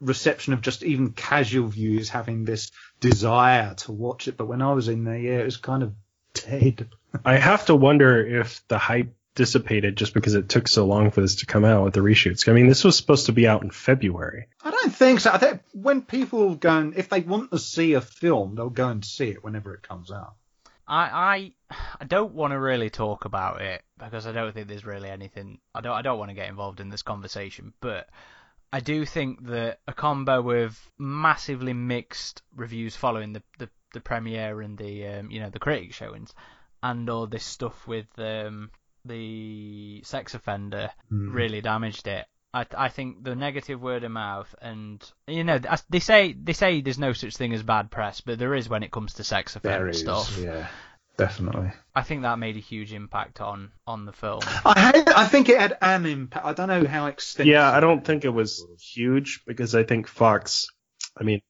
[0.00, 2.70] reception of just even casual viewers having this
[3.00, 4.36] desire to watch it.
[4.36, 5.94] But when I was in there, yeah, it was kind of
[6.34, 6.88] dead.
[7.24, 11.20] i have to wonder if the hype dissipated just because it took so long for
[11.20, 13.62] this to come out with the reshoots i mean this was supposed to be out
[13.62, 15.32] in february I don't think so.
[15.32, 18.88] I think when people go and if they want to see a film, they'll go
[18.88, 20.34] and see it whenever it comes out.
[20.86, 24.84] I I, I don't want to really talk about it because I don't think there's
[24.84, 25.58] really anything.
[25.74, 28.08] I don't I don't want to get involved in this conversation, but
[28.72, 34.60] I do think that a combo with massively mixed reviews following the the, the premiere
[34.60, 36.32] and the um, you know the critic showings,
[36.82, 38.70] and all this stuff with um,
[39.06, 42.26] the sex offender really damaged it.
[42.54, 45.60] I, I think the negative word of mouth and you know
[45.90, 48.82] they say they say there's no such thing as bad press, but there is when
[48.82, 50.38] it comes to sex offender stuff.
[50.38, 50.68] yeah,
[51.18, 51.70] definitely.
[51.94, 54.40] I think that made a huge impact on on the film.
[54.64, 56.46] I had, I think it had an impact.
[56.46, 57.46] I don't know how extensive.
[57.46, 60.68] Yeah, I don't think it was huge because I think Fox,
[61.18, 61.42] I mean,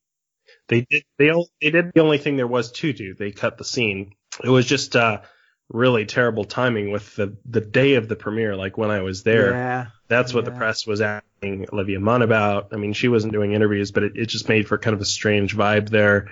[0.69, 3.15] they did they all, they did the only thing there was to do.
[3.15, 4.13] They cut the scene.
[4.43, 5.21] It was just uh
[5.69, 8.57] really terrible timing with the the day of the premiere.
[8.57, 9.87] Like when I was there, Yeah.
[10.09, 12.69] that's what the press was asking Olivia Munn about.
[12.73, 15.05] I mean, she wasn't doing interviews, but it, it just made for kind of a
[15.07, 16.31] strange vibe there.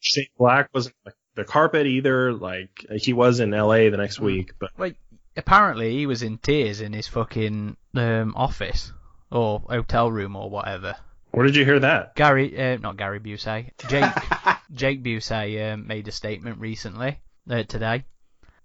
[0.00, 2.32] Shane Black wasn't like the carpet either.
[2.32, 3.88] Like he was in L.A.
[3.90, 4.96] the next week, but Like
[5.36, 8.92] apparently he was in tears in his fucking um, office
[9.30, 10.94] or hotel room or whatever.
[11.32, 12.14] where did you hear that?
[12.14, 14.12] Gary, uh, not Gary Busey, Jake,
[14.72, 17.18] Jake Busey um, made a statement recently,
[17.50, 18.04] uh, today,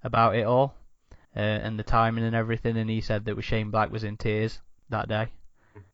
[0.03, 0.75] about it all,
[1.35, 4.59] uh, and the timing and everything, and he said that Shane Black was in tears
[4.89, 5.27] that day.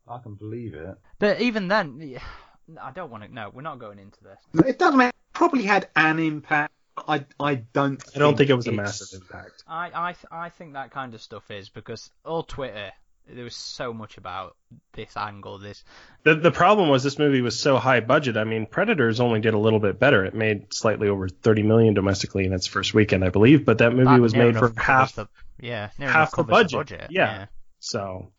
[0.08, 0.96] I can believe it.
[1.18, 2.18] But even then,
[2.82, 3.32] I don't want to.
[3.32, 4.66] No, we're not going into this.
[4.66, 5.12] It doesn't matter.
[5.32, 6.72] Probably had an impact.
[6.96, 8.02] I I don't.
[8.14, 9.64] I don't think it was a massive impact.
[9.68, 12.90] I I th- I think that kind of stuff is because all Twitter
[13.28, 14.56] there was so much about
[14.92, 15.82] this angle, this
[16.22, 18.36] The the problem was this movie was so high budget.
[18.36, 20.24] I mean, Predators only did a little bit better.
[20.24, 23.92] It made slightly over 30 million domestically in its first weekend, I believe, but that
[23.92, 25.14] movie that was made for half.
[25.14, 25.28] the,
[25.60, 27.06] yeah near half enough the budget.
[27.10, 27.46] Yeah.
[27.78, 28.32] So,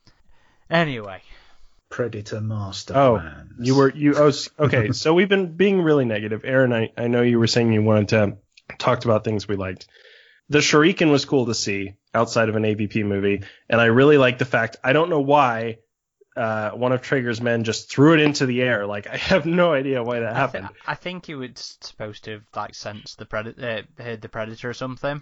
[0.69, 1.21] Anyway,
[1.89, 3.51] Predator master oh, plans.
[3.59, 4.91] you were you oh okay.
[4.91, 6.41] so we've been being really negative.
[6.43, 8.37] Aaron, I I know you were saying you wanted to
[8.77, 9.87] talk about things we liked.
[10.49, 14.37] The Shuriken was cool to see outside of an AVP movie, and I really like
[14.37, 15.77] the fact I don't know why
[16.35, 18.85] uh, one of Traeger's men just threw it into the air.
[18.85, 20.69] Like I have no idea why that I, thi- happened.
[20.85, 24.69] I think he was supposed to have like sensed the predator, uh, heard the predator
[24.69, 25.21] or something.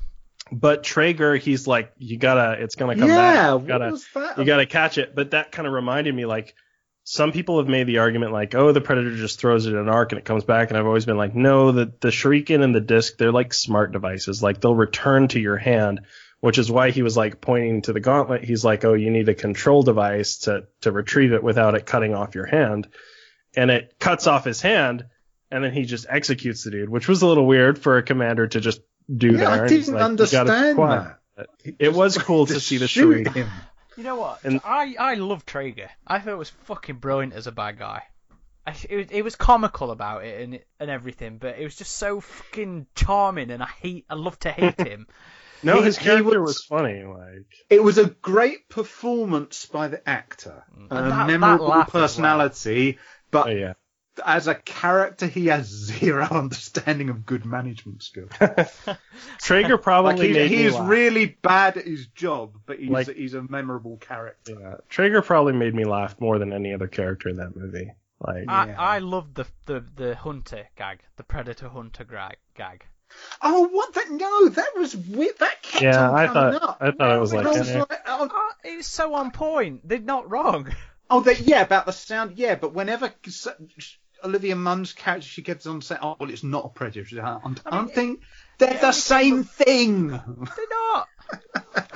[0.51, 3.45] But Traeger, he's like, you gotta, it's gonna come yeah, back.
[3.47, 4.37] You what gotta, was that?
[4.37, 5.15] you gotta catch it.
[5.15, 6.53] But that kind of reminded me, like,
[7.03, 9.89] some people have made the argument, like, oh, the Predator just throws it in an
[9.89, 10.69] arc and it comes back.
[10.69, 13.91] And I've always been like, no, the the Shuriken and the disc, they're like smart
[13.91, 14.43] devices.
[14.43, 16.01] Like they'll return to your hand,
[16.45, 18.43] which is why he was like pointing to the gauntlet.
[18.43, 22.13] He's like, oh, you need a control device to to retrieve it without it cutting
[22.13, 22.87] off your hand.
[23.57, 25.05] And it cuts off his hand,
[25.49, 28.45] and then he just executes the dude, which was a little weird for a commander
[28.45, 28.81] to just
[29.11, 29.65] do yeah, there.
[29.65, 31.47] I didn't like, "You gotta be understand quiet." that.
[31.79, 33.33] It was cool to Just see the shoot Shuriken.
[33.33, 33.49] him.
[33.97, 34.43] You know what?
[34.43, 35.89] And- I I love Traeger.
[36.05, 38.03] I thought it was fucking brilliant as a bad guy.
[38.67, 41.93] I, it, was, it was comical about it and and everything, but it was just
[41.97, 45.07] so fucking charming, and I hate I love to hate him.
[45.63, 47.03] No, He- his character was- was funny.
[47.03, 50.63] Like, It was a great performance by the actor.
[50.77, 50.87] Mm.
[50.91, 52.01] And A that- that memorable laugh as well.
[52.03, 52.99] personality,
[53.31, 53.73] but oh yeah,
[54.25, 58.29] as a character, he has zero understanding of good management skills.
[59.39, 60.89] Traeger probably Like he's, made me he's laugh.
[60.89, 64.53] really bad at his job, but he's Like- he's a memorable character.
[64.59, 67.91] Yeah, Traeger probably made me laugh more than any other character in that movie.
[68.19, 68.75] Like, I Yeah.
[68.79, 72.05] I love the the the hunter gag, the predator hunter
[72.55, 72.85] gag.
[73.41, 74.09] Oh, what that?
[74.11, 75.37] No, that was weird.
[75.39, 76.77] That kept Yeah, on I coming thought- up.
[76.81, 79.87] I thought it was like, I was like, oh, uh, Oh, it's so on point.
[79.87, 80.69] They're not wrong.
[81.09, 83.13] oh, that, yeah, about the sound, yeah, but whenever
[84.23, 87.21] Olivia Munn's character, she gets on set, oh, well, it's not a predator.
[87.21, 88.23] I'm, I mean, I'm thinking
[88.57, 90.07] they're the same thing.
[90.09, 91.07] They're not.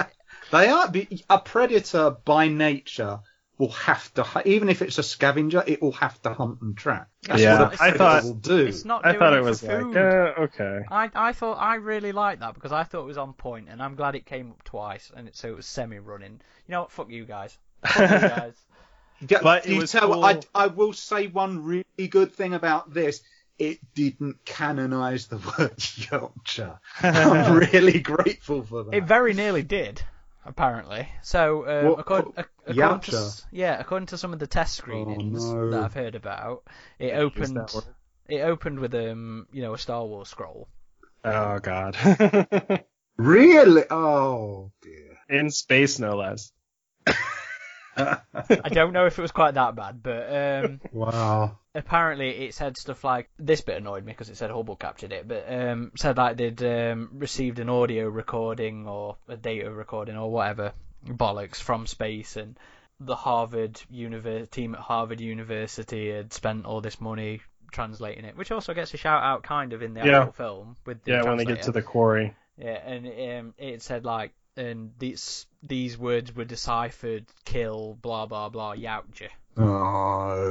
[0.52, 3.20] They are be- a predator by nature.
[3.60, 7.08] Will have to, even if it's a scavenger, it will have to hunt and track.
[7.28, 8.66] That's Yeah, what a I predator thought- will do.
[8.66, 9.06] It's not.
[9.06, 10.80] I thought it it was for like, uh, okay.
[10.90, 13.84] I I thought I really liked that because I thought it was on point, and
[13.84, 16.40] I'm glad it came up twice, and it, so it was semi-running.
[16.68, 16.92] You know what?
[16.94, 17.58] Fuck you guys.
[17.86, 18.56] Fuck you guys.
[19.28, 22.94] Yeah, But you was tell, cool- I, I will say one really good thing about
[22.94, 23.22] this.
[23.58, 25.76] It didn't canonize the word
[26.10, 26.80] Yorkshire.
[27.04, 28.94] I'm really grateful for that.
[28.94, 30.02] It very nearly did,
[30.46, 31.08] apparently.
[31.22, 33.14] So, um, What- according, ac- according to, Yautja?
[33.28, 35.70] s- yeah, according to some of the test screenings Oh, no.
[35.72, 36.64] that I've heard about,
[36.98, 37.58] it opened.
[37.58, 37.84] that word.
[38.28, 40.68] It opened with um, you know, a Star Wars scroll.
[41.24, 41.96] Oh god.
[43.18, 43.84] Really?
[43.92, 45.18] Oh dear.
[45.28, 46.52] in space, no less.
[47.98, 51.58] I don't know if it was quite that bad, but um, Wow.
[51.80, 55.28] Apparently it said stuff like this bit annoyed me because it said Hubble captured it,
[55.28, 60.30] but um, said like they'd um, received an audio recording or a data recording or
[60.32, 60.74] whatever
[61.06, 62.58] bollocks from space, and
[63.00, 67.42] the Harvard univer- team at Harvard University had spent all this money
[67.72, 70.20] translating it, which also gets a shout out kind of in the Yeah.
[70.20, 72.36] actual film with the Yeah, when they get to the quarry.
[72.58, 78.50] Yeah, and um, it said like, and these these words were deciphered, kill, blah blah
[78.50, 79.30] blah, Yautja.
[79.60, 80.50] Oh,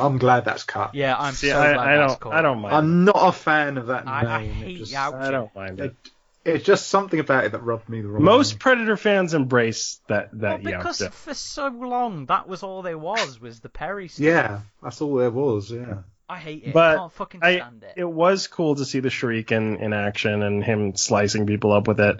[0.00, 0.94] I'm glad that's cut.
[0.94, 2.32] Yeah, I'm See, so I, glad I that's don't, cool.
[2.32, 2.74] I don't mind.
[2.74, 4.30] I'm not a fan of that I- name.
[4.30, 5.14] I It hate just- Yautja.
[5.20, 5.84] I don't mind it.
[5.84, 5.96] it-
[6.44, 8.58] It's just something about it that rubbed me the wrong Most way.
[8.58, 11.12] Predator fans embrace that that Well, that because Yautja.
[11.12, 14.24] for so long that was all there was was the Perry stuff.
[14.24, 15.70] Yeah, that's all there was.
[15.70, 15.98] Yeah.
[16.28, 16.72] I hate it.
[16.72, 17.92] But I can't fucking I, stand it.
[18.00, 22.00] it was cool to see the Shuriken in action and him slicing people up with
[22.00, 22.18] it.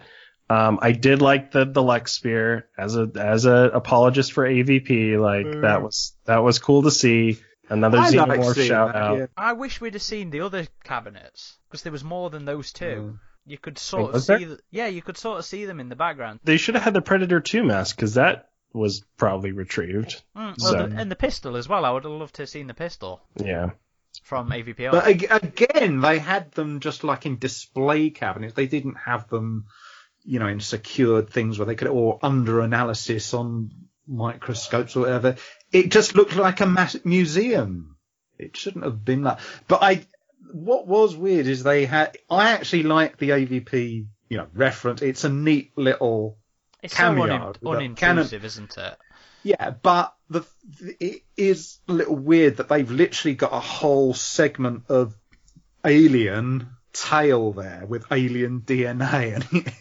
[0.53, 5.19] Um, I did like the the Lex spear as a as a apologist for AVP.
[5.20, 5.62] Like Mm.
[5.62, 7.39] that was that was cool to see.
[7.69, 9.19] Another I like Xenomorph seeing shout that, out.
[9.19, 9.27] yeah.
[9.37, 12.85] I wish we'd have seen the other cabinets because there was more than those two.
[12.85, 13.19] Mm.
[13.47, 15.97] You could sort of see, the, yeah, you could sort of see them in the
[15.97, 16.41] background.
[16.45, 20.23] They should have had the Predator 2 mask because that was probably retrieved.
[20.37, 21.85] Mm, well, So- the, and the pistol as well.
[21.85, 23.70] I would have loved to have seen the pistol Yeah.
[24.23, 24.91] from AVPR.
[24.93, 28.55] But again, they had them just like in display cabinets.
[28.55, 29.65] They didn't have them,
[30.24, 33.70] you know, in secured things where they could, or under analysis on
[34.07, 35.36] microscopes or whatever.
[35.73, 37.97] It just looked like a mass museum.
[38.39, 39.40] It shouldn't have been that.
[39.69, 40.07] But I,
[40.53, 42.16] what was weird is they had.
[42.31, 45.03] I actually like the AVP, you know, reference.
[45.03, 46.39] It's a neat little.
[46.82, 48.97] It's Cameo so un- unintrusive, canon- isn't it?
[49.44, 50.44] Yeah, but the
[51.01, 55.16] it is a little weird that they've literally got a whole segment of
[55.85, 59.73] alien tail there with alien DNA, and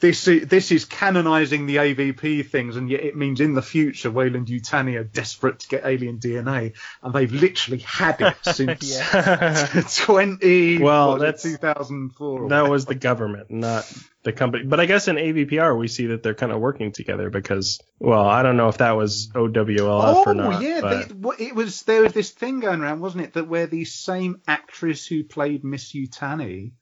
[0.00, 4.10] this is, this is canonizing the AVP things, and yet it means in the future
[4.10, 10.78] Weyland Yutani are desperate to get alien DNA, and they've literally had it since twenty
[10.78, 12.48] Well, what that's- 2004.
[12.50, 13.90] that was the government, not
[14.22, 14.64] the company.
[14.64, 18.24] But I guess in AVPR we see that they're kind of working together because, well,
[18.24, 20.54] I don't know if that was OWLF Oh or not.
[20.54, 21.82] Oh yeah, but- they, it was.
[21.82, 25.64] There was this thing going around, wasn't it, that where the same actress who played
[25.64, 26.72] Miss Yutani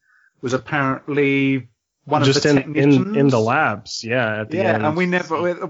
[0.41, 1.69] was apparently
[2.05, 2.97] one just of the in, technicians.
[3.07, 4.41] in in the labs, yeah.
[4.41, 5.63] At the yeah, and we never.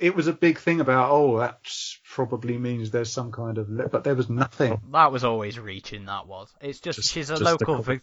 [0.00, 1.10] It was a big thing about.
[1.10, 1.60] Oh, that
[2.04, 3.68] probably means there's some kind of.
[3.68, 4.80] li- But there was nothing.
[4.92, 6.06] That was always reaching.
[6.06, 6.52] That was.
[6.60, 8.00] It's just, Just- she's a just local Va-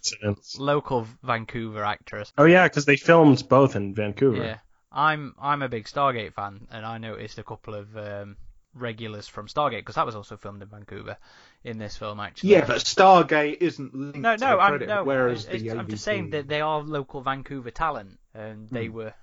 [0.58, 2.32] local Vancouver actress.
[2.38, 4.44] Oh yeah, because they filmed both in Vancouver.
[4.44, 4.58] Yeah,
[4.92, 8.38] I'm I'm a big Stargate fan, and I noticed a couple of um,
[8.74, 11.18] regulars from Stargate because that was also filmed in Vancouver
[11.64, 12.52] in this film actually.
[12.52, 15.04] Yeah, but Stargate isn't linked no, to no, the I'm credit, no.
[15.04, 18.94] whereas it's- the I'm just saying that they are local Vancouver talent, and they Hmm.
[18.94, 19.14] were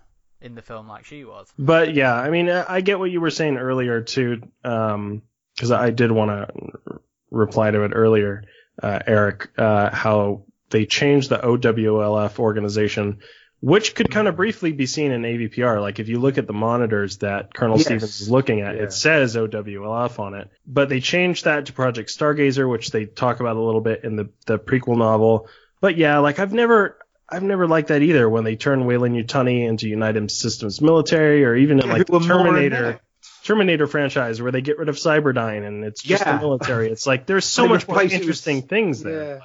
[0.45, 1.53] in the film like she was.
[1.59, 5.91] But yeah, I mean, I I get what you were saying earlier too, because I
[5.91, 7.01] did want to
[7.31, 8.45] reply to it earlier,
[8.83, 13.19] uh, Eric, uh, how they changed the OWLF organization,
[13.61, 15.81] which could kind of briefly be seen in AVPR.
[15.81, 17.87] Like if you look at the monitors that Colonel Yes.
[17.87, 18.83] Stevens is looking at, Yeah.
[18.83, 20.51] it says OWLF on it.
[20.67, 24.17] But they changed that to Project Stargazer, which they talk about a little bit in
[24.17, 25.49] the the prequel novel.
[25.81, 26.99] But yeah, like I've never.
[27.29, 31.55] I've never liked that either when they turn Weyland Yutani into United Systems military or
[31.55, 33.01] even in like the Terminator.
[33.43, 36.37] Terminator franchise where they get rid of Cyberdyne and it's just Yeah.
[36.37, 36.89] the military.
[36.91, 39.41] It's like there's so much more replace it with- interesting things there.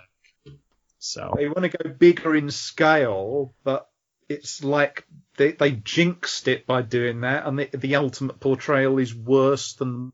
[0.46, 0.52] Yeah.
[1.00, 3.90] So They want to go bigger in scale, but
[4.28, 5.06] it's like
[5.38, 10.12] they, they jinxed it by doing that, and the, the ultimate portrayal is worse than.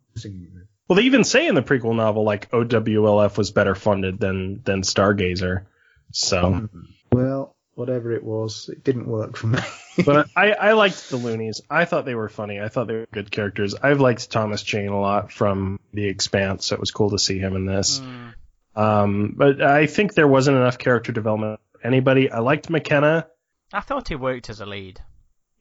[0.87, 4.81] well, they even say in the prequel novel like OWLF was better funded than than
[4.83, 5.65] Stargazer.
[6.11, 6.79] So, mm-hmm.
[7.11, 9.59] Well, whatever it was, it didn't work for me.
[10.05, 11.61] but I I liked the Loonies.
[11.69, 12.59] I thought they were funny.
[12.59, 13.75] I thought they were good characters.
[13.75, 17.37] I've liked Thomas Jane a lot from The Expanse, so it was cool to see
[17.39, 17.99] him in this.
[17.99, 18.33] Mm.
[18.75, 21.59] Um, but I think there wasn't enough character development.
[21.73, 22.29] for Anybody?
[22.31, 23.27] I liked McKenna.
[23.71, 24.99] I thought he worked as a lead.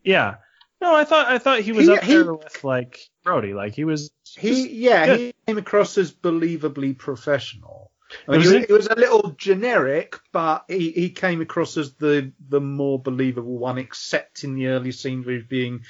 [0.03, 0.37] Yeah.
[0.81, 3.55] No, I thought I thought he was He- up he- there with like Brody.
[3.55, 4.11] Like he was.
[4.37, 5.17] he, yeah, Yeah.
[5.17, 7.84] he came across as believably professional.
[8.29, 8.65] I mean, Was it, he?
[8.65, 13.59] it was a little generic, but he, he came across as the the more believable
[13.59, 15.83] one, except in the early scenes where he's being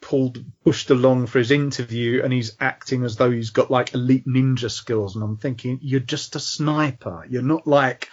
[0.00, 4.26] pulled pushed along for his interview and he's acting as though he's got like elite
[4.26, 5.14] ninja skills.
[5.14, 7.24] And I'm thinking you're just a sniper.
[7.28, 8.10] You're not like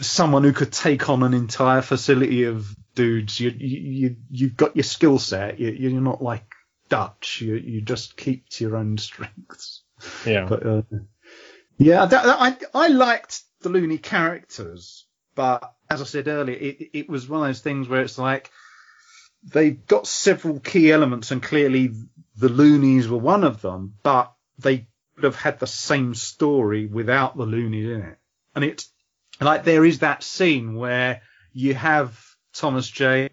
[0.00, 3.40] someone who could take on an entire facility of dudes.
[3.40, 5.58] You you, you you've got your skill set.
[5.58, 6.44] You, you're not like
[6.88, 7.40] Dutch.
[7.40, 9.82] You you just keep to your own strengths.
[10.24, 10.46] Yeah.
[10.48, 10.82] but uh,
[11.80, 12.40] yeah, that, that-
[12.74, 17.40] I I liked the Looney characters, but as I said earlier, it it was one
[17.42, 18.50] of those things where it's like
[19.52, 21.92] they've got several key elements, and clearly
[22.36, 24.86] the loonies were one of them, but they
[25.16, 28.18] would have had the same story without the loonies in it.
[28.54, 28.90] And it's
[29.40, 32.18] like there is that scene where you have
[32.54, 33.30] Thomas James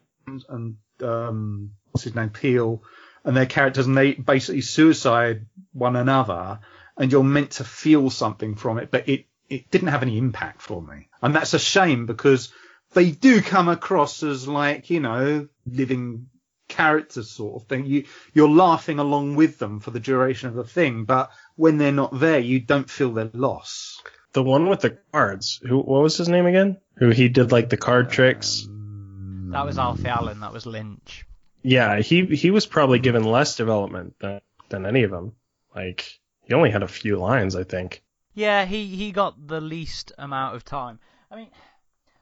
[0.50, 2.84] and um, what's his name Peel
[3.24, 6.60] and their characters, and they basically suicide one another,
[6.98, 10.62] and you're meant to feel something from it, but it it didn't have any impact
[10.62, 12.52] for me, and that's a shame because
[12.94, 16.28] they do come across as like you know living
[16.68, 17.86] characters sort of thing.
[17.86, 21.92] You you're laughing along with them for the duration of the thing, but when they're
[21.92, 24.02] not there, you don't feel their loss.
[24.34, 25.62] the one with the cards.
[25.68, 25.78] Who?
[25.78, 26.78] What was his name again?
[26.98, 28.66] Who he did like the card tricks.
[28.68, 30.42] Um, that was Alfie Allen.
[30.42, 31.26] That was Lynch.
[31.64, 35.34] Yeah, he he was probably given less development than than any of them.
[35.76, 38.04] Like he only had a few lines, I think.
[38.34, 41.00] Yeah, he, he got the least amount of time.
[41.30, 41.50] I mean,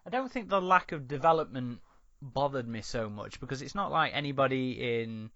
[0.05, 1.79] I don't think the lack of development
[2.21, 5.29] bothered me so much because it's not like anybody in,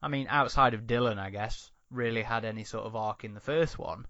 [0.00, 3.40] I mean, outside of Dylan, I guess, really had any sort of arc in the
[3.40, 4.06] first one.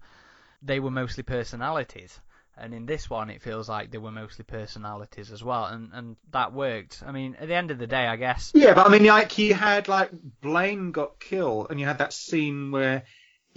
[0.61, 2.19] They were mostly personalities.
[2.59, 6.15] And in this one, it feels like they were mostly personalities as well, and, and
[6.31, 7.03] that worked.
[7.05, 8.51] I mean, at the end of the day, I guess.
[8.55, 10.09] Yeah, but I mean, like you had like
[10.41, 13.03] Blaine got killed, and you had that scene where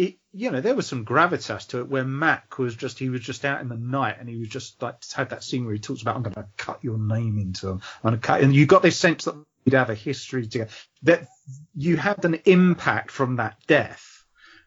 [0.00, 3.20] it, you know, there was some gravitas to it where Mac was just he was
[3.20, 5.80] just out in the night, and he was just like had that scene where he
[5.80, 8.18] talks about I'm going to cut your name into him.
[8.20, 9.34] Cut, and you got this sense that
[9.66, 10.70] you'd have a history together,
[11.02, 11.28] that
[11.74, 14.24] you had an impact from that death.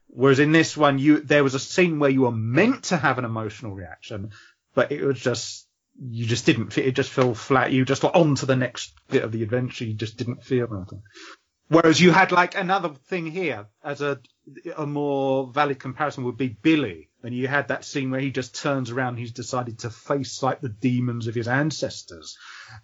[0.07, 3.17] Whereas in this one, you there was a scene where you were meant to have
[3.17, 4.29] an emotional reaction,
[4.75, 5.67] but it was just
[5.99, 6.77] you just didn't.
[6.77, 7.71] It just fell flat.
[7.71, 9.85] You just like on to the next bit of the adventure.
[9.85, 11.01] You just didn't feel anything.
[11.73, 14.19] Whereas you had like another thing here as a
[14.77, 18.55] a more valid comparison would be Billy, and you had that scene where he just
[18.55, 19.17] turns around.
[19.17, 22.37] He's decided to face like the demons of his ancestors,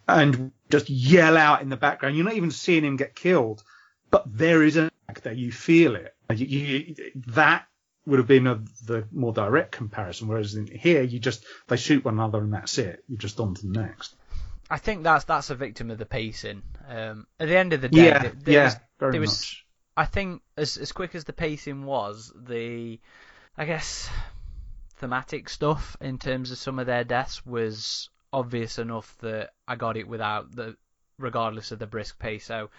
[0.08, 2.16] and just yell out in the background.
[2.16, 3.64] You're not even seeing him get killed,
[4.10, 5.34] but there is an act there.
[5.34, 6.16] You feel it.
[6.34, 6.96] You, you,
[7.28, 7.68] that
[8.08, 10.28] would have been a, the more direct comparison.
[10.28, 13.04] Whereas in here, you just they shoot one another and that's it.
[13.08, 14.16] You're just on to the next.
[14.70, 16.64] I think that's that's a victim of the pacing.
[16.88, 19.48] Um, at the end of the day, Yeah, there, there yeah, was, very there was
[19.48, 19.66] much.
[19.98, 23.00] I think as as quick as the pacing was, the
[23.58, 24.10] I guess
[24.98, 29.98] thematic stuff in terms of some of their deaths was obvious enough that I got
[29.98, 30.78] it without the
[31.18, 32.46] regardless of the brisk pace.
[32.46, 32.70] So,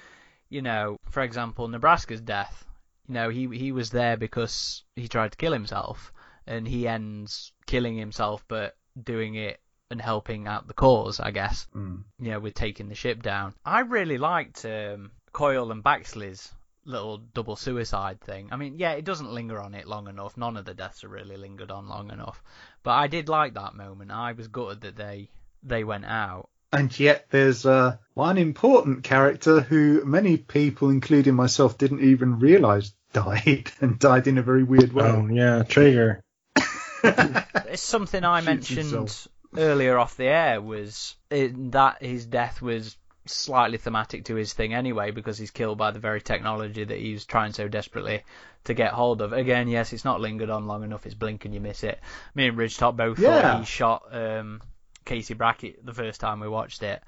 [0.48, 2.64] you know, for example, Nebraska's death,
[3.08, 6.12] you know, he he was there because he tried to kill himself
[6.46, 9.60] and he ends killing himself but doing it
[9.90, 12.04] and helping out the cause, I guess Mm.
[12.18, 13.54] you know, with taking the ship down.
[13.64, 16.50] I really liked um, Coyle and Baxley's
[16.84, 18.48] little double suicide thing.
[18.52, 20.36] I mean, yeah, it doesn't linger on it long enough.
[20.36, 22.42] None of the deaths are really lingered on long enough.
[22.82, 24.10] But I did like that moment.
[24.10, 25.28] I was gutted that they
[25.62, 26.48] they went out.
[26.72, 32.94] And yet there's uh, one important character who many people, including myself, didn't even realise
[33.12, 35.04] died and died in a very weird way.
[35.04, 36.22] Oh yeah, Traeger.
[37.02, 39.28] It's something I Shoots mentioned himself.
[39.56, 42.96] Earlier off the air was it, that his death was
[43.26, 47.24] slightly thematic to his thing anyway because he's killed by the very technology that he's
[47.24, 48.22] trying so desperately
[48.64, 49.32] to get hold of.
[49.32, 51.06] Again, yes, it's not lingered on long enough.
[51.06, 52.00] It's blink and you miss it.
[52.34, 53.40] Me and Ridgetop both Yeah.
[53.42, 54.60] thought he shot um,
[55.04, 57.02] Casey Brackett the first time we watched it.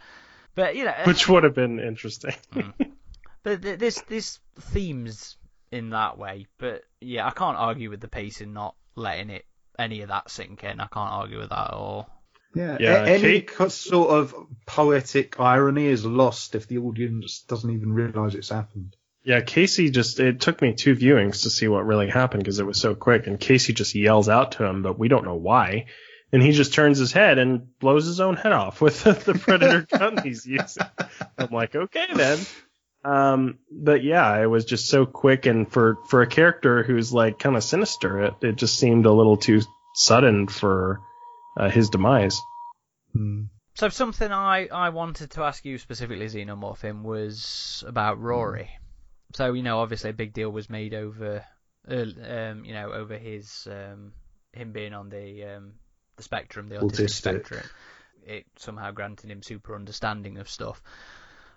[0.54, 2.34] But you know, Which would have been interesting.
[3.42, 5.36] but th- there's there's themes
[5.70, 6.46] in that way.
[6.58, 9.46] But yeah, I can't argue with the pacing not letting it
[9.78, 10.78] any of that sink in.
[10.80, 12.10] I can't argue with that at all.
[12.54, 14.34] Yeah, Yeah, any Kate- sort of
[14.66, 18.96] poetic irony is lost if the audience doesn't even realise it's happened.
[19.24, 22.66] Yeah, Casey just, it took me two viewings to see what really happened because it
[22.66, 23.26] was so quick.
[23.28, 25.86] And Casey just yells out to him, but we don't know why.
[26.32, 29.34] And he just turns his head and blows his own head off with the, the
[29.38, 30.82] Predator gun he's using.
[31.38, 32.38] I'm like, okay then.
[33.04, 35.46] Um, but yeah, it was just so quick.
[35.46, 39.12] And for, for a character who's like kind of sinister, it, it just seemed a
[39.12, 39.60] little too
[39.94, 41.00] sudden for
[41.56, 42.40] uh, his demise.
[43.12, 43.44] Hmm.
[43.74, 48.70] So something I, I wanted to ask you specifically, Xenomorphin, was about Rory.
[49.34, 51.44] So you know, obviously a big deal was made over,
[51.90, 54.12] uh, um, you know, over his um,
[54.52, 55.72] him being on the um,
[56.16, 57.10] the spectrum, the autistic, Autistic.
[57.10, 57.62] spectrum.
[58.24, 60.82] It somehow granted him super understanding of stuff.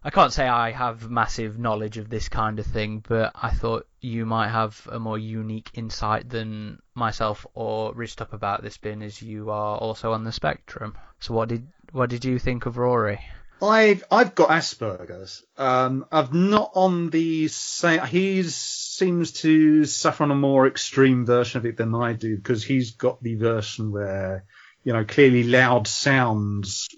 [0.05, 3.87] I can't say I have massive knowledge of this kind of thing, but I thought
[4.01, 9.19] you might have a more unique insight than myself or Ridgetop about this, being as
[9.19, 10.95] you are also on the spectrum.
[11.21, 13.19] So what did what did you think of Rory?
[13.63, 15.43] I've I've got Asperger's.
[15.57, 18.05] Um, I've not on the same.
[18.05, 22.63] He seems to suffer on a more extreme version of it than I do because
[22.63, 24.45] he's got the version where
[24.83, 26.89] you know clearly loud sounds,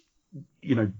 [0.62, 0.92] you know,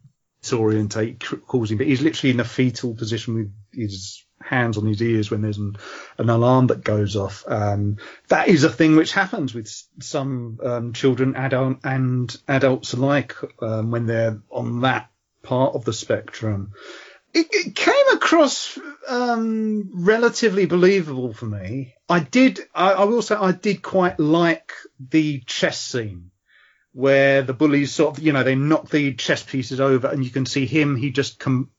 [0.48, 1.78] disorientate, c- cause him.
[1.78, 5.58] But he's literally in a fetal position with his hands on his ears when there's
[5.58, 5.78] an,
[6.18, 7.44] an alarm that goes off.
[7.48, 7.98] Um,
[8.30, 13.92] that is a thing which happens with some um, children, adult and adults alike um,
[13.92, 15.10] when they're on that
[15.44, 16.74] part of the spectrum.
[17.34, 21.94] It, it came across um, relatively believable for me.
[22.10, 22.60] I did.
[22.74, 26.32] I, I will say I did quite like the chess scene
[26.98, 30.32] where the bullies sort of, you know, they knock the chess pieces over, and you
[30.32, 30.96] can see him.
[30.96, 31.70] He just com-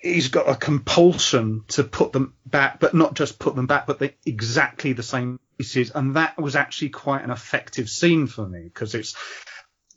[0.00, 3.98] he's got a compulsion to put them back, but not just put them back, but
[3.98, 5.90] they exactly the same pieces.
[5.92, 9.16] And that was actually quite an effective scene for me because it's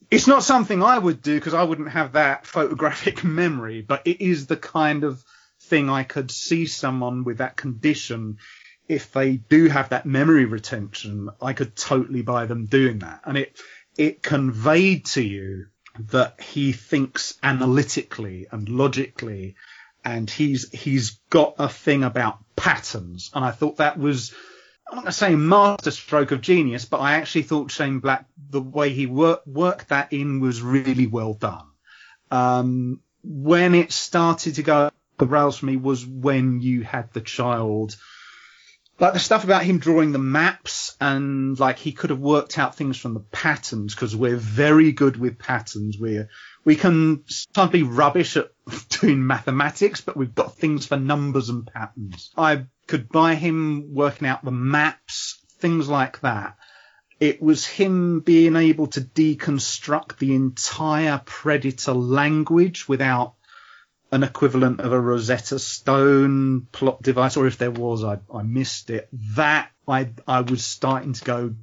[0.09, 4.19] it's not something I would do because I wouldn't have that photographic memory, but it
[4.19, 5.23] is the kind of
[5.61, 8.39] thing I could see someone with that condition.
[8.87, 13.21] If they do have that memory retention, I could totally buy them doing that.
[13.25, 13.55] And it,
[13.97, 15.67] it conveyed to you
[15.99, 19.55] that he thinks analytically and logically
[20.03, 23.29] and he's, he's got a thing about patterns.
[23.33, 24.33] And I thought that was,
[24.89, 28.61] I'm not going to say masterstroke of genius, but I actually thought Shane Black, the
[28.61, 31.67] way he worked that in was really well done.
[32.31, 34.91] Um, when it started to go
[35.21, 37.95] the rails for me was when you had the child,
[39.01, 42.75] like the stuff about him drawing the maps and like he could have worked out
[42.75, 45.97] things from the patterns because we're very good with patterns.
[45.99, 46.29] We're
[46.63, 48.51] we can sometimes be rubbish at
[49.01, 52.31] doing mathematics, but we've got things for numbers and patterns.
[52.37, 56.57] I could buy him working out the maps, things like that.
[57.19, 63.33] It was him being able to deconstruct the entire Predator language without
[64.11, 68.89] an equivalent of a Rosetta Stone plot device, or if there was, I, I missed
[68.89, 69.07] it.
[69.35, 71.55] That I I was starting to go,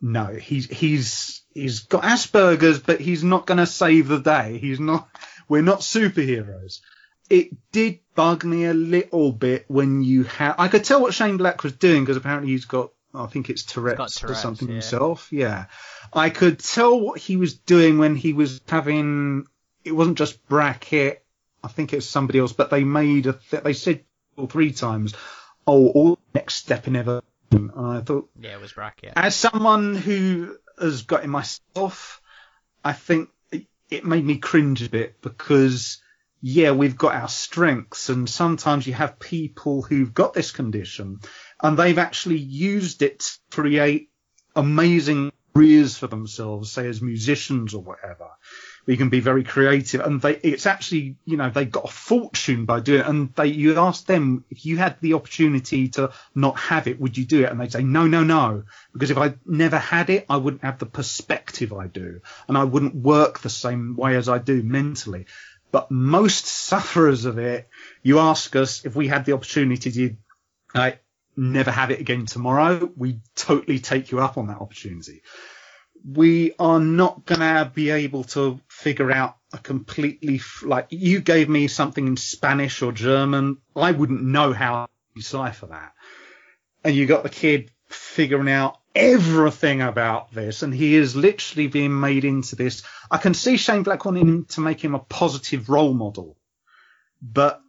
[0.00, 4.58] no, he's he's he's got Asperger's, but he's not going to save the day.
[4.58, 5.08] He's not.
[5.48, 6.80] We're not superheroes.
[7.28, 10.54] It did bug me a little bit when you had.
[10.58, 12.92] I could tell what Shane Black was doing because apparently he's got.
[13.12, 14.74] I think it's Tourette's, Tourette's or something yeah.
[14.74, 15.32] himself.
[15.32, 15.66] Yeah,
[16.12, 19.46] I could tell what he was doing when he was having.
[19.84, 21.23] It wasn't just Brackett.
[21.64, 23.32] I think it was somebody else, but they made a.
[23.50, 24.04] Th- they said
[24.36, 25.14] all three times,
[25.66, 29.12] "Oh, all next step in ever." And I thought, Yeah, it was Brackett.
[29.16, 32.20] as someone who has got it myself,
[32.84, 36.02] I think it- it made me cringe a bit because,
[36.40, 41.20] yeah, we've got our strengths, and sometimes you have people who've got this condition
[41.62, 44.10] and they've actually used it to create
[44.56, 48.30] amazing careers for themselves, say as musicians or whatever.
[48.86, 52.66] We can be very creative, and they, it's actually, you know, they got a fortune
[52.66, 53.06] by doing it.
[53.06, 57.16] And they, you ask them if you had the opportunity to not have it, would
[57.16, 57.50] you do it?
[57.50, 60.78] And they say, no, no, no, because if I never had it, I wouldn't have
[60.78, 65.26] the perspective I do, and I wouldn't work the same way as I do mentally.
[65.72, 67.68] But most sufferers of it,
[68.02, 70.16] you ask us if we had the opportunity to
[70.74, 70.90] uh,
[71.36, 75.22] never have it again tomorrow, we totally take you up on that opportunity
[76.06, 81.48] we are not going to be able to figure out a completely like you gave
[81.48, 83.58] me something in Spanish or German.
[83.74, 85.92] I wouldn't know how to decipher that.
[86.82, 91.98] And you got the kid figuring out everything about this, and he is literally being
[91.98, 92.82] made into this.
[93.10, 96.36] I can see Shane Black wanting to make him a positive role model,
[97.22, 97.60] but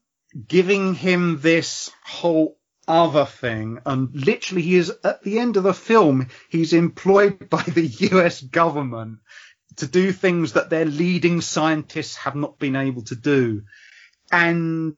[0.47, 2.57] giving him this whole
[2.87, 7.63] other thing, and literally he is at the end of the film, he's employed by
[7.63, 9.19] the US government
[9.77, 13.63] to do things that their leading scientists have not been able to do.
[14.31, 14.95] And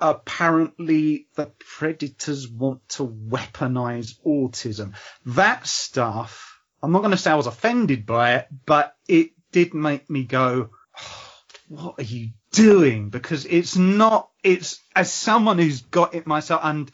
[0.00, 4.94] apparently the predators want to weaponize autism.
[5.26, 9.74] That stuff, I'm not going to say I was offended by it, but it did
[9.74, 11.32] make me go, "Oh,
[11.68, 13.10] what are you doing?
[13.10, 16.90] Because it's not, it's as someone who's got it myself and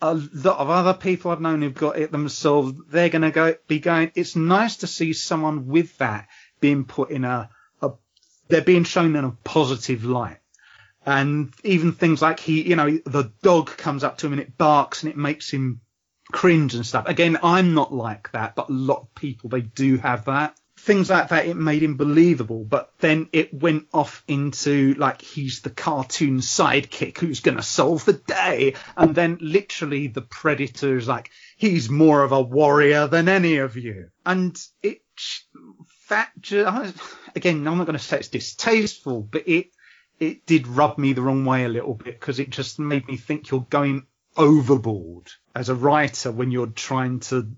[0.00, 3.54] a lot of other people I've known who've got it themselves, they're going to go
[3.66, 4.12] be going.
[4.14, 6.28] It's nice to see someone with that
[6.60, 7.50] being put in a,
[7.80, 7.90] a
[8.48, 10.38] they're being shown in a positive light.
[11.04, 14.56] And even things like he, you know, the dog comes up to him and it
[14.56, 15.80] barks and it makes him
[16.30, 17.08] cringe and stuff.
[17.08, 20.56] Again, I'm not like that, but a lot of people, they do have that.
[20.78, 25.60] Things like that, it made him believable, but then it went off into like he's
[25.60, 28.74] the cartoon sidekick who's going to solve the day.
[28.96, 33.76] And then literally the predator is like, he's more of a warrior than any of
[33.76, 34.08] you.
[34.26, 35.02] And it,
[36.08, 36.32] that,
[37.36, 39.68] again, I'm not going to say it's distasteful, but it,
[40.18, 43.16] it did rub me the wrong way a little bit because it just made me
[43.16, 47.52] think you're going overboard as a writer when you're trying to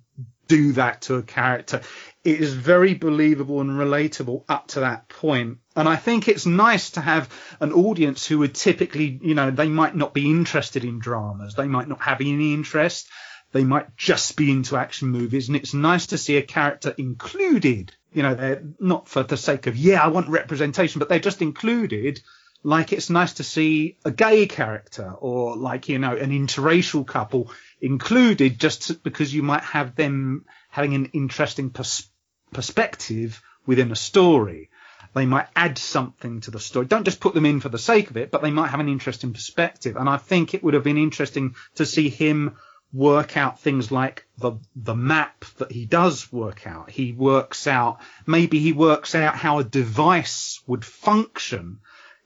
[0.48, 1.82] do that to a character.
[2.22, 5.58] It is very believable and relatable up to that point.
[5.76, 7.28] And I think it's nice to have
[7.60, 11.54] an audience who would typically, you know, they might not be interested in dramas.
[11.54, 13.08] They might not have any interest.
[13.52, 15.48] They might just be into action movies.
[15.48, 17.94] And it's nice to see a character included.
[18.12, 21.42] You know, they're not for the sake of, yeah, I want representation, but they're just
[21.42, 22.20] included
[22.64, 27.50] like it's nice to see a gay character or like you know an interracial couple
[27.84, 32.08] included just because you might have them having an interesting pers-
[32.52, 34.70] perspective within a story.
[35.14, 36.86] They might add something to the story.
[36.86, 38.88] Don't just put them in for the sake of it but they might have an
[38.88, 39.96] interesting perspective.
[39.96, 42.56] And i think it would have been interesting to see him
[42.92, 46.88] work out things like the the map that he does work out.
[46.90, 51.80] He works out maybe he works out how a device would function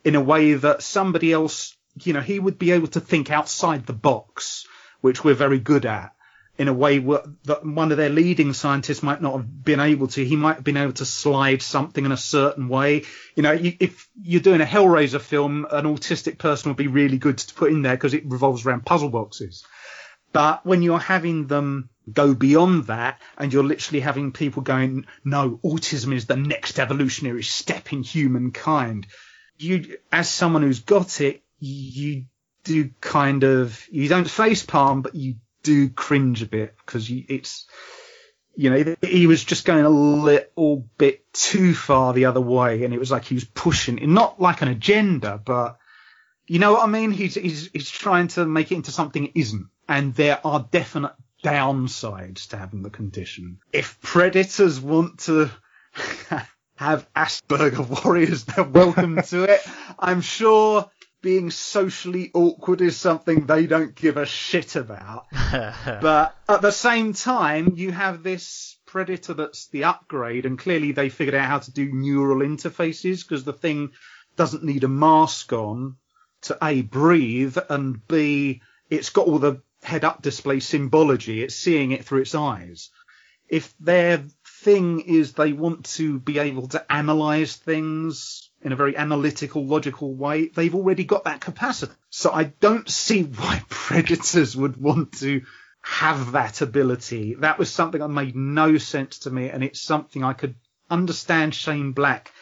[0.04, 3.86] in a way that somebody else, you know, he would be able to think outside
[3.86, 4.66] the box,
[5.00, 6.12] which we're very good at,
[6.56, 10.24] in a way that one of their leading scientists might not have been able to.
[10.24, 13.04] He might have been able to slide something in a certain way.
[13.36, 17.18] You know, you, if you're doing a Hellraiser film, an autistic person would be really
[17.18, 19.64] good to put in there because it revolves around puzzle boxes.
[20.32, 25.60] But when you're having them go beyond that and you're literally having people going, no,
[25.64, 29.06] autism is the next evolutionary step in humankind
[29.58, 32.24] you, as someone who's got it, you
[32.64, 37.66] do kind of, you don't face palm, but you do cringe a bit because it's,
[38.56, 42.92] you know, he was just going a little bit too far the other way, and
[42.92, 45.78] it was like he was pushing, not like an agenda, but
[46.48, 47.12] you know what I mean?
[47.12, 51.12] He's he's he's trying to make it into something it isn't, and there are definite
[51.44, 53.58] downsides to having the condition.
[53.72, 55.50] If predators want to
[56.76, 59.60] have Asperger warriors, they're welcome to it.
[59.98, 65.26] I'm sure being socially awkward is something they don't give a shit about.
[65.52, 71.08] but at the same time, you have this predator that's the upgrade, and clearly they
[71.08, 73.90] figured out how to do neural interfaces because the thing
[74.36, 75.96] doesn't need a mask on
[76.42, 81.42] to A, breathe, and B, it's got all the head up display symbology.
[81.42, 82.90] It's seeing it through its eyes.
[83.48, 84.24] If their
[84.62, 90.14] thing is they want to be able to analyze things in a very analytical, logical
[90.14, 91.92] way, they've already got that capacity.
[92.10, 95.42] So I don't see why predators would want to
[95.80, 97.34] have that ability.
[97.34, 100.56] That was something that made no sense to me, and it's something I could
[100.90, 102.32] understand Shane Black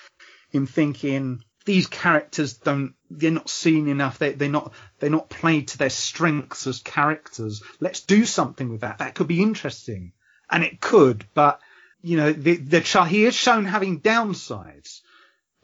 [0.53, 4.19] in thinking these characters don't they're not seen enough.
[4.19, 7.63] They, they're not they're not played to their strengths as characters.
[7.81, 8.99] Let's do something with that.
[8.99, 10.13] That could be interesting.
[10.49, 11.61] And it could but
[12.03, 15.01] you know the the he is shown having downsides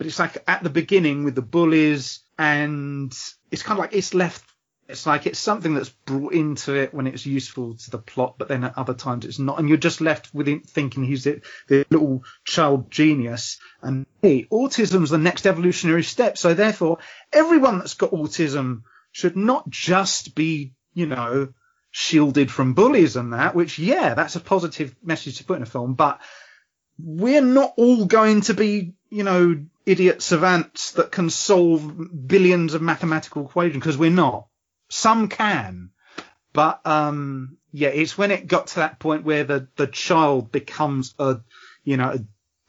[0.02, 3.16] but it's like at the beginning with the bullies and
[3.52, 4.42] it's kind of like it's left
[4.88, 8.48] it's like it's something that's brought into it when it's useful to the plot, but
[8.48, 11.40] then at other times it's not, and you're just left with him thinking he's the,
[11.68, 13.60] the little child genius.
[13.80, 16.98] And hey, autism's the next evolutionary step, so therefore
[17.32, 21.54] everyone that's got autism should not just be, you know,
[21.92, 23.54] shielded from bullies and that.
[23.54, 26.20] Which, yeah, that's a positive message to put in a film, but
[26.98, 32.82] we're not all going to be, you know, idiot savants that can solve billions of
[32.82, 34.46] mathematical equations because we're not.
[34.88, 35.90] Some can,
[36.52, 41.14] but um, yeah, it's when it got to that point where the the child becomes
[41.18, 41.40] a
[41.84, 42.18] you know a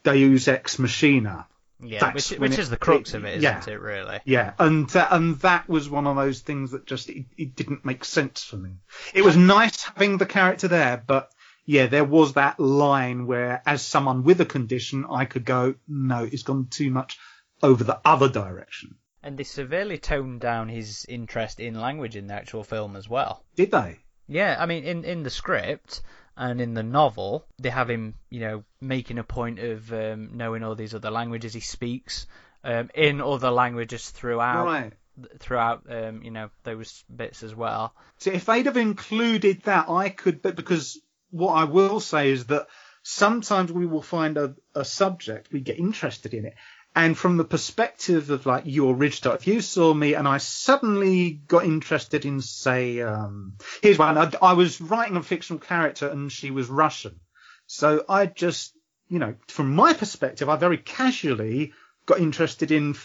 [0.03, 1.47] Deus ex machina.
[1.85, 3.81] Yeah, which, which it, is the crux it, of it, isn't yeah, it?
[3.81, 4.19] Really?
[4.23, 7.83] Yeah, and uh, and that was one of those things that just it, it didn't
[7.83, 8.71] make sense for me.
[9.13, 11.29] It was nice having the character there, but
[11.65, 16.23] yeah, there was that line where, as someone with a condition, I could go, no,
[16.23, 17.17] it's gone too much
[17.61, 18.95] over the other direction.
[19.21, 23.43] And they severely toned down his interest in language in the actual film as well.
[23.55, 23.99] Did they?
[24.27, 26.01] Yeah, I mean, in, in the script
[26.35, 30.63] and in the novel, they have him, you know, making a point of um, knowing
[30.63, 32.27] all these other languages he speaks
[32.65, 34.65] um, in other languages throughout.
[34.65, 34.93] Right.
[35.37, 37.93] Throughout, um, you know, those bits as well.
[38.17, 40.99] So if they'd have included that, I could, but because
[41.33, 42.67] what I will say is that
[43.01, 46.53] sometimes we will find a, a subject, we get interested in it,
[46.95, 51.31] and from the perspective of like your original, if you saw me and I suddenly
[51.31, 54.17] got interested in, say, um, here's one.
[54.17, 57.19] I, I, was writing a fictional character and she was Russian.
[57.65, 58.75] So I just,
[59.07, 61.73] you know, from my perspective, I very casually
[62.05, 62.95] got interested in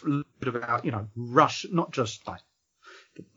[0.43, 2.41] about, you know, Russian, not just like,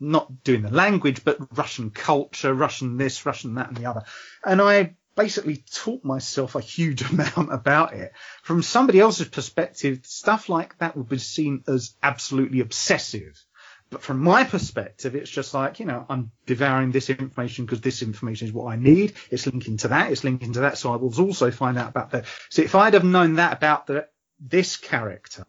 [0.00, 4.02] not doing the language, but Russian culture, Russian this, Russian that and the other.
[4.44, 8.12] And I basically taught myself a huge amount about it.
[8.42, 13.42] From somebody else's perspective, stuff like that would be seen as absolutely obsessive.
[13.90, 18.00] But from my perspective, it's just like, you know, I'm devouring this information because this
[18.00, 19.12] information is what I need.
[19.30, 20.10] It's linking to that.
[20.10, 20.78] It's linking to that.
[20.78, 22.24] So I will also find out about that.
[22.48, 24.08] So if I'd have known that about the,
[24.40, 25.44] this character,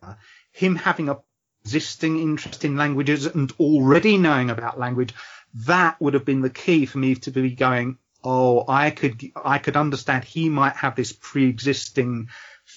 [0.52, 1.20] him having a
[1.66, 5.14] existing interest in languages and already knowing about language,
[5.66, 9.60] that would have been the key for me to be going, oh, I could, I
[9.60, 12.30] could understand he might have this pre-existing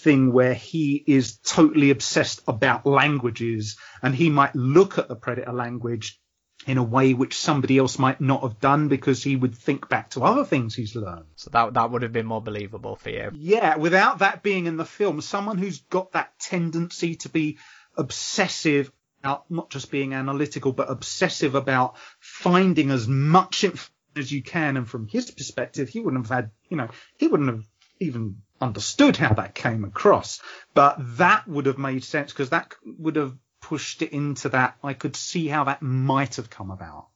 [0.02, 5.52] thing where he is totally obsessed about languages and he might look at the predator
[5.52, 6.20] language
[6.66, 10.10] in a way which somebody else might not have done because he would think back
[10.10, 11.26] to other things he's learned.
[11.36, 13.30] So that that would have been more believable for you.
[13.34, 17.58] Yeah, without that being in the film, someone who's got that tendency to be
[17.96, 18.90] obsessive
[19.20, 24.76] about not just being analytical, but obsessive about finding as much information as you can.
[24.76, 27.64] And from his perspective, he wouldn't have had, you know, he wouldn't have
[28.00, 30.40] even understood how that came across.
[30.74, 34.76] But that would have made sense because that would have pushed it into that.
[34.82, 37.08] I could see how that might have come about.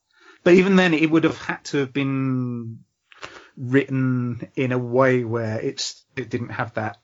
[0.42, 2.80] But even then, it would have had to have been
[3.56, 6.98] written in a way where it's it didn't have that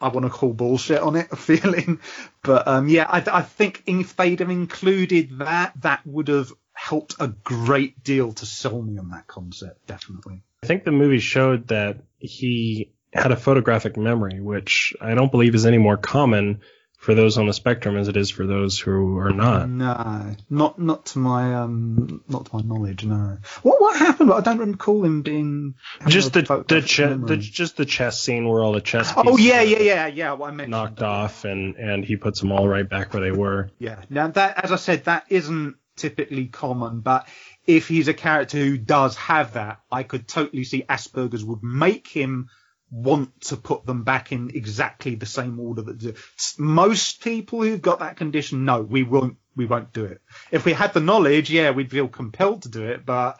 [0.00, 2.00] I want to call bullshit on it a feeling.
[2.42, 7.16] But um, yeah, I, I, think if they'd have included that, that would have helped
[7.18, 10.42] a great deal to sell me on that concept, definitely.
[10.62, 15.54] I think the movie showed that he had a photographic memory, which I don't believe
[15.54, 16.60] is any more common
[16.98, 19.68] for those on the spectrum as it is for those who are not.
[19.70, 23.04] No, not not to my um not to my knowledge.
[23.04, 23.38] No.
[23.62, 24.32] What what happened?
[24.32, 25.74] I don't recall him being
[26.08, 29.12] just the the, che- the just the chess scene where all the chess.
[29.16, 30.32] Oh yeah, yeah, yeah, yeah.
[30.32, 31.06] Well, I mentioned knocked that.
[31.06, 33.70] off and and he puts them all right back where they were.
[33.78, 34.02] Yeah.
[34.10, 37.28] Now that as I said, that isn't typically common, but
[37.66, 42.08] if he's a character who does have that, I could totally see Asperger's would make
[42.08, 42.48] him
[42.90, 46.16] want to put them back in exactly the same order that
[46.58, 50.20] most people who've got that condition no we won't we won't do it.
[50.50, 53.38] If we had the knowledge yeah we'd feel compelled to do it but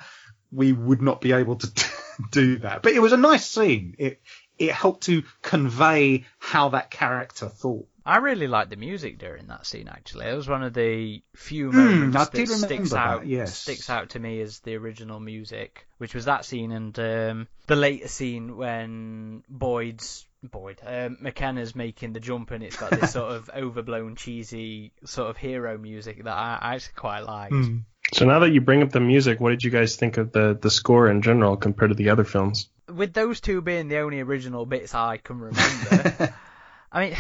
[0.51, 1.91] we would not be able to
[2.31, 2.83] do that.
[2.83, 3.95] But it was a nice scene.
[3.99, 4.21] It
[4.59, 9.67] it helped to convey how that character thought I really liked the music during that
[9.67, 9.87] scene.
[9.87, 13.27] Actually, it was one of the few moments I that did remember sticks that, out
[13.27, 13.55] yes.
[13.55, 17.77] sticks out to me as the original music, which was that scene and um, the
[17.77, 23.33] later scene when Boyd's Boyd um, McKenna's making the jump and it's got this sort
[23.33, 27.53] of overblown, cheesy sort of hero music that I, I actually quite liked.
[27.53, 27.79] Hmm.
[28.15, 30.59] So now that you bring up the music, what did you guys think of the
[30.59, 32.71] the score in general compared to the other films?
[32.89, 36.35] With those two being the only original bits I can remember,
[36.91, 37.17] I mean.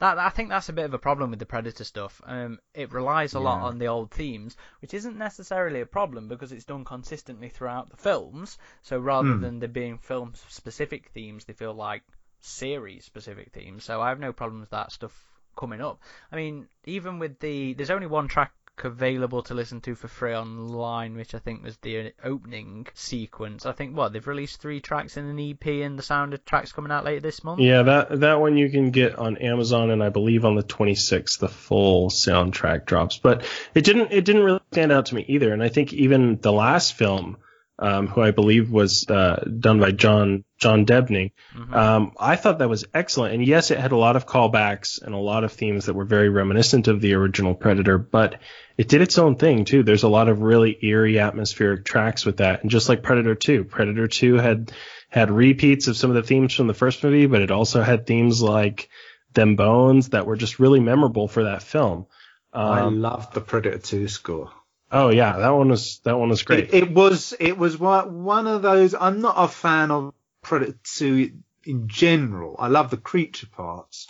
[0.00, 2.22] That, I think that's a bit of a problem with the Predator stuff.
[2.24, 6.52] Um, it relies a lot on the old themes, which isn't necessarily a problem because
[6.52, 8.58] it's done consistently throughout the films.
[8.82, 9.40] So rather Hmm.
[9.40, 12.04] than there being film-specific themes, they feel like
[12.40, 13.84] series-specific themes.
[13.84, 15.12] So I have no problem with that stuff
[15.56, 16.00] coming up.
[16.30, 18.52] I mean, even with the there's only one track
[18.84, 23.66] available to listen to for free online, which I think was the opening sequence.
[23.66, 26.72] I think what they've released three tracks in an EP, and the sound of tracks
[26.72, 27.60] coming out later this month.
[27.60, 31.38] Yeah, that that one you can get on Amazon, and I believe on the 26th
[31.38, 33.18] the full soundtrack drops.
[33.18, 33.44] But
[33.74, 35.52] it didn't it didn't really stand out to me either.
[35.52, 37.38] And I think even the last film,
[37.78, 41.72] um, who I believe was uh, done by John John Debney, Mhm.
[41.74, 43.34] um, I thought that was excellent.
[43.34, 46.04] And yes, it had a lot of callbacks and a lot of themes that were
[46.04, 48.40] very reminiscent of the original Predator, but
[48.76, 49.84] it did its own thing too.
[49.84, 52.62] There's a lot of really eerie atmospheric tracks with that.
[52.62, 54.72] And just like Predator 2, Predator 2 had
[55.08, 58.06] had repeats of some of the themes from the first movie, but it also had
[58.06, 58.88] themes like
[59.34, 62.06] Them Bones that were just really memorable for that film.
[62.52, 64.50] I Um, loved the Predator 2 score.
[64.90, 66.72] Oh yeah, that one was that one was great.
[66.72, 68.94] It, it was it was one one of those.
[68.94, 71.32] I'm not a fan of Predator 2
[71.64, 72.56] in general.
[72.58, 74.08] I love the creature parts.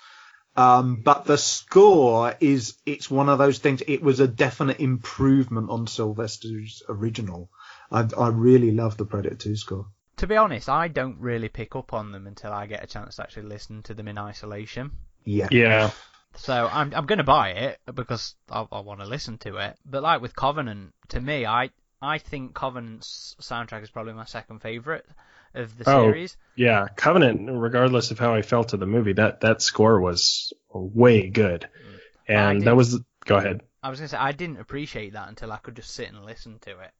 [0.56, 3.80] Um, but the score is, it's one of those things.
[3.86, 7.48] It was a definite improvement on Silvestri's original.
[7.92, 9.86] I, I really love the Predator 2 score.
[10.16, 13.16] To be honest, I don't really pick up on them until I get a chance
[13.16, 14.90] to actually listen to them in isolation.
[15.24, 15.46] Yeah.
[15.52, 15.90] yeah.
[16.38, 19.76] So I'm I'm gonna buy it because I, I want to listen to it.
[19.84, 21.70] But like with Covenant, to me, I
[22.00, 25.04] I think Covenant's soundtrack is probably my second favorite
[25.54, 26.04] of the Oh.
[26.04, 26.36] series.
[26.54, 31.28] Yeah, Covenant, regardless of how I felt to the movie, that that score was way
[31.28, 31.62] good.
[31.62, 31.98] Mm.
[32.28, 33.62] And that was go ahead.
[33.82, 36.58] I was gonna say I didn't appreciate that until I could just sit and listen
[36.60, 36.90] to it.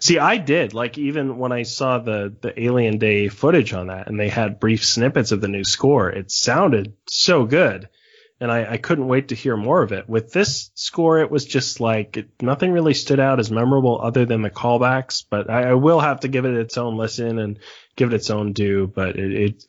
[0.00, 0.74] See, I did.
[0.74, 4.60] Like even when I saw the the Alien Day footage on that, and they had
[4.60, 7.88] brief snippets of the new score, it sounded so good,
[8.42, 10.08] and I, I couldn't wait to hear more of it.
[10.08, 14.26] With this score, it was just like it, nothing really stood out as memorable other
[14.26, 15.22] than the callbacks.
[15.30, 17.60] But I, I will have to give it its own listen and
[17.94, 18.88] give it its own due.
[18.88, 19.64] But it, it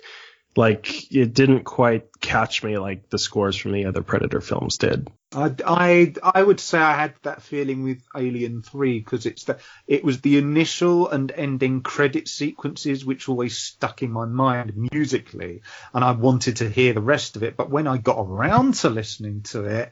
[0.55, 5.07] like it didn't quite catch me like the scores from the other Predator films did.
[5.35, 9.57] I, I, I would say I had that feeling with Alien 3 because it's the,
[9.87, 15.61] it was the initial and ending credit sequences which always stuck in my mind musically
[15.93, 17.57] and I wanted to hear the rest of it.
[17.57, 19.91] But when I got around to listening to it,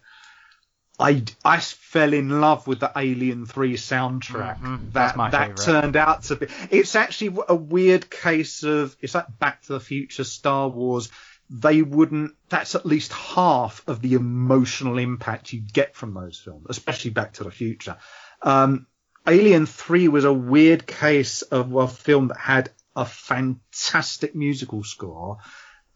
[0.99, 4.59] I, I fell in love with the Alien 3 soundtrack.
[4.61, 5.57] Mhm, That, that favourite.
[5.57, 9.79] turned out to be, it's actually a weird case of, it's like Back to the
[9.79, 11.09] Future, Star Wars,
[11.51, 16.65] they wouldn't that's at least half of the emotional impact you get from those films
[16.69, 17.97] especially back to the future.
[18.41, 18.87] Um,
[19.27, 25.37] alien 3 was a weird case of a film that had a fantastic musical score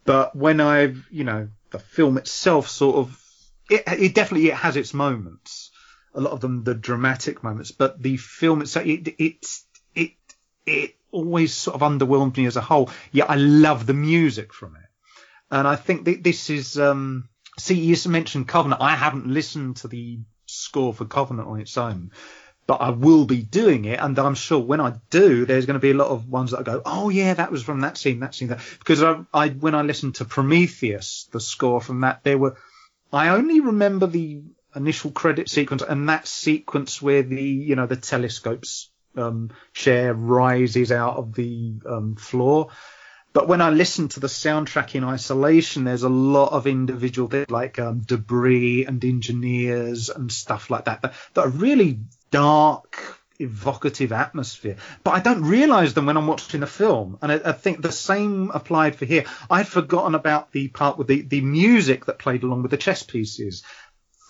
[0.03, 3.22] but when i've you know the film itself sort of
[3.69, 5.72] it, it definitely it has its moments
[6.14, 9.45] a lot of them the dramatic moments but the film itself it it
[9.95, 10.11] it,
[10.65, 12.90] it always sort of underwhelmed me as a whole.
[13.11, 14.85] Yet i love the music from it
[15.52, 18.82] and I think th- this is, um, see, you mentioned Covenant.
[18.82, 22.12] I haven't listened to the score for Covenant on its own,
[22.68, 24.00] but I will be doing it.
[24.00, 26.60] And I'm sure when I do, there's going to be a lot of ones that
[26.60, 28.62] I go, oh yeah, that was from that scene, that scene, that.
[28.80, 32.58] Because I, I, when I listened to Prometheus, the score from that, there were,
[33.14, 34.42] I only remember the
[34.76, 40.92] initial credit sequence and that sequence where the, you know, the telescopes, um, chair rises
[40.92, 42.70] out of the, um, floor.
[43.36, 47.52] But when I listen to the soundtrack in isolation, there's a lot of individual bits
[47.52, 51.99] like um, debris and engineers and stuff like that, that that are really
[52.32, 54.78] dark, evocative atmosphere.
[55.03, 57.91] But I don't realise them when I'm watching a film, and I, I think the
[57.91, 59.26] same applied for here.
[59.52, 63.03] I'd forgotten about the part with the the music that played along with the chess
[63.03, 63.64] pieces.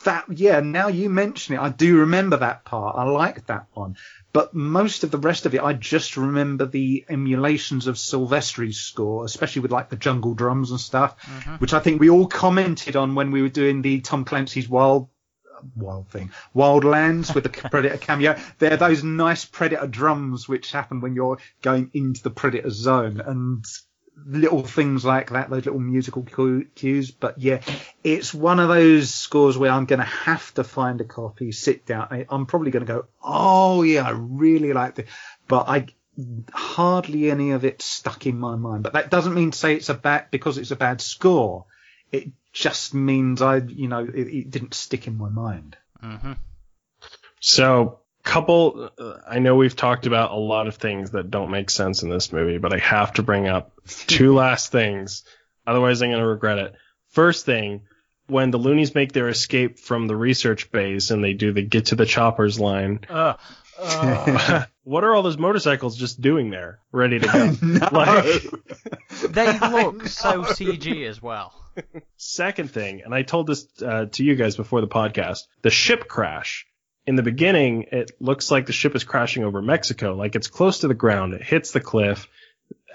[0.05, 0.61] That yeah.
[0.61, 2.95] Now you mention it, I do remember that part.
[2.97, 3.97] I like that one.
[4.33, 9.23] But most of the rest of it, I just remember the emulations of Silvestri's score,
[9.23, 11.55] especially with like the jungle drums and stuff, Mm-hmm.
[11.55, 15.09] which I think we all commented on when we were doing the Tom Clancy's Wild
[15.75, 16.31] wild thing.
[16.55, 18.35] Wildlands with the Predator cameo.
[18.59, 23.65] They're those nice Predator drums which happen when you're going into the Predator zone and
[24.15, 26.23] little things like that, those little musical
[26.75, 27.11] cues.
[27.11, 27.61] But yeah,
[28.03, 31.85] it's one of those scores where I'm going to have to find a copy, sit
[31.85, 32.07] down.
[32.11, 35.09] I- I'm probably going to go, oh yeah, I really like this.
[35.47, 35.87] But I,
[36.53, 38.83] hardly any of it stuck in my mind.
[38.83, 41.65] But that doesn't mean to say it's a bad, because it's a bad score.
[42.11, 45.75] It just means I, you know, it, it didn't stick in my mind.
[46.01, 46.33] Mm-hmm.
[47.41, 48.89] So, couple.
[48.99, 52.09] Uh, I know we've talked about a lot of things that don't make sense in
[52.09, 53.71] this movie, but I have to bring up
[54.07, 55.23] two last things.
[55.65, 56.75] Otherwise, I'm going to regret it.
[57.11, 57.83] First thing,
[58.27, 61.85] when the loonies make their escape from the research base and they do the get
[61.87, 63.35] to the choppers line, Uh,
[63.79, 67.87] uh, what are all those motorcycles just doing there, ready to go?
[67.91, 68.43] Like-
[69.31, 71.53] they look so CG as well.
[72.17, 76.07] Second thing, and I told this uh, to you guys before the podcast, the ship
[76.07, 76.65] crash.
[77.07, 80.79] In the beginning, it looks like the ship is crashing over Mexico, like it's close
[80.79, 81.33] to the ground.
[81.33, 82.27] It hits the cliff.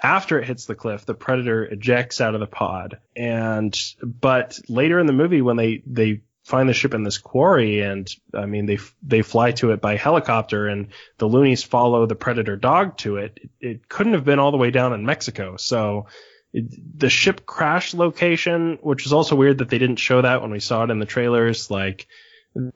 [0.03, 2.99] After it hits the cliff, the predator ejects out of the pod.
[3.15, 7.81] And but later in the movie, when they they find the ship in this quarry,
[7.81, 12.15] and I mean they they fly to it by helicopter, and the loonies follow the
[12.15, 13.39] predator dog to it.
[13.41, 16.07] It, it couldn't have been all the way down in Mexico, so
[16.53, 20.59] the ship crash location, which is also weird that they didn't show that when we
[20.59, 21.71] saw it in the trailers.
[21.71, 22.07] Like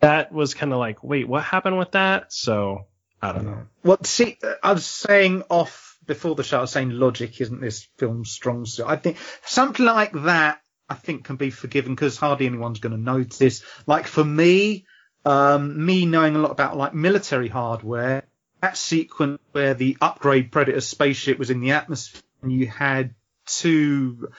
[0.02, 2.31] that was kind of like, wait, what happened with that?
[2.31, 2.88] So
[3.22, 3.68] I don't know.
[3.84, 7.88] Well, see, I was saying off before the show, I was saying logic isn't this
[7.97, 8.85] film's strong suit.
[8.88, 13.02] I think something like that, I think, can be forgiven because hardly anyone's going to
[13.02, 13.64] notice.
[13.88, 14.85] Like for me,
[15.26, 18.23] um, me knowing a lot about like military hardware,
[18.61, 23.15] that sequence where the upgrade Predator spaceship was in the atmosphere and you had
[23.45, 24.30] two,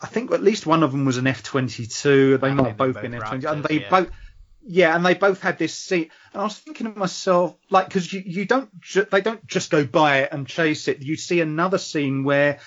[0.00, 2.40] I think at least one of them was an F-22.
[2.40, 3.90] They might have both they're been both F-22, and they yeah.
[3.90, 4.10] both
[4.62, 8.12] yeah, and they both had this scene, and I was thinking to myself, like, because
[8.12, 11.02] you, you don't ju- they don't just go by it and chase it.
[11.02, 12.60] You see another scene where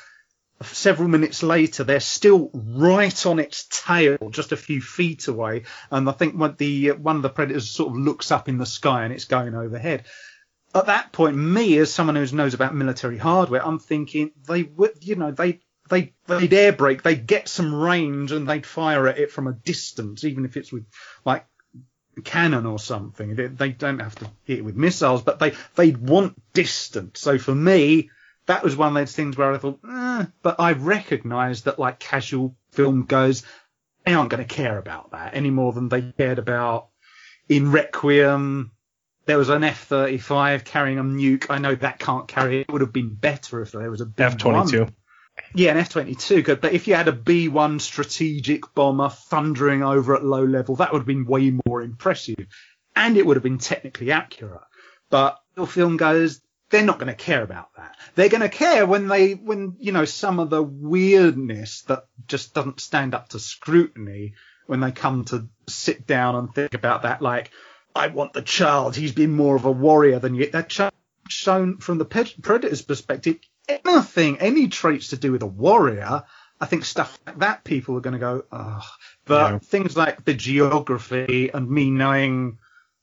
[0.61, 6.09] several minutes later they're still right on its tail, just a few feet away, and
[6.09, 8.65] I think when the uh, one of the predators sort of looks up in the
[8.65, 10.05] sky and it's going overhead.
[10.75, 14.97] At that point, me as someone who knows about military hardware, I'm thinking they would,
[15.01, 15.59] you know, they
[15.89, 19.53] they they'd air brake, they'd get some range, and they'd fire at it from a
[19.53, 20.85] distance, even if it's with
[21.25, 21.45] like
[22.21, 23.35] cannon or something.
[23.35, 27.19] They, they don't have to hit it with missiles, but they they'd want distance.
[27.19, 28.09] So for me,
[28.45, 31.99] that was one of those things where I thought, eh, but I recognise that like
[31.99, 33.43] casual film goes,
[34.05, 36.87] they aren't going to care about that any more than they cared about
[37.49, 38.71] in Requiem.
[39.25, 41.45] There was an F-35 carrying a nuke.
[41.49, 42.61] I know that can't carry it.
[42.67, 44.87] It would have been better if there was a F twenty two.
[45.55, 50.23] yeah, an F-22 could, but if you had a B-1 strategic bomber thundering over at
[50.25, 52.47] low level, that would have been way impressive,
[52.95, 54.61] and it would have been technically accurate.
[55.09, 57.95] But your film goes, they're not going to care about that.
[58.15, 62.53] They're going to care when they, when you know, some of the weirdness that just
[62.53, 64.33] doesn't stand up to scrutiny
[64.65, 67.21] when they come to sit down and think about that.
[67.21, 67.51] Like,
[67.95, 68.95] I want the child.
[68.95, 70.49] He's been more of a warrior than you.
[70.49, 70.93] That child
[71.29, 73.37] shown from the predator's perspective,
[73.69, 76.23] anything, any traits to do with a warrior,
[76.63, 78.81] I think stuff like that people are going to go, oh.
[79.25, 79.59] But Yeah.
[79.59, 82.57] things like the geography and me knowing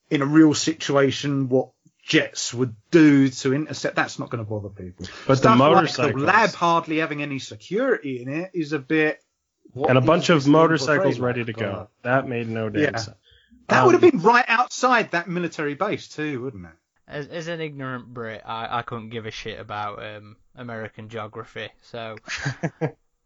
[0.08, 1.72] in a real situation what
[2.02, 5.06] jets would do to intercept, that's not going to bother people.
[5.26, 9.22] But the Stuff like the lab hardly having any security in it is a bit.
[9.74, 11.56] what and a bunch of motorcycles ready to like?
[11.58, 11.72] go.
[11.74, 12.96] Uh, That made no damn Yeah.
[12.96, 13.16] sense.
[13.68, 16.72] That Um, would have been right outside that military base too, wouldn't it?
[17.06, 21.68] As, as an ignorant Brit, I, I couldn't give a shit about um, American geography,
[21.82, 22.16] so.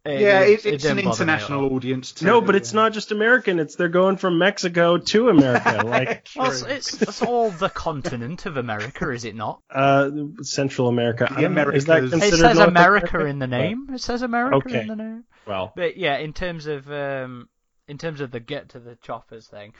[0.04, 2.26] it- yeah, it- it, it it's an didn't bother me at international audience too.
[2.26, 3.58] No, but it's not just American.
[3.58, 5.82] It's they're going from Mexico to America.
[5.86, 9.60] like Well, it's, it's, it's all the continent of America, is it not?
[9.70, 10.10] uh,
[10.42, 11.26] Central America.
[11.34, 12.22] The don't Is that Americas.
[12.22, 13.88] It says North America in the name.
[13.92, 14.80] It says America Okay.
[14.82, 15.24] in the name.
[15.46, 17.48] Well, But yeah, in terms of um,
[17.88, 19.74] in terms of the get to the choppers thing,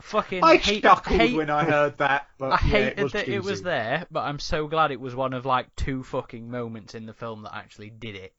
[0.00, 2.28] fucking I hate, chuckled hate- when I heard that.
[2.38, 5.00] But I yeah, hated it was that it was there, but I'm so glad it
[5.00, 8.32] was one of like two fucking moments in the film that actually did it.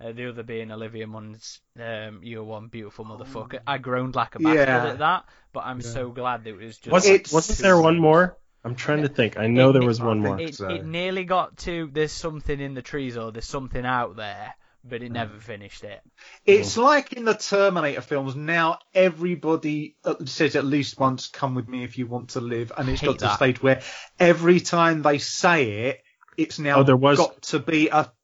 [0.00, 4.38] Uh, the other being Olivia Munn's um, "You're One Beautiful Motherfucker." I groaned like a
[4.40, 4.86] bastard Yeah.
[4.88, 5.86] at that, but I'm Yeah.
[5.88, 6.90] so glad it was just.
[6.92, 8.36] was It's- wasn't there one more?
[8.64, 9.38] I'm trying to think.
[9.38, 10.40] I know It- there it- was one more.
[10.40, 14.54] It, it nearly got to there's something in the trees or there's something out there,
[14.82, 16.00] but it never finished it.
[16.44, 18.34] It's like in the Terminator films.
[18.34, 22.72] Now everybody uh, says at least once, "Come with me if you want to live,"
[22.76, 23.36] and it's got to the that.
[23.36, 23.80] stage where
[24.18, 26.02] every time they say it,
[26.36, 28.10] it's now Oh, there was- got to be a, a,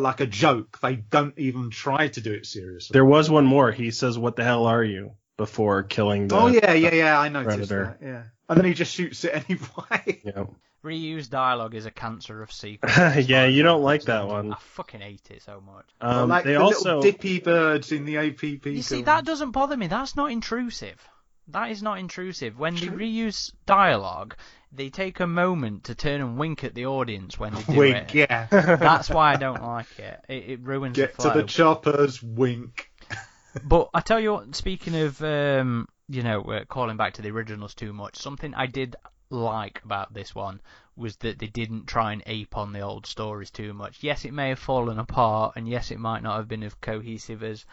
[0.00, 0.78] like a joke.
[0.80, 2.94] They don't even try to do it seriously.
[2.94, 3.72] There was one more.
[3.72, 6.36] He says, "What the hell are you?" before killing the.
[6.36, 7.18] oh yeah, yeah, yeah.
[7.18, 7.96] I noticed Predator.
[8.00, 8.06] that.
[8.06, 10.20] Yeah, and then he just shoots it anyway.
[10.24, 10.44] Yeah.
[10.84, 12.92] Reused dialogue is a cancer of sequels.
[13.28, 14.52] yeah, you don't like that one.
[14.52, 15.86] I fucking hate it so much.
[16.00, 18.66] Um, like they the also little dippy birds in the APP.
[18.66, 19.04] You see, film.
[19.04, 19.86] that doesn't bother me.
[19.86, 21.00] That's not intrusive.
[21.48, 22.58] That is not intrusive.
[22.58, 24.36] When they reuse dialogue,
[24.74, 28.14] they take a moment to turn and wink at the audience when they do wink.
[28.14, 28.30] it.
[28.30, 28.46] Yeah.
[28.50, 30.24] That's why I don't like it.
[30.28, 32.22] It, it ruins Get the to the choppers.
[32.22, 32.90] Wink.
[33.62, 37.30] But I tell you what, speaking of, um, you know, uh, calling back to the
[37.30, 38.96] originals too much, something I did
[39.28, 40.62] like about this one
[40.96, 44.02] was that they didn't try and ape on the old stories too much.
[44.02, 47.42] Yes, it may have fallen apart, and yes, it might not have been as cohesive
[47.42, 47.66] as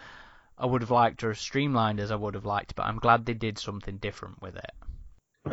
[0.57, 3.25] I would have liked or as streamlined as I would have liked, but I'm glad
[3.25, 4.71] they did something different with it.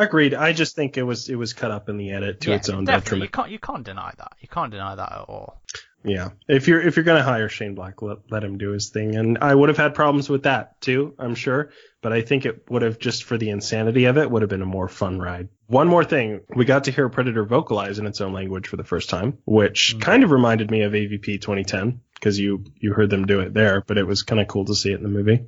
[0.01, 0.35] Agreed.
[0.35, 2.69] I just think it was it was cut up in the edit to yeah, its
[2.69, 2.97] own definitely.
[2.97, 3.33] You detriment.
[3.33, 4.33] can't, you can't deny that.
[4.41, 5.63] You can't deny that at all.
[6.07, 9.17] Yeah, if you're if you're gonna hire Shane Black, let, let him do his thing.
[9.17, 11.71] And I would have had problems with that too, I'm sure.
[12.01, 14.63] But I think it would have just for the insanity of it would have been
[14.63, 15.49] a more fun ride.
[15.67, 18.85] One more thing, we got to hear Predator vocalize in its own language for the
[18.85, 20.01] first time, which mm.
[20.01, 23.83] kind of reminded me of AVP 2010 because you you heard them do it there,
[23.85, 25.47] but it was kind of cool to see it in the movie.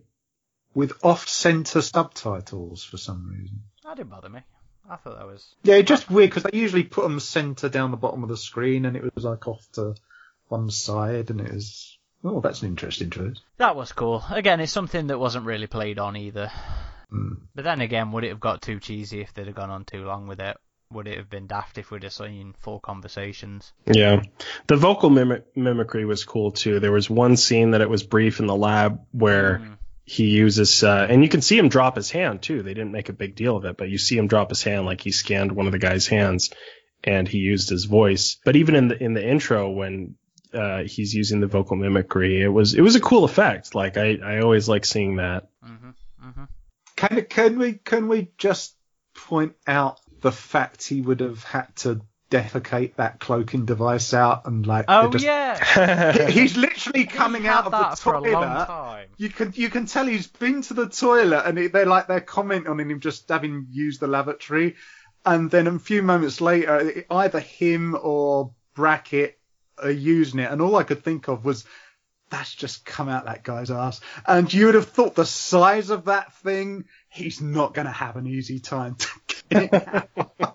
[0.74, 3.62] With off-center subtitles for some reason.
[3.88, 4.40] That didn't bother me.
[4.88, 5.54] I thought that was.
[5.62, 8.36] Yeah, it's just weird because they usually put them center down the bottom of the
[8.36, 9.94] screen, and it was like off to
[10.48, 11.96] one side, and it was.
[12.22, 13.36] Oh, that's an interesting choice.
[13.56, 14.22] That was cool.
[14.30, 16.50] Again, it's something that wasn't really played on either.
[17.08, 17.34] Hmm.
[17.54, 20.04] But then again, would it have got too cheesy if they'd have gone on too
[20.04, 20.58] long with it?
[20.92, 23.72] Would it have been daft if we'd have seen full conversations?
[23.86, 24.22] Yeah.
[24.66, 26.80] The vocal mimic- mimicry was cool too.
[26.80, 29.78] There was one scene that it was brief in the lab where Mm.
[30.08, 32.62] He uses, uh, and you can see him drop his hand too.
[32.62, 34.86] They didn't make a big deal of it, but you see him drop his hand
[34.86, 36.50] like he scanned one of the guy's hands
[37.04, 38.38] and he used his voice.
[38.42, 40.14] But even in the, in the intro when,
[40.54, 43.74] uh, he's using the vocal mimicry, it was, it was a cool effect.
[43.74, 45.50] Like I, I always like seeing that.
[45.62, 46.44] hmm hmm
[46.96, 48.74] Can can we can we just
[49.14, 54.66] point out the fact he would have had to defecate that cloaking device out and
[54.66, 58.66] like Oh just- yeah, he's literally coming out of that the for a long toilet.
[58.66, 59.08] time.
[59.16, 62.68] You can you can tell he's been to the toilet and they're like they're commenting
[62.70, 64.76] on him just having used the lavatory,
[65.24, 69.38] and then a few moments later either him or Brackett
[69.82, 71.64] are using it, and all I could think of was
[72.30, 76.04] that's just come out that guy's ass, and you would have thought the size of
[76.04, 76.84] that thing,
[77.18, 78.96] he's not going to have an easy time.
[78.96, 79.08] to
[79.48, 80.08] get it out.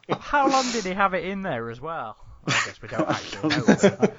[0.19, 2.18] How long did he have it in there as well?
[2.45, 4.14] Well, I guess we don't actually know.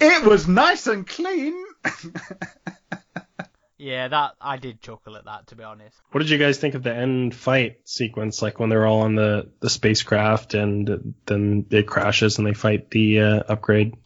[0.00, 1.54] it was nice and clean.
[3.78, 5.96] yeah, that I did chuckle at that to be honest.
[6.10, 8.40] What did you guys think of the end fight sequence?
[8.40, 12.90] Like when they're all on the, the spacecraft and then it crashes and they fight
[12.90, 13.96] the uh, upgrade.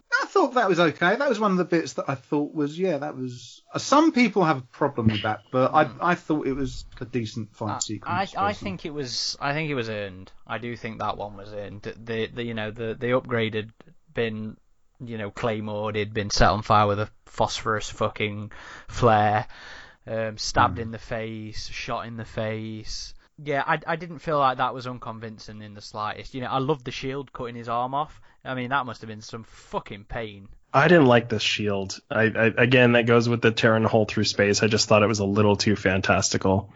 [0.53, 1.17] I thought that was okay.
[1.17, 3.63] That was one of the bits that I thought was yeah, that was.
[3.73, 7.05] uh, Some people have a problem with that, but I I thought it was a
[7.07, 7.73] decent fight Hmm.
[7.75, 8.35] I, sequence.
[8.37, 8.55] I personally.
[8.55, 10.31] think it was I think it was earned.
[10.47, 11.83] I do think that one was earned.
[11.83, 13.73] The the you know the the upgrade had
[14.13, 14.57] been
[15.01, 18.53] you know claymored, had been set on fire with a phosphorus fucking
[18.89, 19.47] flare,
[20.07, 20.83] um, stabbed Hmm.
[20.83, 23.15] in the face, shot in the face.
[23.43, 26.35] Yeah, I, I didn't feel like that was unconvincing in the slightest.
[26.35, 28.21] You know, I loved the shield cutting his arm off.
[28.45, 30.49] I mean, that must have been some fucking pain.
[30.75, 31.99] I didn't like this shield.
[32.11, 34.63] I, I again that goes with the tearing a hole through space.
[34.63, 36.73] I just thought it was a little too fantastical.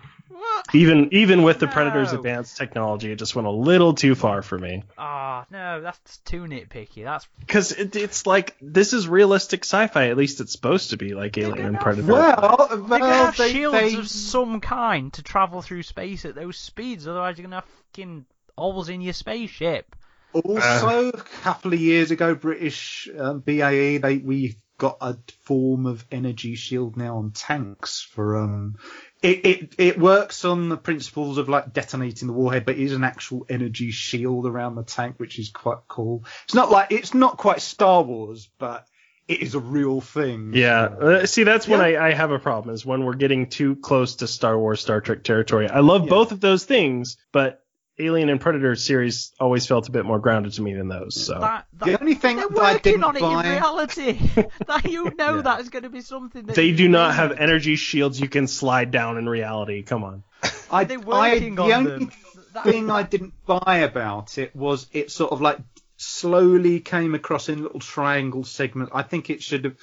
[0.66, 0.74] What?
[0.74, 4.58] Even even with the Predator's advanced technology, it just went a little too far for
[4.58, 4.82] me.
[4.98, 7.04] Ah, no, that's too nitpicky.
[7.04, 10.08] That's Because it, it's like this is realistic sci-fi.
[10.08, 11.80] At least it's supposed to be like Alien and.
[11.80, 12.12] Predator.
[12.12, 16.24] Well, They're gonna well, have they, shields they, of some kind to travel through space
[16.24, 18.26] at those speeds, otherwise you're gonna have fucking
[18.58, 19.94] holes in your spaceship.
[20.32, 21.12] also a
[21.42, 26.96] couple of years ago, British um, BAE they we got a form of energy shield
[26.96, 28.76] now on tanks for um.
[29.22, 32.92] It, it it works on the principles of like detonating the warhead, but it is
[32.92, 36.24] an actual energy shield around the tank, which is quite cool.
[36.44, 38.86] It's not like it's not quite Star Wars, but
[39.26, 40.52] it is a real thing.
[40.54, 43.74] Yeah, uh, see, that's when I, I have a problem is when we're getting too
[43.76, 45.68] close to Star Wars, Star Trek territory.
[45.68, 46.10] I love Yeah.
[46.10, 47.62] both of those things, but
[47.98, 51.14] Alien and Predator series always felt a bit more grounded to me than those.
[51.24, 53.44] So That, that, The only thing they're that I working didn't on it buy.
[53.46, 54.12] in reality.
[54.66, 55.42] that you know Yeah.
[55.42, 57.38] that's going to be something that they do not have need.
[57.40, 59.82] energy shields you can slide down in reality.
[59.82, 60.22] Come on.
[60.70, 62.12] I, They're I, working the on only them.
[62.64, 65.58] Thing I didn't buy about it was it sort of like
[65.98, 68.92] slowly came across in little triangle segments.
[68.94, 69.76] I think it should have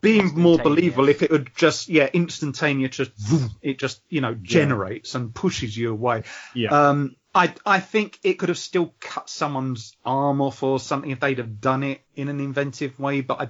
[0.00, 3.10] be more believable if it would just yeah instantaneous just
[3.62, 6.22] it just you know generates and pushes you away.
[6.54, 6.68] Yeah.
[6.88, 11.20] Um, I I think it could have still cut someone's arm off or something if
[11.20, 13.48] they'd have done it in an inventive way, but I.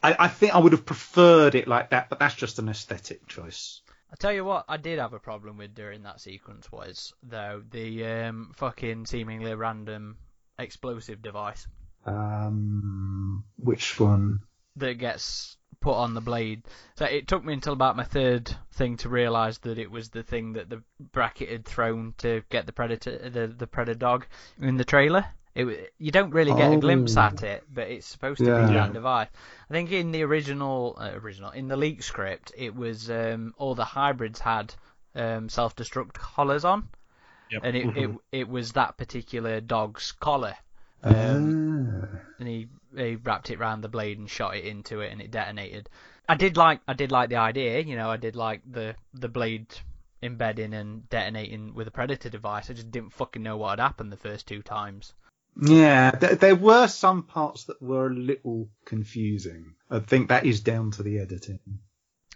[0.00, 3.26] I, I think I would have preferred it like that, but that's just an aesthetic
[3.26, 3.82] choice.
[4.12, 7.64] I tell you what, I did have a problem with during that sequence was though
[7.68, 10.16] the um, fucking seemingly random
[10.56, 11.66] explosive device
[12.06, 14.40] Um, which one?
[14.76, 16.62] that gets put on the blade.
[16.96, 20.22] So it took me until about my third thing to realise that it was the
[20.22, 20.82] thing that the
[21.12, 24.26] Brackett had thrown to get the predator, the the predator dog
[24.60, 25.24] in the trailer.
[25.54, 27.22] It, you don't really get a glimpse Oh.
[27.22, 28.66] at it, but it's supposed to Yeah.
[28.66, 28.86] be Yeah.
[28.86, 29.28] that device.
[29.68, 33.74] I think in the original, uh, original in the leak script, it was um, all
[33.74, 34.74] the hybrids had
[35.16, 36.88] um, self-destruct collars on,
[37.50, 37.62] Yep.
[37.64, 38.18] and it, it Mhm.
[38.30, 40.54] it was that particular dog's collar.
[41.02, 45.12] Um, Um, and he he wrapped it round the blade and shot it into it,
[45.12, 45.88] and it detonated.
[46.28, 49.28] I did like I did like the idea, you know, I did like the the
[49.28, 49.74] blade
[50.22, 52.70] embedding and detonating with a predator device.
[52.70, 55.14] I just didn't fucking know what had happened the first two times.
[55.60, 59.74] Yeah, there, there were some parts that were a little confusing.
[59.90, 61.60] I think that is down to the editing.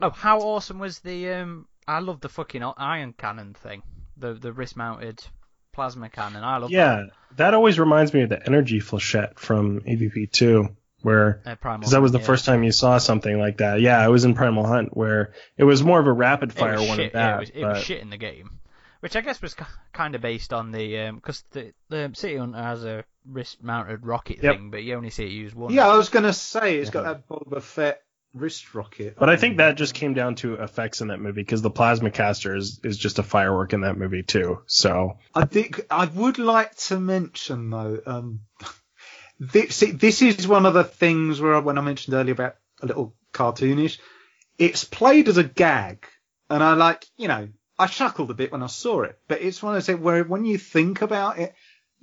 [0.01, 1.69] Oh, how awesome was the um?
[1.87, 3.83] I love the fucking iron cannon thing,
[4.17, 5.23] the the wrist mounted
[5.73, 6.45] plasma cannon.
[6.45, 7.05] I love Yeah,
[7.37, 11.59] that always reminds me of the energy flechette from AVP2, where that.
[11.65, 12.25] Uh, because that was the yeah.
[12.25, 13.81] first time you saw something like that.
[13.81, 16.97] Yeah, I was in Primal Hunt where it was more of a rapid fire one
[16.99, 17.19] shit, of that.
[17.19, 18.59] yeah, it was, it was shit in the game,
[19.01, 19.57] which I guess was
[19.93, 24.57] kind of based on the because the the City Hunter has a wrist-mounted rocket Yep.
[24.57, 25.73] thing, but you only see it used once.
[25.75, 27.13] Yeah, I was going to say it's got Yeah.
[27.15, 28.03] that Boba Fett
[28.35, 29.17] wrist rocket.
[29.19, 32.11] But I think that just came down to effects in that movie because the plasma
[32.11, 34.63] caster is, is just a firework in that movie too.
[34.67, 38.01] So I think I would like to mention though.
[38.05, 38.41] Um,
[39.39, 42.87] this, see, this is one of the things where when I mentioned earlier about a
[42.87, 43.99] little cartoonish,
[44.59, 46.07] it's played as a gag,
[46.49, 47.49] and I like you know
[47.79, 50.45] I chuckled a bit when I saw it, but it's one of those where when
[50.45, 51.55] you think about it.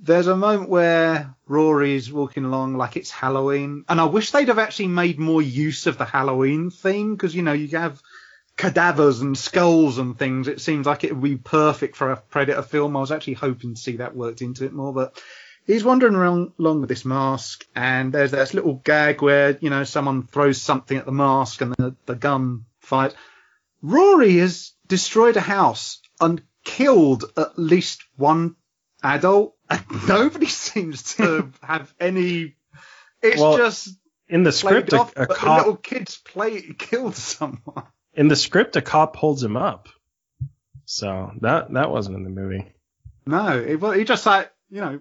[0.02, 4.58] There's a moment where Rory's walking along like it's Halloween, and I wish they'd have
[4.58, 8.00] actually made more use of the Halloween theme because you know you have
[8.56, 10.48] cadavers and skulls and things.
[10.48, 12.96] It seems like it would be perfect for a Predator film.
[12.96, 15.20] I was actually hoping to see that worked into it more, but
[15.66, 19.84] he's wandering around along with this mask, and there's this little gag where you know
[19.84, 23.12] someone throws something at the mask and the, the gun fires.
[23.82, 28.56] Rory has destroyed a house and killed at least one
[29.02, 32.56] adult, and nobody seems to have any.
[33.22, 33.96] It's Well, just
[34.28, 37.84] in the script, a, off, a cop little kids play killed someone.
[38.14, 39.88] in the script a cop holds him up.
[40.84, 42.66] So that that wasn't in the movie.
[43.26, 45.00] No, it, he just like you know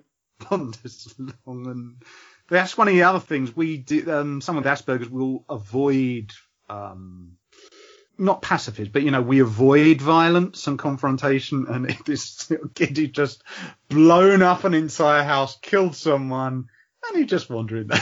[0.52, 2.04] wanders along, and
[2.48, 4.12] that's one of the other things we do.
[4.12, 6.32] Um, some of the Asperger's will avoid,
[6.70, 7.38] um,
[8.20, 11.66] not pacifist, but you know we avoid violence and confrontation.
[11.68, 13.44] And this kid who just
[13.88, 16.68] blown up an entire house, killed someone.
[17.08, 17.98] And he just wandering there.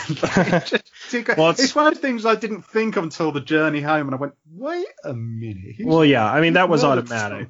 [0.65, 0.91] Just-
[1.37, 4.07] Well, it's, it's- one of the things I didn't think of until the journey home,
[4.07, 7.49] and I went, "Wait a minute." he's Well, yeah, I mean that was automatic,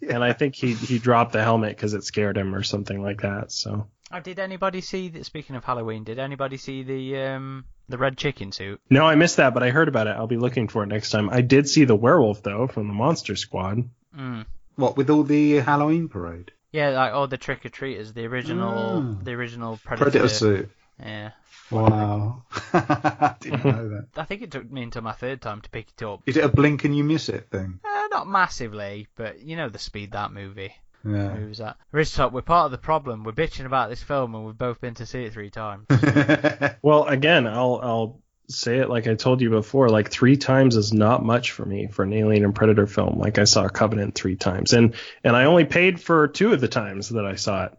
[0.00, 3.02] someone." and I think he he dropped the helmet because it scared him or something
[3.02, 3.50] like that.
[3.50, 5.08] So Oh, did anybody see?
[5.08, 8.80] The, speaking of Halloween, did anybody see the um the red chicken suit?
[8.90, 10.10] no, I missed that, but I heard about it.
[10.16, 11.28] I'll be looking for it next time.
[11.30, 13.88] I did see the werewolf though from the Monster Squad.
[14.16, 14.46] Mm.
[14.76, 16.50] What with all the Halloween parade?
[16.72, 19.24] Yeah, like all the trick or treaters, the original, Mm.
[19.24, 20.10] the original Predator.
[20.10, 20.70] Predator suit.
[21.00, 21.30] Yeah,
[21.70, 22.42] Wow.
[23.40, 24.06] Didn't know that.
[24.16, 26.22] I think it took me until my third time to pick it up.
[26.26, 27.80] Is it a blink and you miss it thing?
[27.84, 30.74] Uh, not massively, but you know the speed that movie
[31.04, 31.34] Yeah.
[31.34, 31.76] moves at.
[31.92, 33.24] Ridgetop, we're part of the problem.
[33.24, 35.86] We're bitching about this film, and we've both been to see it three times.
[36.82, 39.88] Well, again, I'll I'll say it like I told you before.
[39.88, 43.18] Like three times is not much for me for an Alien and Predator film.
[43.18, 46.68] Like I saw Covenant three times, and and I only paid for two of the
[46.68, 47.72] times that I saw it.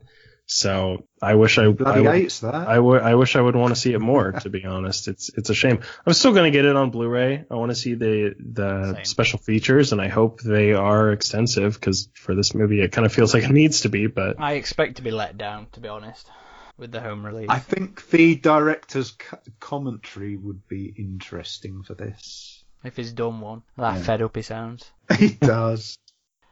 [0.48, 2.54] So I wish I I Bloody would, hates that.
[2.54, 4.32] I wish I would want to see it more.
[4.32, 5.80] To be honest, it's it's a shame.
[6.06, 7.46] I'm still gonna get it on Blu-ray.
[7.50, 9.06] I want to see the the Same.
[9.06, 13.14] special features, and I hope they are extensive because for this movie it kind of
[13.14, 14.06] feels like it needs to be.
[14.06, 16.30] But I expect to be let down, to be honest,
[16.78, 17.50] with the home release.
[17.50, 22.64] I think the director's co- commentary would be interesting for this.
[22.84, 24.04] If he's done one, that Yeah.
[24.04, 24.92] fed up he sounds.
[25.18, 25.98] He does.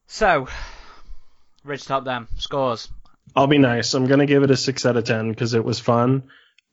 [0.08, 0.48] So,
[1.64, 2.90] Ridge Top, them scores.
[3.36, 3.94] I'll be nice.
[3.94, 6.24] I'm gonna give it a six out of ten because it was fun.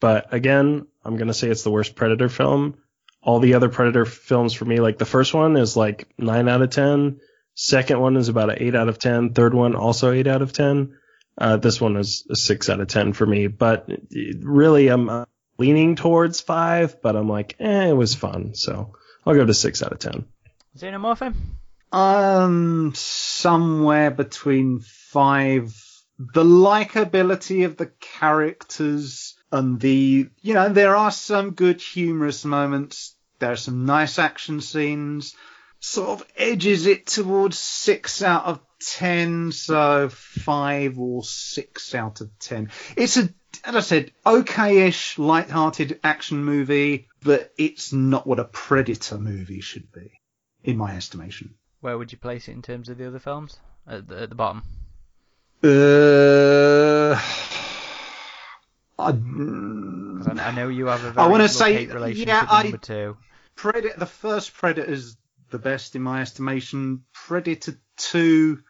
[0.01, 2.79] But again, I'm gonna say it's the worst Predator film.
[3.23, 6.63] All the other Predator films for me, like the first one is like nine out
[6.63, 7.21] of ten.
[7.55, 9.35] Second one is about an eight out of ten.
[9.35, 10.97] Third one also eight out of ten.
[11.37, 13.47] Uh, this one is a six out of ten for me.
[13.47, 13.91] But
[14.41, 15.25] really, I'm uh,
[15.59, 18.55] leaning towards five, but I'm like, eh, it was fun.
[18.55, 18.95] So
[19.27, 20.27] I'll go to six out of ten.
[20.77, 21.35] Xenomorphine?
[21.93, 25.75] Um, somewhere between five.
[26.23, 33.17] The likability of the characters and the, you know, there are some good humorous moments.
[33.39, 35.35] There are some nice action scenes.
[35.79, 42.39] Sort of edges it towards six out of ten, so five or six out of
[42.39, 42.71] ten.
[42.99, 43.31] It's a,
[43.65, 49.91] as I said, okay-ish, light-hearted action movie, but it's not what a Predator movie should
[49.91, 50.11] be,
[50.63, 51.55] in my estimation.
[51.81, 53.59] Where would you place it in terms of the other films?
[53.87, 54.63] At the, at the bottom.
[55.63, 57.21] Uh,
[58.99, 62.51] I, I know you have a I very I wanna say, hate relationship yeah, with
[62.51, 63.17] I- number two.
[63.57, 65.17] Predator, the first Predator is
[65.51, 67.05] the best in my estimation.
[67.13, 68.63] Predator 2,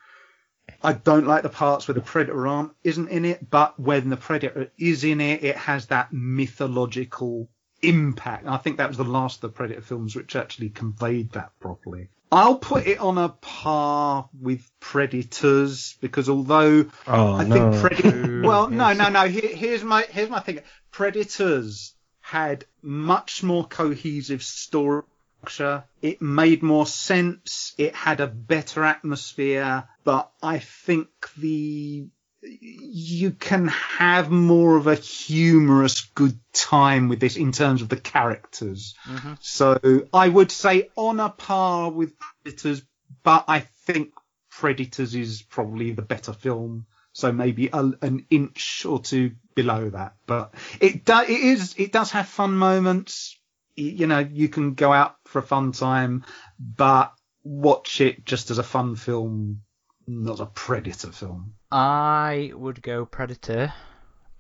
[0.82, 4.16] I don't like the parts where the Predator aren't, isn't in it, but when the
[4.16, 7.48] Predator is in it, it has that mythological
[7.82, 8.46] impact.
[8.48, 12.08] I think that was the last of the Predator films which actually conveyed that properly.
[12.32, 17.73] I'll put it on a par with Predators because although Oh I no.
[17.73, 18.16] think Predator.
[18.16, 19.27] Ooh, well, no, no, no.
[19.27, 20.61] Here, here's my here's my thing.
[20.93, 25.02] Predators had much more cohesive story
[25.43, 25.85] structure.
[26.02, 27.74] It made more sense.
[27.78, 29.89] It had a better atmosphere.
[30.05, 32.07] But I think the
[32.42, 37.96] you can have more of a humorous good time with this in terms of the
[37.96, 38.94] characters.
[39.04, 39.36] Mhm.
[39.40, 42.82] So I would say on a par with Predators,
[43.22, 44.12] but I think
[44.50, 46.86] Predators is probably the better film.
[47.12, 51.92] So maybe a, an inch or two below that, but it do, it is it
[51.92, 53.36] does have fun moments.
[53.74, 56.24] You know, you can go out for a fun time,
[56.58, 57.12] but
[57.42, 59.62] watch it just as a fun film,
[60.10, 61.54] not a Predator film.
[61.70, 63.72] I would go Predator,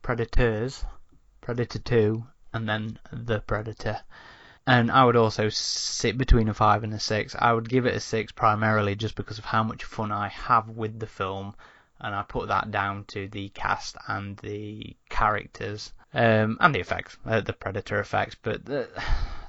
[0.02, 0.84] Predators,
[1.40, 4.00] Predator 2, and then The Predator.
[4.66, 7.36] And I would also sit between a 5 and a 6.
[7.38, 10.68] I would give it a 6 primarily just because of how much fun I have
[10.68, 11.54] with the film.
[12.00, 15.92] And I put that down to the cast and the characters.
[16.12, 18.36] Um, and the effects, uh, the Predator effects.
[18.40, 18.88] But the,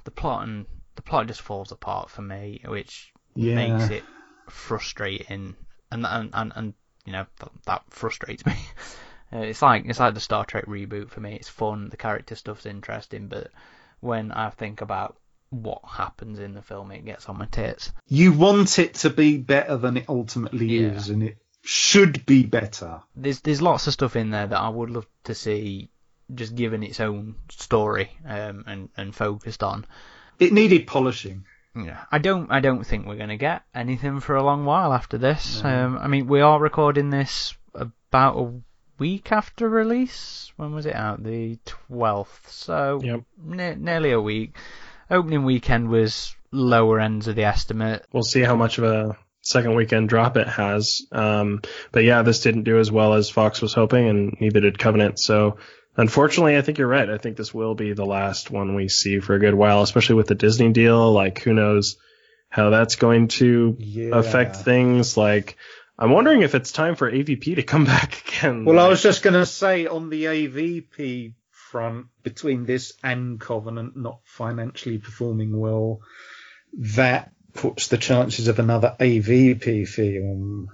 [0.04, 0.66] the plot and
[0.96, 3.12] the plot just falls apart for me, which
[3.56, 4.04] makes it
[4.50, 5.56] frustrating,
[5.92, 6.74] and and and, and
[7.06, 8.56] you know that, that frustrates me.
[9.34, 11.36] Uh, it's like it's like the Star Trek reboot for me.
[11.36, 13.48] It's fun, the character stuff's interesting, but
[14.00, 15.18] when I think about
[15.52, 17.92] what happens in the film, it gets on my tits.
[18.08, 20.92] You want it to be better than it ultimately Yeah.
[20.94, 23.02] is, and it should be better.
[23.16, 25.90] There's there's lots of stuff in there that I would love to see
[26.34, 29.86] just given its own story um, and and focused on.
[30.40, 31.46] It needed polishing.
[31.76, 35.18] Yeah, I don't I don't think we're gonna get anything for a long while after
[35.18, 35.64] this.
[35.64, 35.86] No.
[35.86, 38.54] Um, I mean, we are recording this about a
[39.00, 40.52] week after release.
[40.58, 41.24] When was it out?
[41.24, 42.52] The twelfth.
[42.52, 43.22] So Yep.
[43.42, 44.56] ne- nearly a week.
[45.10, 48.06] Opening weekend was lower ends of the estimate.
[48.12, 51.02] We'll see how much of a second weekend drop it has.
[51.12, 51.62] Um,
[51.92, 55.20] but yeah, this didn't do as well as Fox was hoping, and neither did Covenant.
[55.20, 55.58] So
[55.98, 57.10] unfortunately, I think you're right.
[57.10, 60.16] I think this will be the last one we see for a good while, especially
[60.16, 61.12] with the Disney deal.
[61.12, 61.98] Like, who knows
[62.50, 64.18] how that's going to Yeah.
[64.18, 65.18] affect things?
[65.18, 65.58] Like,
[65.98, 68.66] I'm wondering if it's time for AVP to come back again.
[68.66, 73.96] Well, I was just going to say on the AVP front, between this and Covenant
[73.96, 76.00] not financially performing well,
[76.74, 80.68] that puts the chances of another AVP film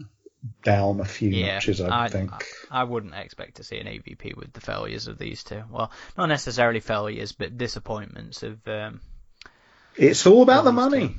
[0.64, 2.32] down a few Yeah, notches, I, I- think.
[2.70, 5.64] I wouldn't expect to see an AVP with the failures of these two.
[5.72, 8.66] Well, not necessarily failures, but disappointments of.
[8.68, 9.02] Um,
[9.96, 11.08] it's all about the money.
[11.10, 11.14] two.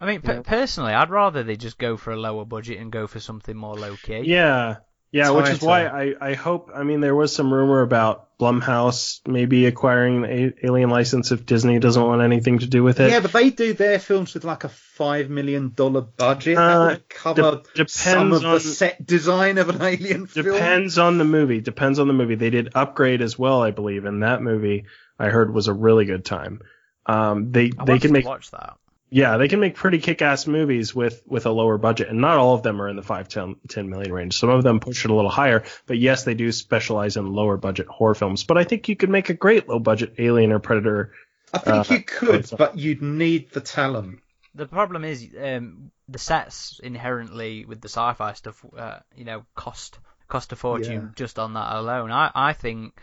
[0.00, 0.42] I mean, per- Yeah.
[0.42, 3.74] personally, I'd rather they just go for a lower budget and go for something more
[3.76, 4.20] low key.
[4.24, 4.76] Yeah.
[5.14, 6.72] Yeah, which is why I, I hope.
[6.74, 11.78] I mean, there was some rumor about Blumhouse maybe acquiring the Alien license if Disney
[11.78, 13.10] doesn't want anything to do with it.
[13.10, 16.58] Yeah, but they do their films with like a five million dollar budget.
[16.58, 20.26] Uh, that would cover de- some depends of on- the set design of an alien
[20.26, 20.46] film.
[20.46, 21.60] Depends on the movie.
[21.60, 22.34] Depends on the movie.
[22.34, 24.86] They did Upgrade as well, I believe, and that movie
[25.16, 26.60] I heard was a really good time.
[27.06, 28.78] Um, they I they can make watch that.
[29.14, 32.54] Yeah they can make pretty kick-ass movies with with a lower budget, and not all
[32.54, 34.36] of them are in the five ten ten million range.
[34.36, 37.56] Some of them push it a little higher, but yes, they do specialize in lower
[37.56, 38.42] budget horror films.
[38.44, 41.12] But I think you could make a great low budget Alien or Predator.
[41.52, 44.18] I think Uh, you could, so- but you'd need the talent.
[44.56, 49.98] The problem is um, the sets inherently with the sci-fi stuff, uh, you know, cost
[50.28, 51.08] cost a fortune Yeah.
[51.14, 52.10] just on that alone.
[52.10, 52.94] I I think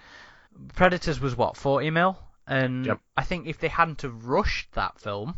[0.76, 2.18] Predators was what forty mil,
[2.48, 3.00] and Yep.
[3.18, 5.36] I think if they hadn't have rushed that film,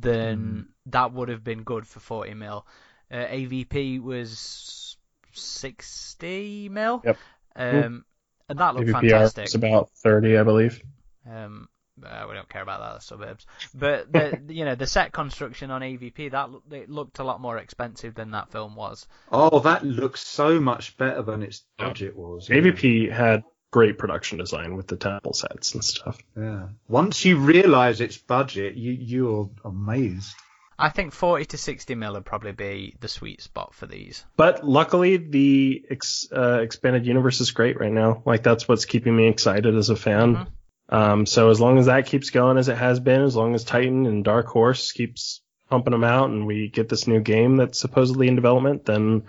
[0.00, 2.66] then that would have been good for forty mil.
[3.10, 4.96] Uh, AVP was
[5.32, 7.02] sixty mil.
[7.04, 7.18] Yep.
[7.56, 8.04] Um,
[8.48, 9.46] and that looked AVPR fantastic.
[9.46, 10.82] is about thirty, I believe.
[11.28, 11.68] Um,
[12.04, 13.46] uh, we don't care about that, the suburbs.
[13.74, 17.58] But the you know the set construction on AVP that it looked a lot more
[17.58, 19.06] expensive than that film was.
[19.30, 22.48] Oh, that looks so much better than its budget was.
[22.48, 22.56] yeah.
[22.56, 26.18] AVP had great production design with the temple sets and stuff.
[26.36, 26.68] Yeah.
[26.88, 30.34] Once you realise its budget, you you're amazed.
[30.78, 34.24] I think 40 to 60 mil would probably be the sweet spot for these.
[34.36, 38.22] But luckily, the ex, uh, expanded universe is great right now.
[38.24, 40.36] Like that's what's keeping me excited as a fan.
[40.36, 40.46] Mhm.
[40.88, 43.62] Um, so as long as that keeps going as it has been, as long as
[43.62, 47.78] Titan and Dark Horse keeps pumping them out, and we get this new game that's
[47.78, 49.24] supposedly in development, then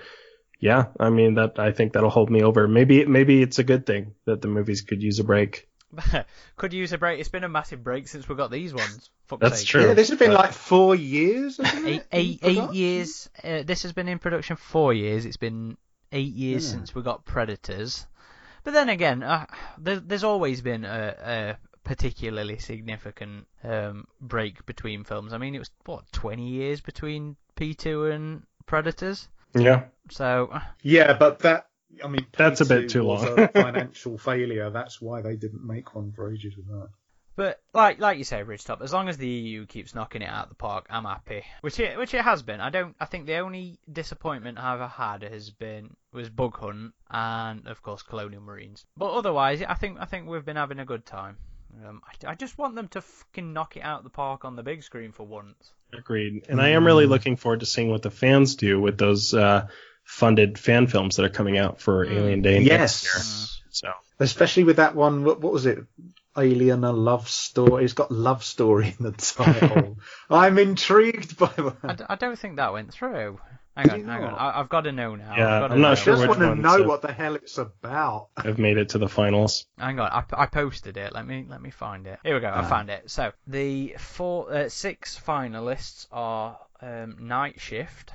[0.62, 2.68] yeah, I mean that I think that'll hold me over.
[2.70, 5.68] Maybe maybe it's a good thing that the movies could use a break.
[6.56, 7.20] Could use a break.
[7.20, 9.10] It's been a massive break since we got these ones.
[9.28, 9.68] Fuck's That's sake.
[9.68, 9.88] true.
[9.88, 11.58] Yeah, this has been but- like four years.
[11.58, 12.74] hasn't Eight, eight, I eight forgot.
[12.76, 13.30] years.
[13.44, 15.26] Uh, this has been in production four years.
[15.26, 15.76] It's been
[16.14, 16.72] eight years Yeah.
[16.78, 18.08] since we got Predators.
[18.64, 19.48] But then again, uh,
[19.80, 25.34] there, there's always been a, a particularly significant um, break between films.
[25.34, 29.28] I mean, it was what 20 years between P2 and Predators.
[29.54, 31.68] Yeah, So Yeah, but that.
[32.04, 33.40] I mean, That's a bit too was long.
[33.40, 34.70] a financial failure.
[34.70, 36.90] That's why they didn't make one for ages with that.
[37.36, 40.44] But like like you say, Ridgetop, as long as the EU keeps knocking it out
[40.44, 41.44] of the park, I'm happy.
[41.62, 42.60] Which it which it has been.
[42.60, 42.96] I don't.
[43.00, 47.82] I think the only disappointment I've ever had has been was Bug Hunt and of
[47.82, 48.86] course Colonial Marines.
[48.98, 51.38] But otherwise, I think I think we've been having a good time.
[51.86, 54.56] Um, I, I just want them to fucking knock it out of the park on
[54.56, 55.72] the big screen for once.
[55.98, 56.46] Agreed.
[56.50, 59.68] And I am really looking forward to seeing what the fans do with those uh,
[60.04, 62.12] funded fan films that are coming out for Mm.
[62.18, 63.12] Alien Day next year.
[63.16, 65.24] Yes, So especially with that one.
[65.24, 65.80] What, what was it?
[66.38, 67.84] Alien: A Love Story.
[67.84, 69.98] It's got love story in the title.
[70.30, 71.98] I'm intrigued by I, that.
[71.98, 73.40] d- I don't think that went through.
[73.76, 74.34] Hang on, hang on.
[74.34, 75.34] I, I've got to know now.
[75.38, 75.92] Yeah, I've gotta I'm not know.
[75.92, 78.28] I sure just which want to know have- what the hell it's about.
[78.38, 79.66] I've made it to the finals.
[79.78, 81.14] Hang on, I, I posted it.
[81.14, 82.20] Let me let me find it.
[82.24, 82.48] Here we go.
[82.50, 82.64] I Ah.
[82.64, 83.10] found it.
[83.10, 88.12] So the four, uh, six finalists are um, Night Shift,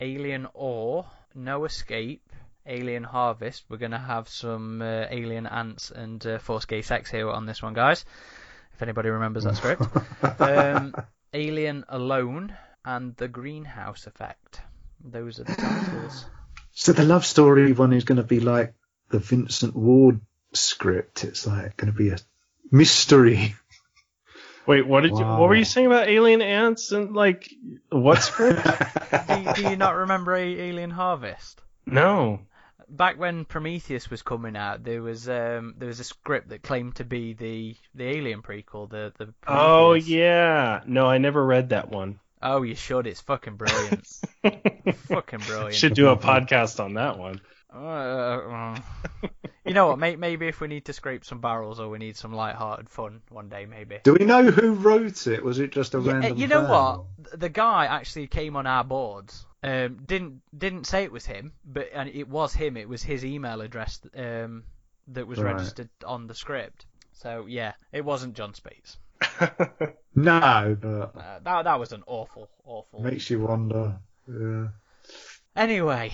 [0.00, 2.22] Alien Ore, No Escape,
[2.66, 3.64] Alien Harvest.
[3.68, 7.62] We're gonna have some uh, Alien Ants and uh, Force Gay Sex here on this
[7.62, 8.04] one, guys.
[8.74, 9.82] If anybody remembers that script.
[10.40, 10.94] um,
[11.34, 14.60] Alien Alone and The Greenhouse Effect.
[15.04, 16.26] Those are the titles.
[16.72, 18.72] So the love story one is going to be like
[19.10, 20.20] the Vincent Ward
[20.52, 21.24] script.
[21.24, 22.18] It's like going to be a
[22.70, 23.56] mystery.
[24.68, 25.24] Wait, what did you?
[25.24, 27.50] What were you saying about alien ants and like
[27.90, 28.64] what script?
[29.28, 31.62] do, do you not remember A- Alien Harvest?
[31.86, 32.40] no.
[32.88, 36.96] back when Prometheus was coming out, there was um there was a script that claimed
[36.96, 39.34] to be the the Alien prequel, the the.
[39.48, 40.82] Oh yeah.
[40.86, 42.20] No, I never read that one.
[42.42, 43.06] Oh, you should.
[43.06, 44.06] It's fucking brilliant.
[45.08, 45.74] fucking brilliant.
[45.74, 47.40] Should do a podcast on that one.
[47.74, 48.76] Uh, uh,
[49.66, 49.98] you know what?
[49.98, 53.20] May, maybe if we need to scrape some barrels or we need some light-hearted fun
[53.28, 53.98] one day, maybe.
[54.04, 55.44] Do we know who wrote it?
[55.44, 56.38] Was it just a Yeah, random?
[56.38, 56.70] you know fan?
[56.70, 57.04] what?
[57.40, 59.44] The guy actually came on our boards.
[59.62, 62.76] Um, didn't didn't say it was him, but and it was him.
[62.76, 64.62] It was his email address um,
[65.08, 65.52] that was Right.
[65.54, 66.86] registered on the script.
[67.12, 68.96] So yeah, it wasn't Jon Spaihts.
[70.14, 73.00] No, but Uh, that that was an awful, awful.
[73.00, 73.98] makes you wonder.
[74.26, 74.68] Yeah.
[75.54, 76.12] Anyway,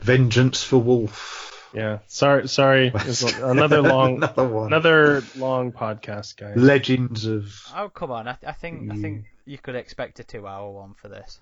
[0.00, 1.70] Vengeance for Wolf.
[1.72, 1.98] yeah.
[2.06, 2.92] Sorry, sorry.
[3.42, 4.66] Another long, another one.
[4.66, 6.56] another long podcast, guys.
[6.56, 7.50] Legends of.
[7.74, 11.08] oh come on, I, I think I think you could expect a two-hour one for
[11.08, 11.40] this.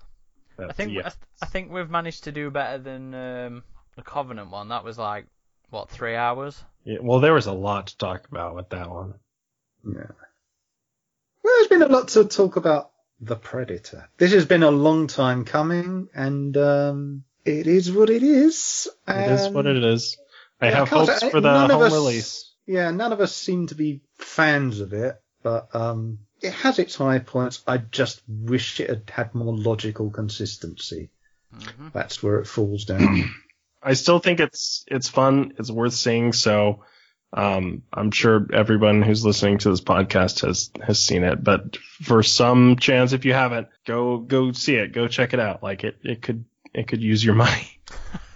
[0.57, 1.09] I think yeah.
[1.09, 3.63] I, I think we've managed to do better than um,
[3.97, 4.69] the Covenant one.
[4.69, 5.25] That was like
[5.69, 6.63] what three hours.
[6.85, 9.15] Yeah, Well, there was a lot to talk about with that one.
[9.85, 10.11] Yeah.
[11.47, 14.09] Well, there's been a lot to talk about the Predator.
[14.17, 18.89] This has been a long time coming, and um, it is what it is.
[19.07, 20.17] It is what it is.
[20.59, 22.53] I yeah, have hopes for the none of home us- release.
[22.65, 26.95] Yeah, none of us seem to be fans of it, but um, it has its
[26.95, 27.63] high points.
[27.65, 31.11] I just wish it had had more logical consistency.
[31.53, 33.33] hmm That's where it falls down.
[33.81, 35.53] I still think it's it's fun.
[35.57, 36.33] It's worth seeing.
[36.33, 36.83] So
[37.33, 41.43] um, I'm sure everyone who's listening to this podcast has has seen it.
[41.43, 44.93] But for some chance, if you haven't, go go see it.
[44.93, 45.61] Go check it out.
[45.61, 47.79] Like it it could it could use your money.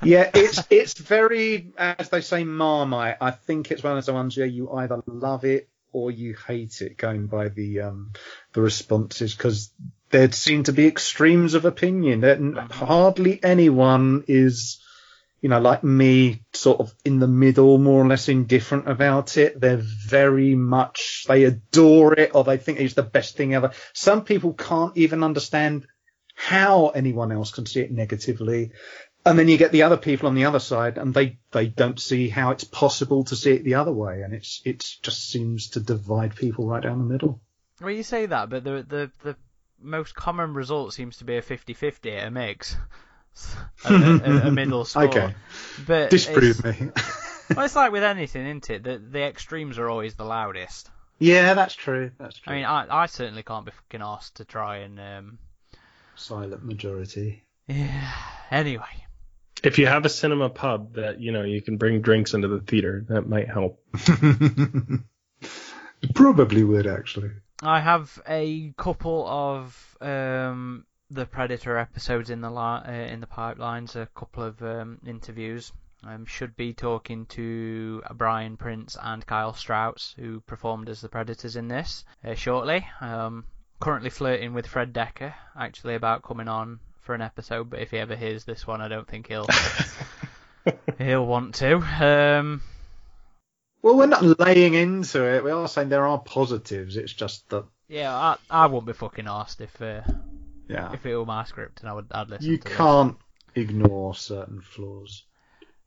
[0.03, 3.17] yeah, it's it's very, as they say, marmite.
[3.21, 6.81] I think it's one of those ones where you either love it or you hate
[6.81, 8.11] it, going by the um
[8.53, 9.71] the responses, because
[10.09, 12.21] there seem to be extremes of opinion.
[12.21, 12.39] That
[12.71, 14.81] hardly anyone is,
[15.41, 19.59] you know, like me, sort of in the middle, more or less indifferent about it.
[19.59, 23.71] They're very much they adore it or they think it's the best thing ever.
[23.93, 25.87] Some people can't even understand
[26.35, 28.71] how anyone else can see it negatively.
[29.25, 31.99] and then you get the other people on the other side, and they they don't
[31.99, 35.69] see how it's possible to see it the other way, and it's it's just seems
[35.69, 37.41] to divide people right down the middle.
[37.79, 39.35] Well, you say that, but the the the
[39.79, 42.77] most common result seems to be a 50-50, a mix,
[43.85, 45.03] a, a, a middle score.
[45.06, 45.34] Okay.
[45.85, 46.90] But Disprove me.
[47.56, 48.84] well, it's like with anything, isn't it?
[48.84, 50.90] The the extremes are always the loudest.
[51.19, 52.11] yeah, that's true.
[52.18, 52.53] That's true.
[52.53, 55.40] I mean, I I certainly can't be fucking asked to try and um.
[56.16, 57.43] silent majority.
[57.68, 58.11] Yeah.
[58.50, 59.06] Anyway.
[59.64, 62.60] If you have a cinema pub that you know you can bring drinks into the
[62.60, 63.80] theater, that might help.
[66.16, 67.30] Probably would actually.
[67.61, 73.27] I have a couple of um, the Predator episodes in the li- uh, in the
[73.27, 73.95] pipelines.
[73.95, 75.72] A couple of um, interviews.
[76.03, 81.56] Um, should be talking to Brian Prince and Kyle Strauts, who performed as the Predators
[81.56, 82.88] in this, uh, shortly.
[83.01, 83.45] Um,
[83.80, 87.69] currently flirting with Fred Dekker, actually about coming on for an episode.
[87.69, 89.45] But if he ever hears this one, I don't think he'll
[90.98, 91.75] he'll want to.
[91.77, 92.64] Um,
[93.83, 95.43] Well, we're not laying into it.
[95.43, 96.98] We are saying there are positives.
[96.98, 100.01] It's just that, yeah, I I won't be fucking asked if uh,
[100.72, 103.17] yeah, if it were my script and I would I'd listen you to can't
[103.56, 105.24] ignore certain flaws.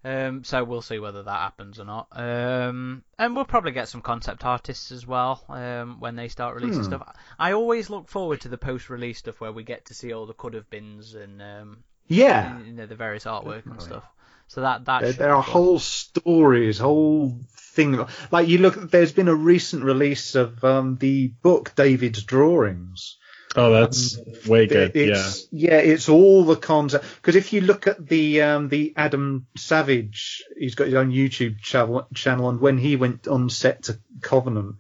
[0.07, 2.09] Um, so we'll see whether that happens or not.
[2.13, 6.83] Um, and we'll probably get some concept artists as well um, when they start releasing
[6.83, 6.89] Hmm.
[6.89, 7.17] stuff.
[7.39, 10.35] I always look forward to the post-release stuff where we get to see all the
[10.35, 14.05] could have beens and um, Yeah, you know the various artwork and stuff.
[14.49, 15.53] So that that there, there are fun.
[15.53, 18.05] whole stories, whole thing.
[18.31, 23.17] Like you look, there's been a recent release of um, the book David's drawings.
[23.57, 24.92] Oh, that's way good.
[24.94, 25.02] Yeah.
[25.05, 25.76] It's, yeah.
[25.76, 27.05] it's all the concept.
[27.16, 31.60] Because if you look at the um, the Adam Savage, he's got his own YouTube
[31.60, 34.76] channel, channel, and when he went on set to Covenant,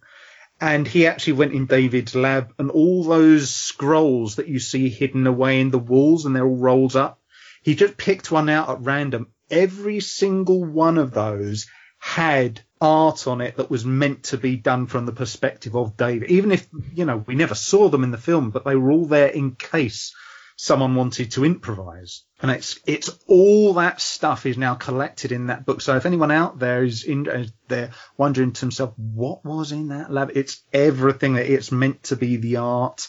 [0.60, 5.26] and he actually went in David's lab, and all those scrolls that you see hidden
[5.26, 7.20] away in the walls, and they're all rolled up.
[7.62, 9.28] He just picked one out at random.
[9.50, 11.66] Every single one of those
[11.98, 16.30] had art on it that was meant to be done from the perspective of David.
[16.30, 19.06] Even if, you know, we never saw them in the film, but they were all
[19.06, 20.14] there in case
[20.56, 22.22] someone wanted to improvise.
[22.40, 25.80] And it's, it's all that stuff is now collected in that book.
[25.80, 29.88] So if anyone out there is in, uh, they're wondering to himself, what was in
[29.88, 30.32] that lab?
[30.34, 33.08] It's everything that it's meant to be the art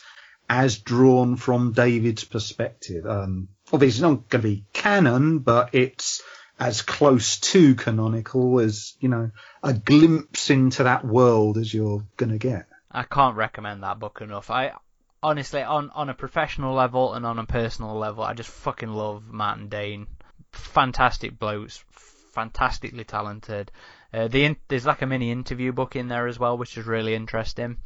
[0.49, 3.05] as drawn from David's perspective.
[3.05, 6.21] Um, obviously it's not going to be canon, but it's
[6.59, 12.37] as close to canonical as, you know, a glimpse into that world as you're to
[12.37, 12.67] get.
[12.91, 14.49] I can't recommend that book enough.
[14.49, 14.73] I
[15.21, 19.29] honestly, on on a professional level and on a personal level, I just fucking love
[19.31, 20.07] Matt and Dane.
[20.51, 23.71] Fantastic blokes, fantastically talented.
[24.13, 26.85] Uh, the in- there's like a mini interview book in there as well, which is
[26.85, 27.77] really interesting.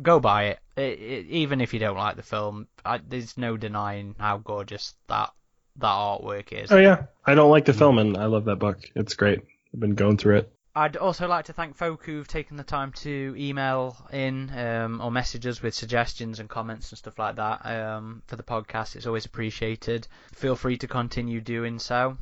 [0.00, 0.60] Go buy it.
[0.76, 2.68] It- it- even if you don't like the film.
[2.84, 5.32] I, there's no denying how gorgeous that
[5.78, 6.72] that artwork is.
[6.72, 7.04] Oh yeah.
[7.24, 8.78] I don't like the film, and I love that book.
[8.94, 9.40] It's great.
[9.74, 10.52] I've been going through it.
[10.76, 15.10] I'd also like to thank folk who've taken the time to email in um, or
[15.10, 18.94] message us with suggestions and comments and stuff like that um, for the podcast.
[18.94, 20.06] It's always appreciated.
[20.34, 22.18] Feel free to continue doing so.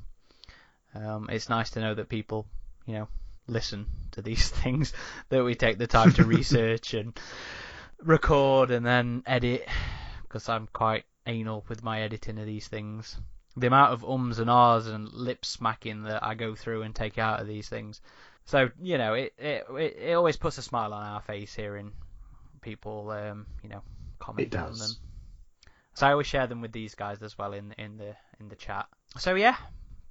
[0.95, 2.47] Um, it's nice to know that people,
[2.87, 3.09] you know,
[3.49, 4.93] listen to these things,
[5.31, 7.19] that we take the time to research and
[7.99, 9.67] record and then edit,
[10.23, 13.17] because I'm quite anal with my editing of these things.
[13.57, 17.19] The amount of ums and ahs and lip smacking that I go through and take
[17.19, 18.01] out of these things.
[18.47, 21.93] So you know, it it it, always puts a smile on our face hearing
[22.61, 23.83] people, um, you know,
[24.19, 24.91] comment on them.
[25.95, 28.57] So I always share them with these guys as well in in the in the
[28.57, 28.87] chat.
[29.17, 29.57] So yeah,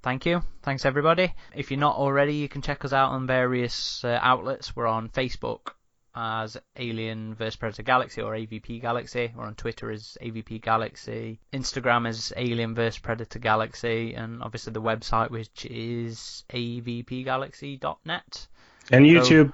[0.02, 1.34] thank you, thanks everybody.
[1.54, 4.74] If you're not already, you can check us out on various uh, outlets.
[4.74, 5.72] We're on Facebook
[6.14, 9.32] as Alien vs Predator Galaxy or AVP Galaxy.
[9.34, 11.40] We're on Twitter as AVP Galaxy.
[11.52, 18.46] Instagram is Alien vs Predator Galaxy, and obviously the website which is avpgalaxy.net
[18.90, 19.52] And YouTube.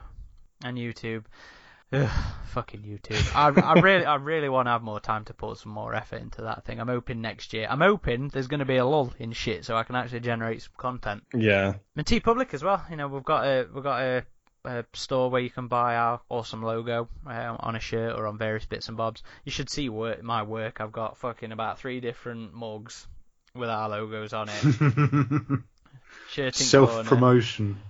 [0.64, 1.24] and YouTube.
[1.92, 2.08] Ugh,
[2.46, 3.34] fucking YouTube.
[3.34, 6.20] I, I really, I really want to have more time to put some more effort
[6.20, 6.78] into that thing.
[6.78, 7.66] I'm hoping next year.
[7.68, 10.62] I'm hoping there's going to be a lull in shit, so I can actually generate
[10.62, 11.24] some content.
[11.34, 11.74] Yeah.
[11.96, 12.84] And TeePublic as well.
[12.90, 14.24] You know, we've got a we've got a,
[14.64, 18.38] a store where you can buy our awesome logo um, on a shirt or on
[18.38, 19.22] various bits and bobs.
[19.44, 20.80] You should see work, my work.
[20.80, 23.06] I've got fucking about three different mugs
[23.54, 24.62] with our logos on it.
[26.30, 27.80] Shirting Self promotion.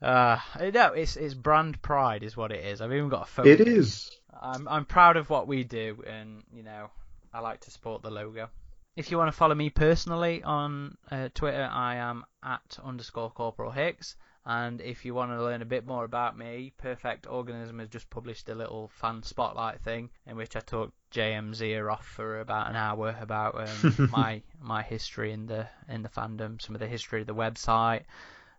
[0.00, 0.38] Uh,
[0.72, 2.80] no, it's it's brand pride is what it is.
[2.80, 3.50] I've even got a photo.
[3.50, 4.16] It is.
[4.40, 6.90] I'm I'm proud of what we do, and you know,
[7.32, 8.48] I like to support the logo.
[8.94, 13.70] If you want to follow me personally on uh, Twitter, I am at underscore Corporal
[13.70, 14.16] Hicks.
[14.50, 18.08] And if you want to learn a bit more about me, Perfect Organism has just
[18.08, 22.70] published a little fan spotlight thing in which I talk JM's ear off for about
[22.70, 26.86] an hour about um, my my history in the in the fandom, some of the
[26.86, 28.04] history of the website,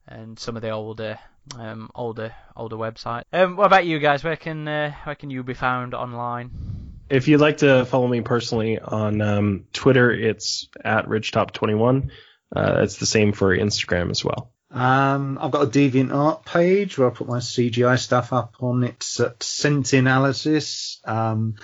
[0.08, 1.18] and some of the older
[1.58, 3.24] um, older older website.
[3.34, 4.24] Um, what about you guys?
[4.24, 6.52] Where can uh, where can you be found online?
[7.10, 12.12] If you'd like to follow me personally on um, Twitter, it's at RidgeTop21.
[12.56, 14.54] Uh, it's the same for Instagram as well.
[14.72, 18.84] Um, I've got a Deviant Art page where I put my CGI stuff up on.
[18.84, 21.08] It's at Centinalysis.
[21.08, 21.56] Um,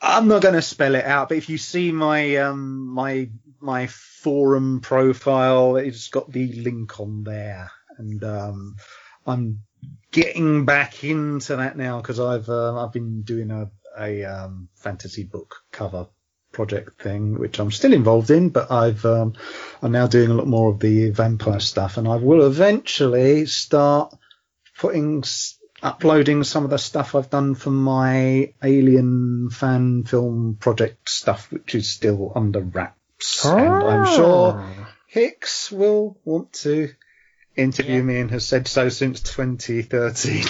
[0.00, 3.30] I'm not going to spell it out, but if you see my um, my
[3.60, 8.76] my forum profile, it's got the link on there, and um,
[9.26, 9.62] I'm
[10.10, 15.24] getting back into that now because I've uh, I've been doing a a um, fantasy
[15.24, 16.08] book cover
[16.58, 19.34] project thing, which I'm still involved in, but I've um,
[19.80, 24.12] I'm now doing a lot more of the vampire stuff, and I will eventually start
[24.76, 25.22] putting
[25.80, 31.76] uploading some of the stuff I've done for my Alien fan film project stuff, which
[31.76, 34.66] is still under wraps, and I'm sure
[35.06, 36.90] Hicks will want to
[37.58, 38.02] interview Yeah.
[38.02, 40.44] me and has said so since 2013.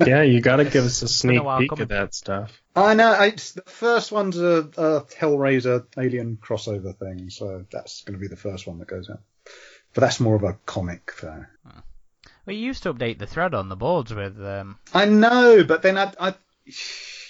[0.06, 1.82] yeah, you got to give us a sneak while peek coming.
[1.82, 2.52] of that stuff.
[2.74, 3.12] I know.
[3.22, 8.28] It's, the first one's a, a Hellraiser Alien crossover thing, so that's going to be
[8.28, 9.20] the first one that goes out.
[9.94, 11.44] But that's more of a comic, though.
[12.44, 15.82] Well, you used to update the thread on the boards with um, I know, but
[15.82, 16.34] then I, I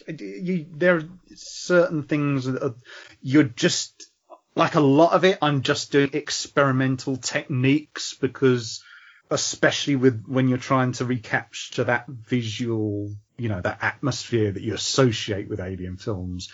[0.09, 1.03] you, there are
[1.35, 2.75] certain things that are,
[3.23, 4.07] you're just
[4.55, 5.39] like a lot of it.
[5.43, 8.83] I'm just doing experimental techniques because,
[9.31, 14.75] especially with when you're trying to recapture that visual, you know, that atmosphere that you
[14.75, 16.51] associate with alien films.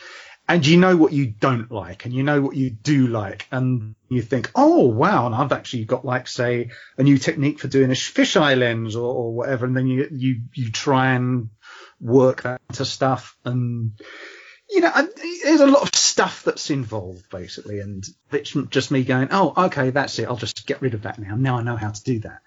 [0.49, 3.94] And you know what you don't like, and you know what you do like, and
[4.09, 7.91] you think, oh wow, and I've actually got like say a new technique for doing
[7.91, 11.51] a fisheye lens or, or whatever, and then you you you try and
[12.01, 13.92] work that into stuff, and
[14.68, 14.91] you know,
[15.44, 19.91] there's a lot of stuff that's involved basically, and it's just me going, oh okay,
[19.91, 21.36] that's it, I'll just get rid of that now.
[21.36, 22.41] Now I know how to do that.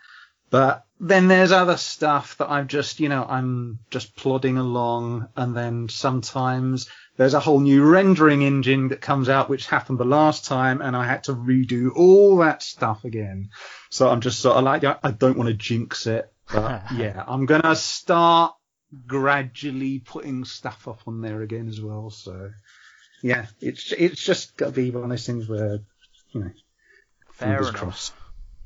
[0.56, 5.54] But then there's other stuff that I'm just, you know, I'm just plodding along, and
[5.54, 10.46] then sometimes there's a whole new rendering engine that comes out, which happened the last
[10.46, 13.50] time, and I had to redo all that stuff again.
[13.90, 17.46] So I'm just sort of like, I don't want to jinx it, but yeah, I'm
[17.46, 18.56] gonna start
[19.06, 22.12] gradually putting stuff up on there again as well.
[22.12, 22.52] So
[23.22, 25.80] yeah, it's it's just got to be one of those things where,
[26.32, 26.52] you know,
[27.34, 27.82] Fair fingers enough.
[27.82, 28.14] crossed.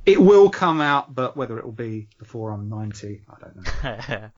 [0.09, 4.29] It will come out, but whether it will be before I'm 90, I don't know.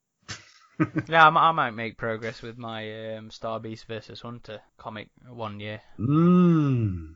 [1.07, 5.81] yeah, I, might make progress with my um, Star Beast versus Hunter comic one year.
[5.97, 7.13] Mmm.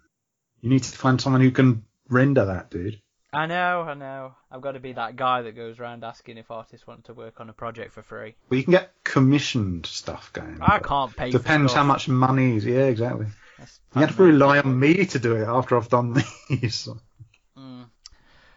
[0.61, 3.01] You need to find someone who can render that, dude.
[3.33, 4.35] I know, I know.
[4.49, 7.41] I've got to be that guy that goes around asking if artists want to work
[7.41, 8.35] on a project for free.
[8.49, 10.59] Well, you can get commissioned stuff going.
[10.61, 11.29] I can't pay.
[11.31, 12.65] for Depends how much money is.
[12.65, 13.25] Yeah, exactly.
[13.57, 16.13] That's- You have to rely on me to do it after I've done
[16.49, 16.87] these.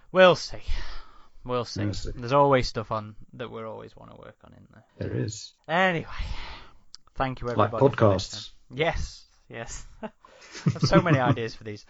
[0.08, 0.12] Mm.
[0.12, 0.58] We'll see.
[1.44, 1.84] We'll see.
[1.84, 2.10] We'll see.
[2.14, 4.84] There's always stuff on that we always want to work on in there.
[5.08, 5.52] There is.
[5.68, 6.06] Anyway,
[7.14, 7.78] thank you Like everybody.
[7.78, 8.50] for podcasts.
[8.74, 9.86] Yes, yes.
[10.02, 10.10] I
[10.72, 11.84] have so many ideas for these.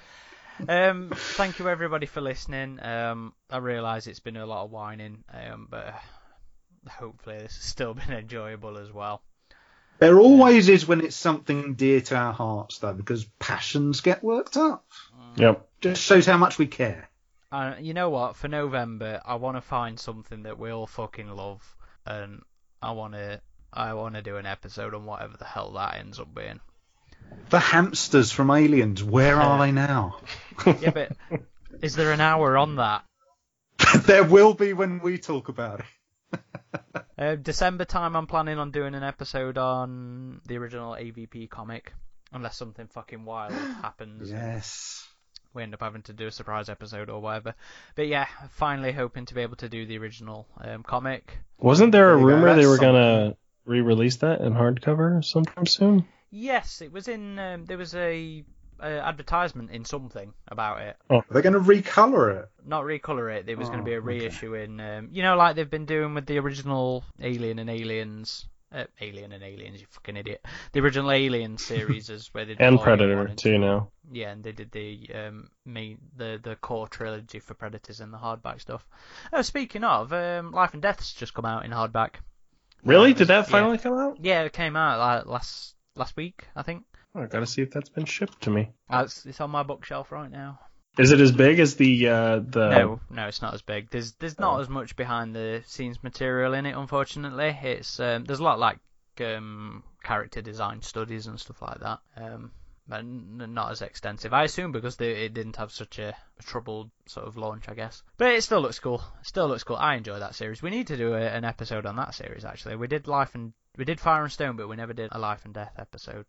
[0.69, 2.83] Um, thank you everybody for listening.
[2.83, 5.95] Um, I realise it's been a lot of whining, um, but
[6.89, 9.23] hopefully this has still been enjoyable as well.
[10.01, 14.57] There always is when it's something dear to our hearts, though, because passions get worked
[14.57, 14.85] up.
[15.37, 15.69] Yep.
[15.81, 17.09] Just shows how much we care.
[17.51, 18.37] Uh, you know what?
[18.37, 22.43] For November, I want to find something that we all fucking love, and
[22.83, 23.41] I want to.
[23.73, 26.61] I want to do an episode on whatever the hell that ends up being.
[27.51, 30.21] The hamsters from Aliens, where are they now?
[30.65, 31.13] Yeah, but
[31.83, 33.05] is there an hour on that?
[34.07, 36.41] there will be when we talk about it.
[37.19, 41.93] Uh, December time, I'm planning on doing an episode on the original AVP comic,
[42.33, 43.53] unless something fucking wild
[43.83, 44.31] happens.
[44.31, 45.05] Yes.
[45.55, 47.55] We end up having to do a surprise episode or whatever.
[47.97, 51.39] But yeah, finally hoping to be able to do the original um, comic.
[51.59, 52.93] Wasn't there a There you go, rumor they were something.
[52.93, 56.07] gonna re-release that in hardcover sometime soon?
[56.31, 57.39] Yes, it was in.
[57.39, 58.45] Um, there was a,
[58.81, 60.97] a advertisement in something about it.
[61.09, 62.49] Are they're going to recolor it?
[62.67, 63.47] Not recolor it.
[63.47, 64.05] There was going Oh, to be a okay.
[64.07, 64.79] reissue in.
[64.79, 68.47] Um, you know, like they've been doing with the original Alien and Aliens.
[68.71, 70.45] Uh, Alien and Aliens, you fucking idiot.
[70.73, 73.89] The original Alien series is where they did And Predator and too now.
[74.13, 78.19] Yeah, and they did the um me the the core trilogy for Predators and the
[78.19, 78.87] hardback stuff.
[79.33, 82.17] Oh, speaking of, um, Life and Death's just come out in hardback.
[82.85, 83.11] Really?
[83.11, 83.53] Yeah, Did that yeah.
[83.53, 84.19] finally come out?
[84.21, 86.85] Yeah, it came out like last last week, I think.
[87.15, 88.71] Oh, I gotta see if that's been shipped to me.
[88.91, 90.61] Uh, it's, it's on my bookshelf right now.
[90.97, 92.71] Is it as big as the uh, the?
[92.71, 93.91] No, no, it's not as big.
[93.91, 97.57] There's there's not as much behind the scenes material in it, unfortunately.
[97.63, 98.79] It's um, there's a lot like
[99.21, 101.99] um, character design studies and stuff like that.
[102.17, 102.51] Um,
[102.89, 104.33] but n- not as extensive.
[104.33, 106.09] I assume because they, it didn't have such a,
[106.39, 108.03] a, troubled sort of launch, I guess.
[108.17, 109.03] But it still looks cool.
[109.21, 109.77] It still looks cool.
[109.77, 110.63] I enjoy that series.
[110.63, 112.77] We need to do a, an episode on that series actually.
[112.77, 115.45] We did Life and we did Fire and Stone, but we never did a Life
[115.45, 116.25] and Death episode.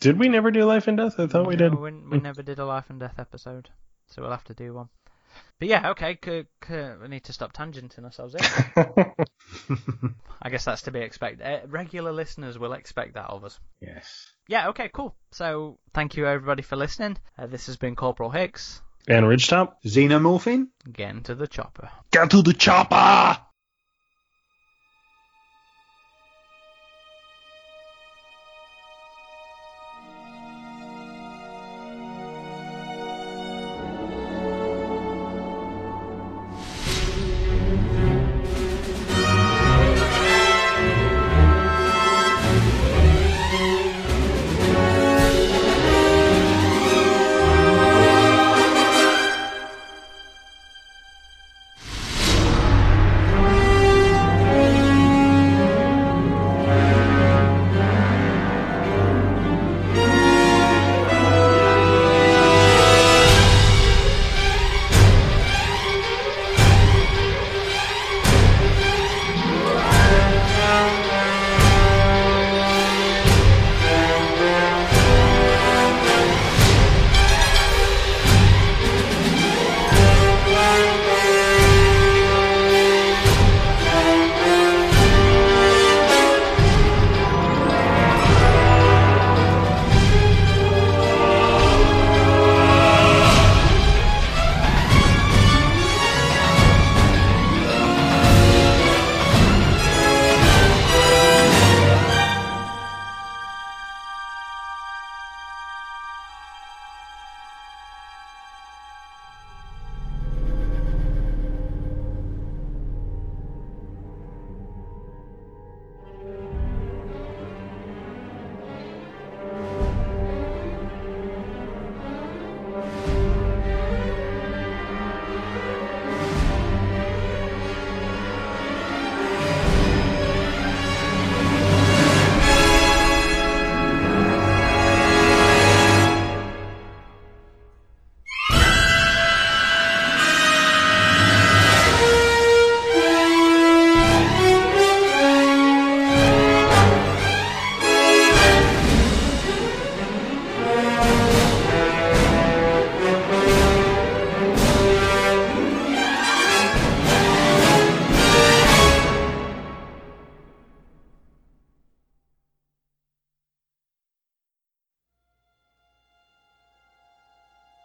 [0.00, 1.14] Did we never do Life and Death?
[1.18, 1.74] I thought no, we did.
[1.74, 3.70] We, we never did a Life and Death episode,
[4.08, 4.88] so we'll have to do one.
[5.58, 8.44] But yeah, okay, c- c- we need to stop tangenting ourselves in.
[10.42, 11.42] I guess that's to be expected.
[11.44, 13.58] Uh, regular listeners will expect that of us.
[13.80, 14.30] Yes.
[14.48, 15.14] Yeah, okay, cool.
[15.32, 17.16] So thank you everybody for listening.
[17.38, 18.80] Uh, this has been Corporal Hicks.
[19.08, 19.74] And Ridgetop.
[19.84, 20.68] Xenomorphine?
[20.90, 21.90] Get into the chopper.
[22.10, 23.38] Get to the chopper!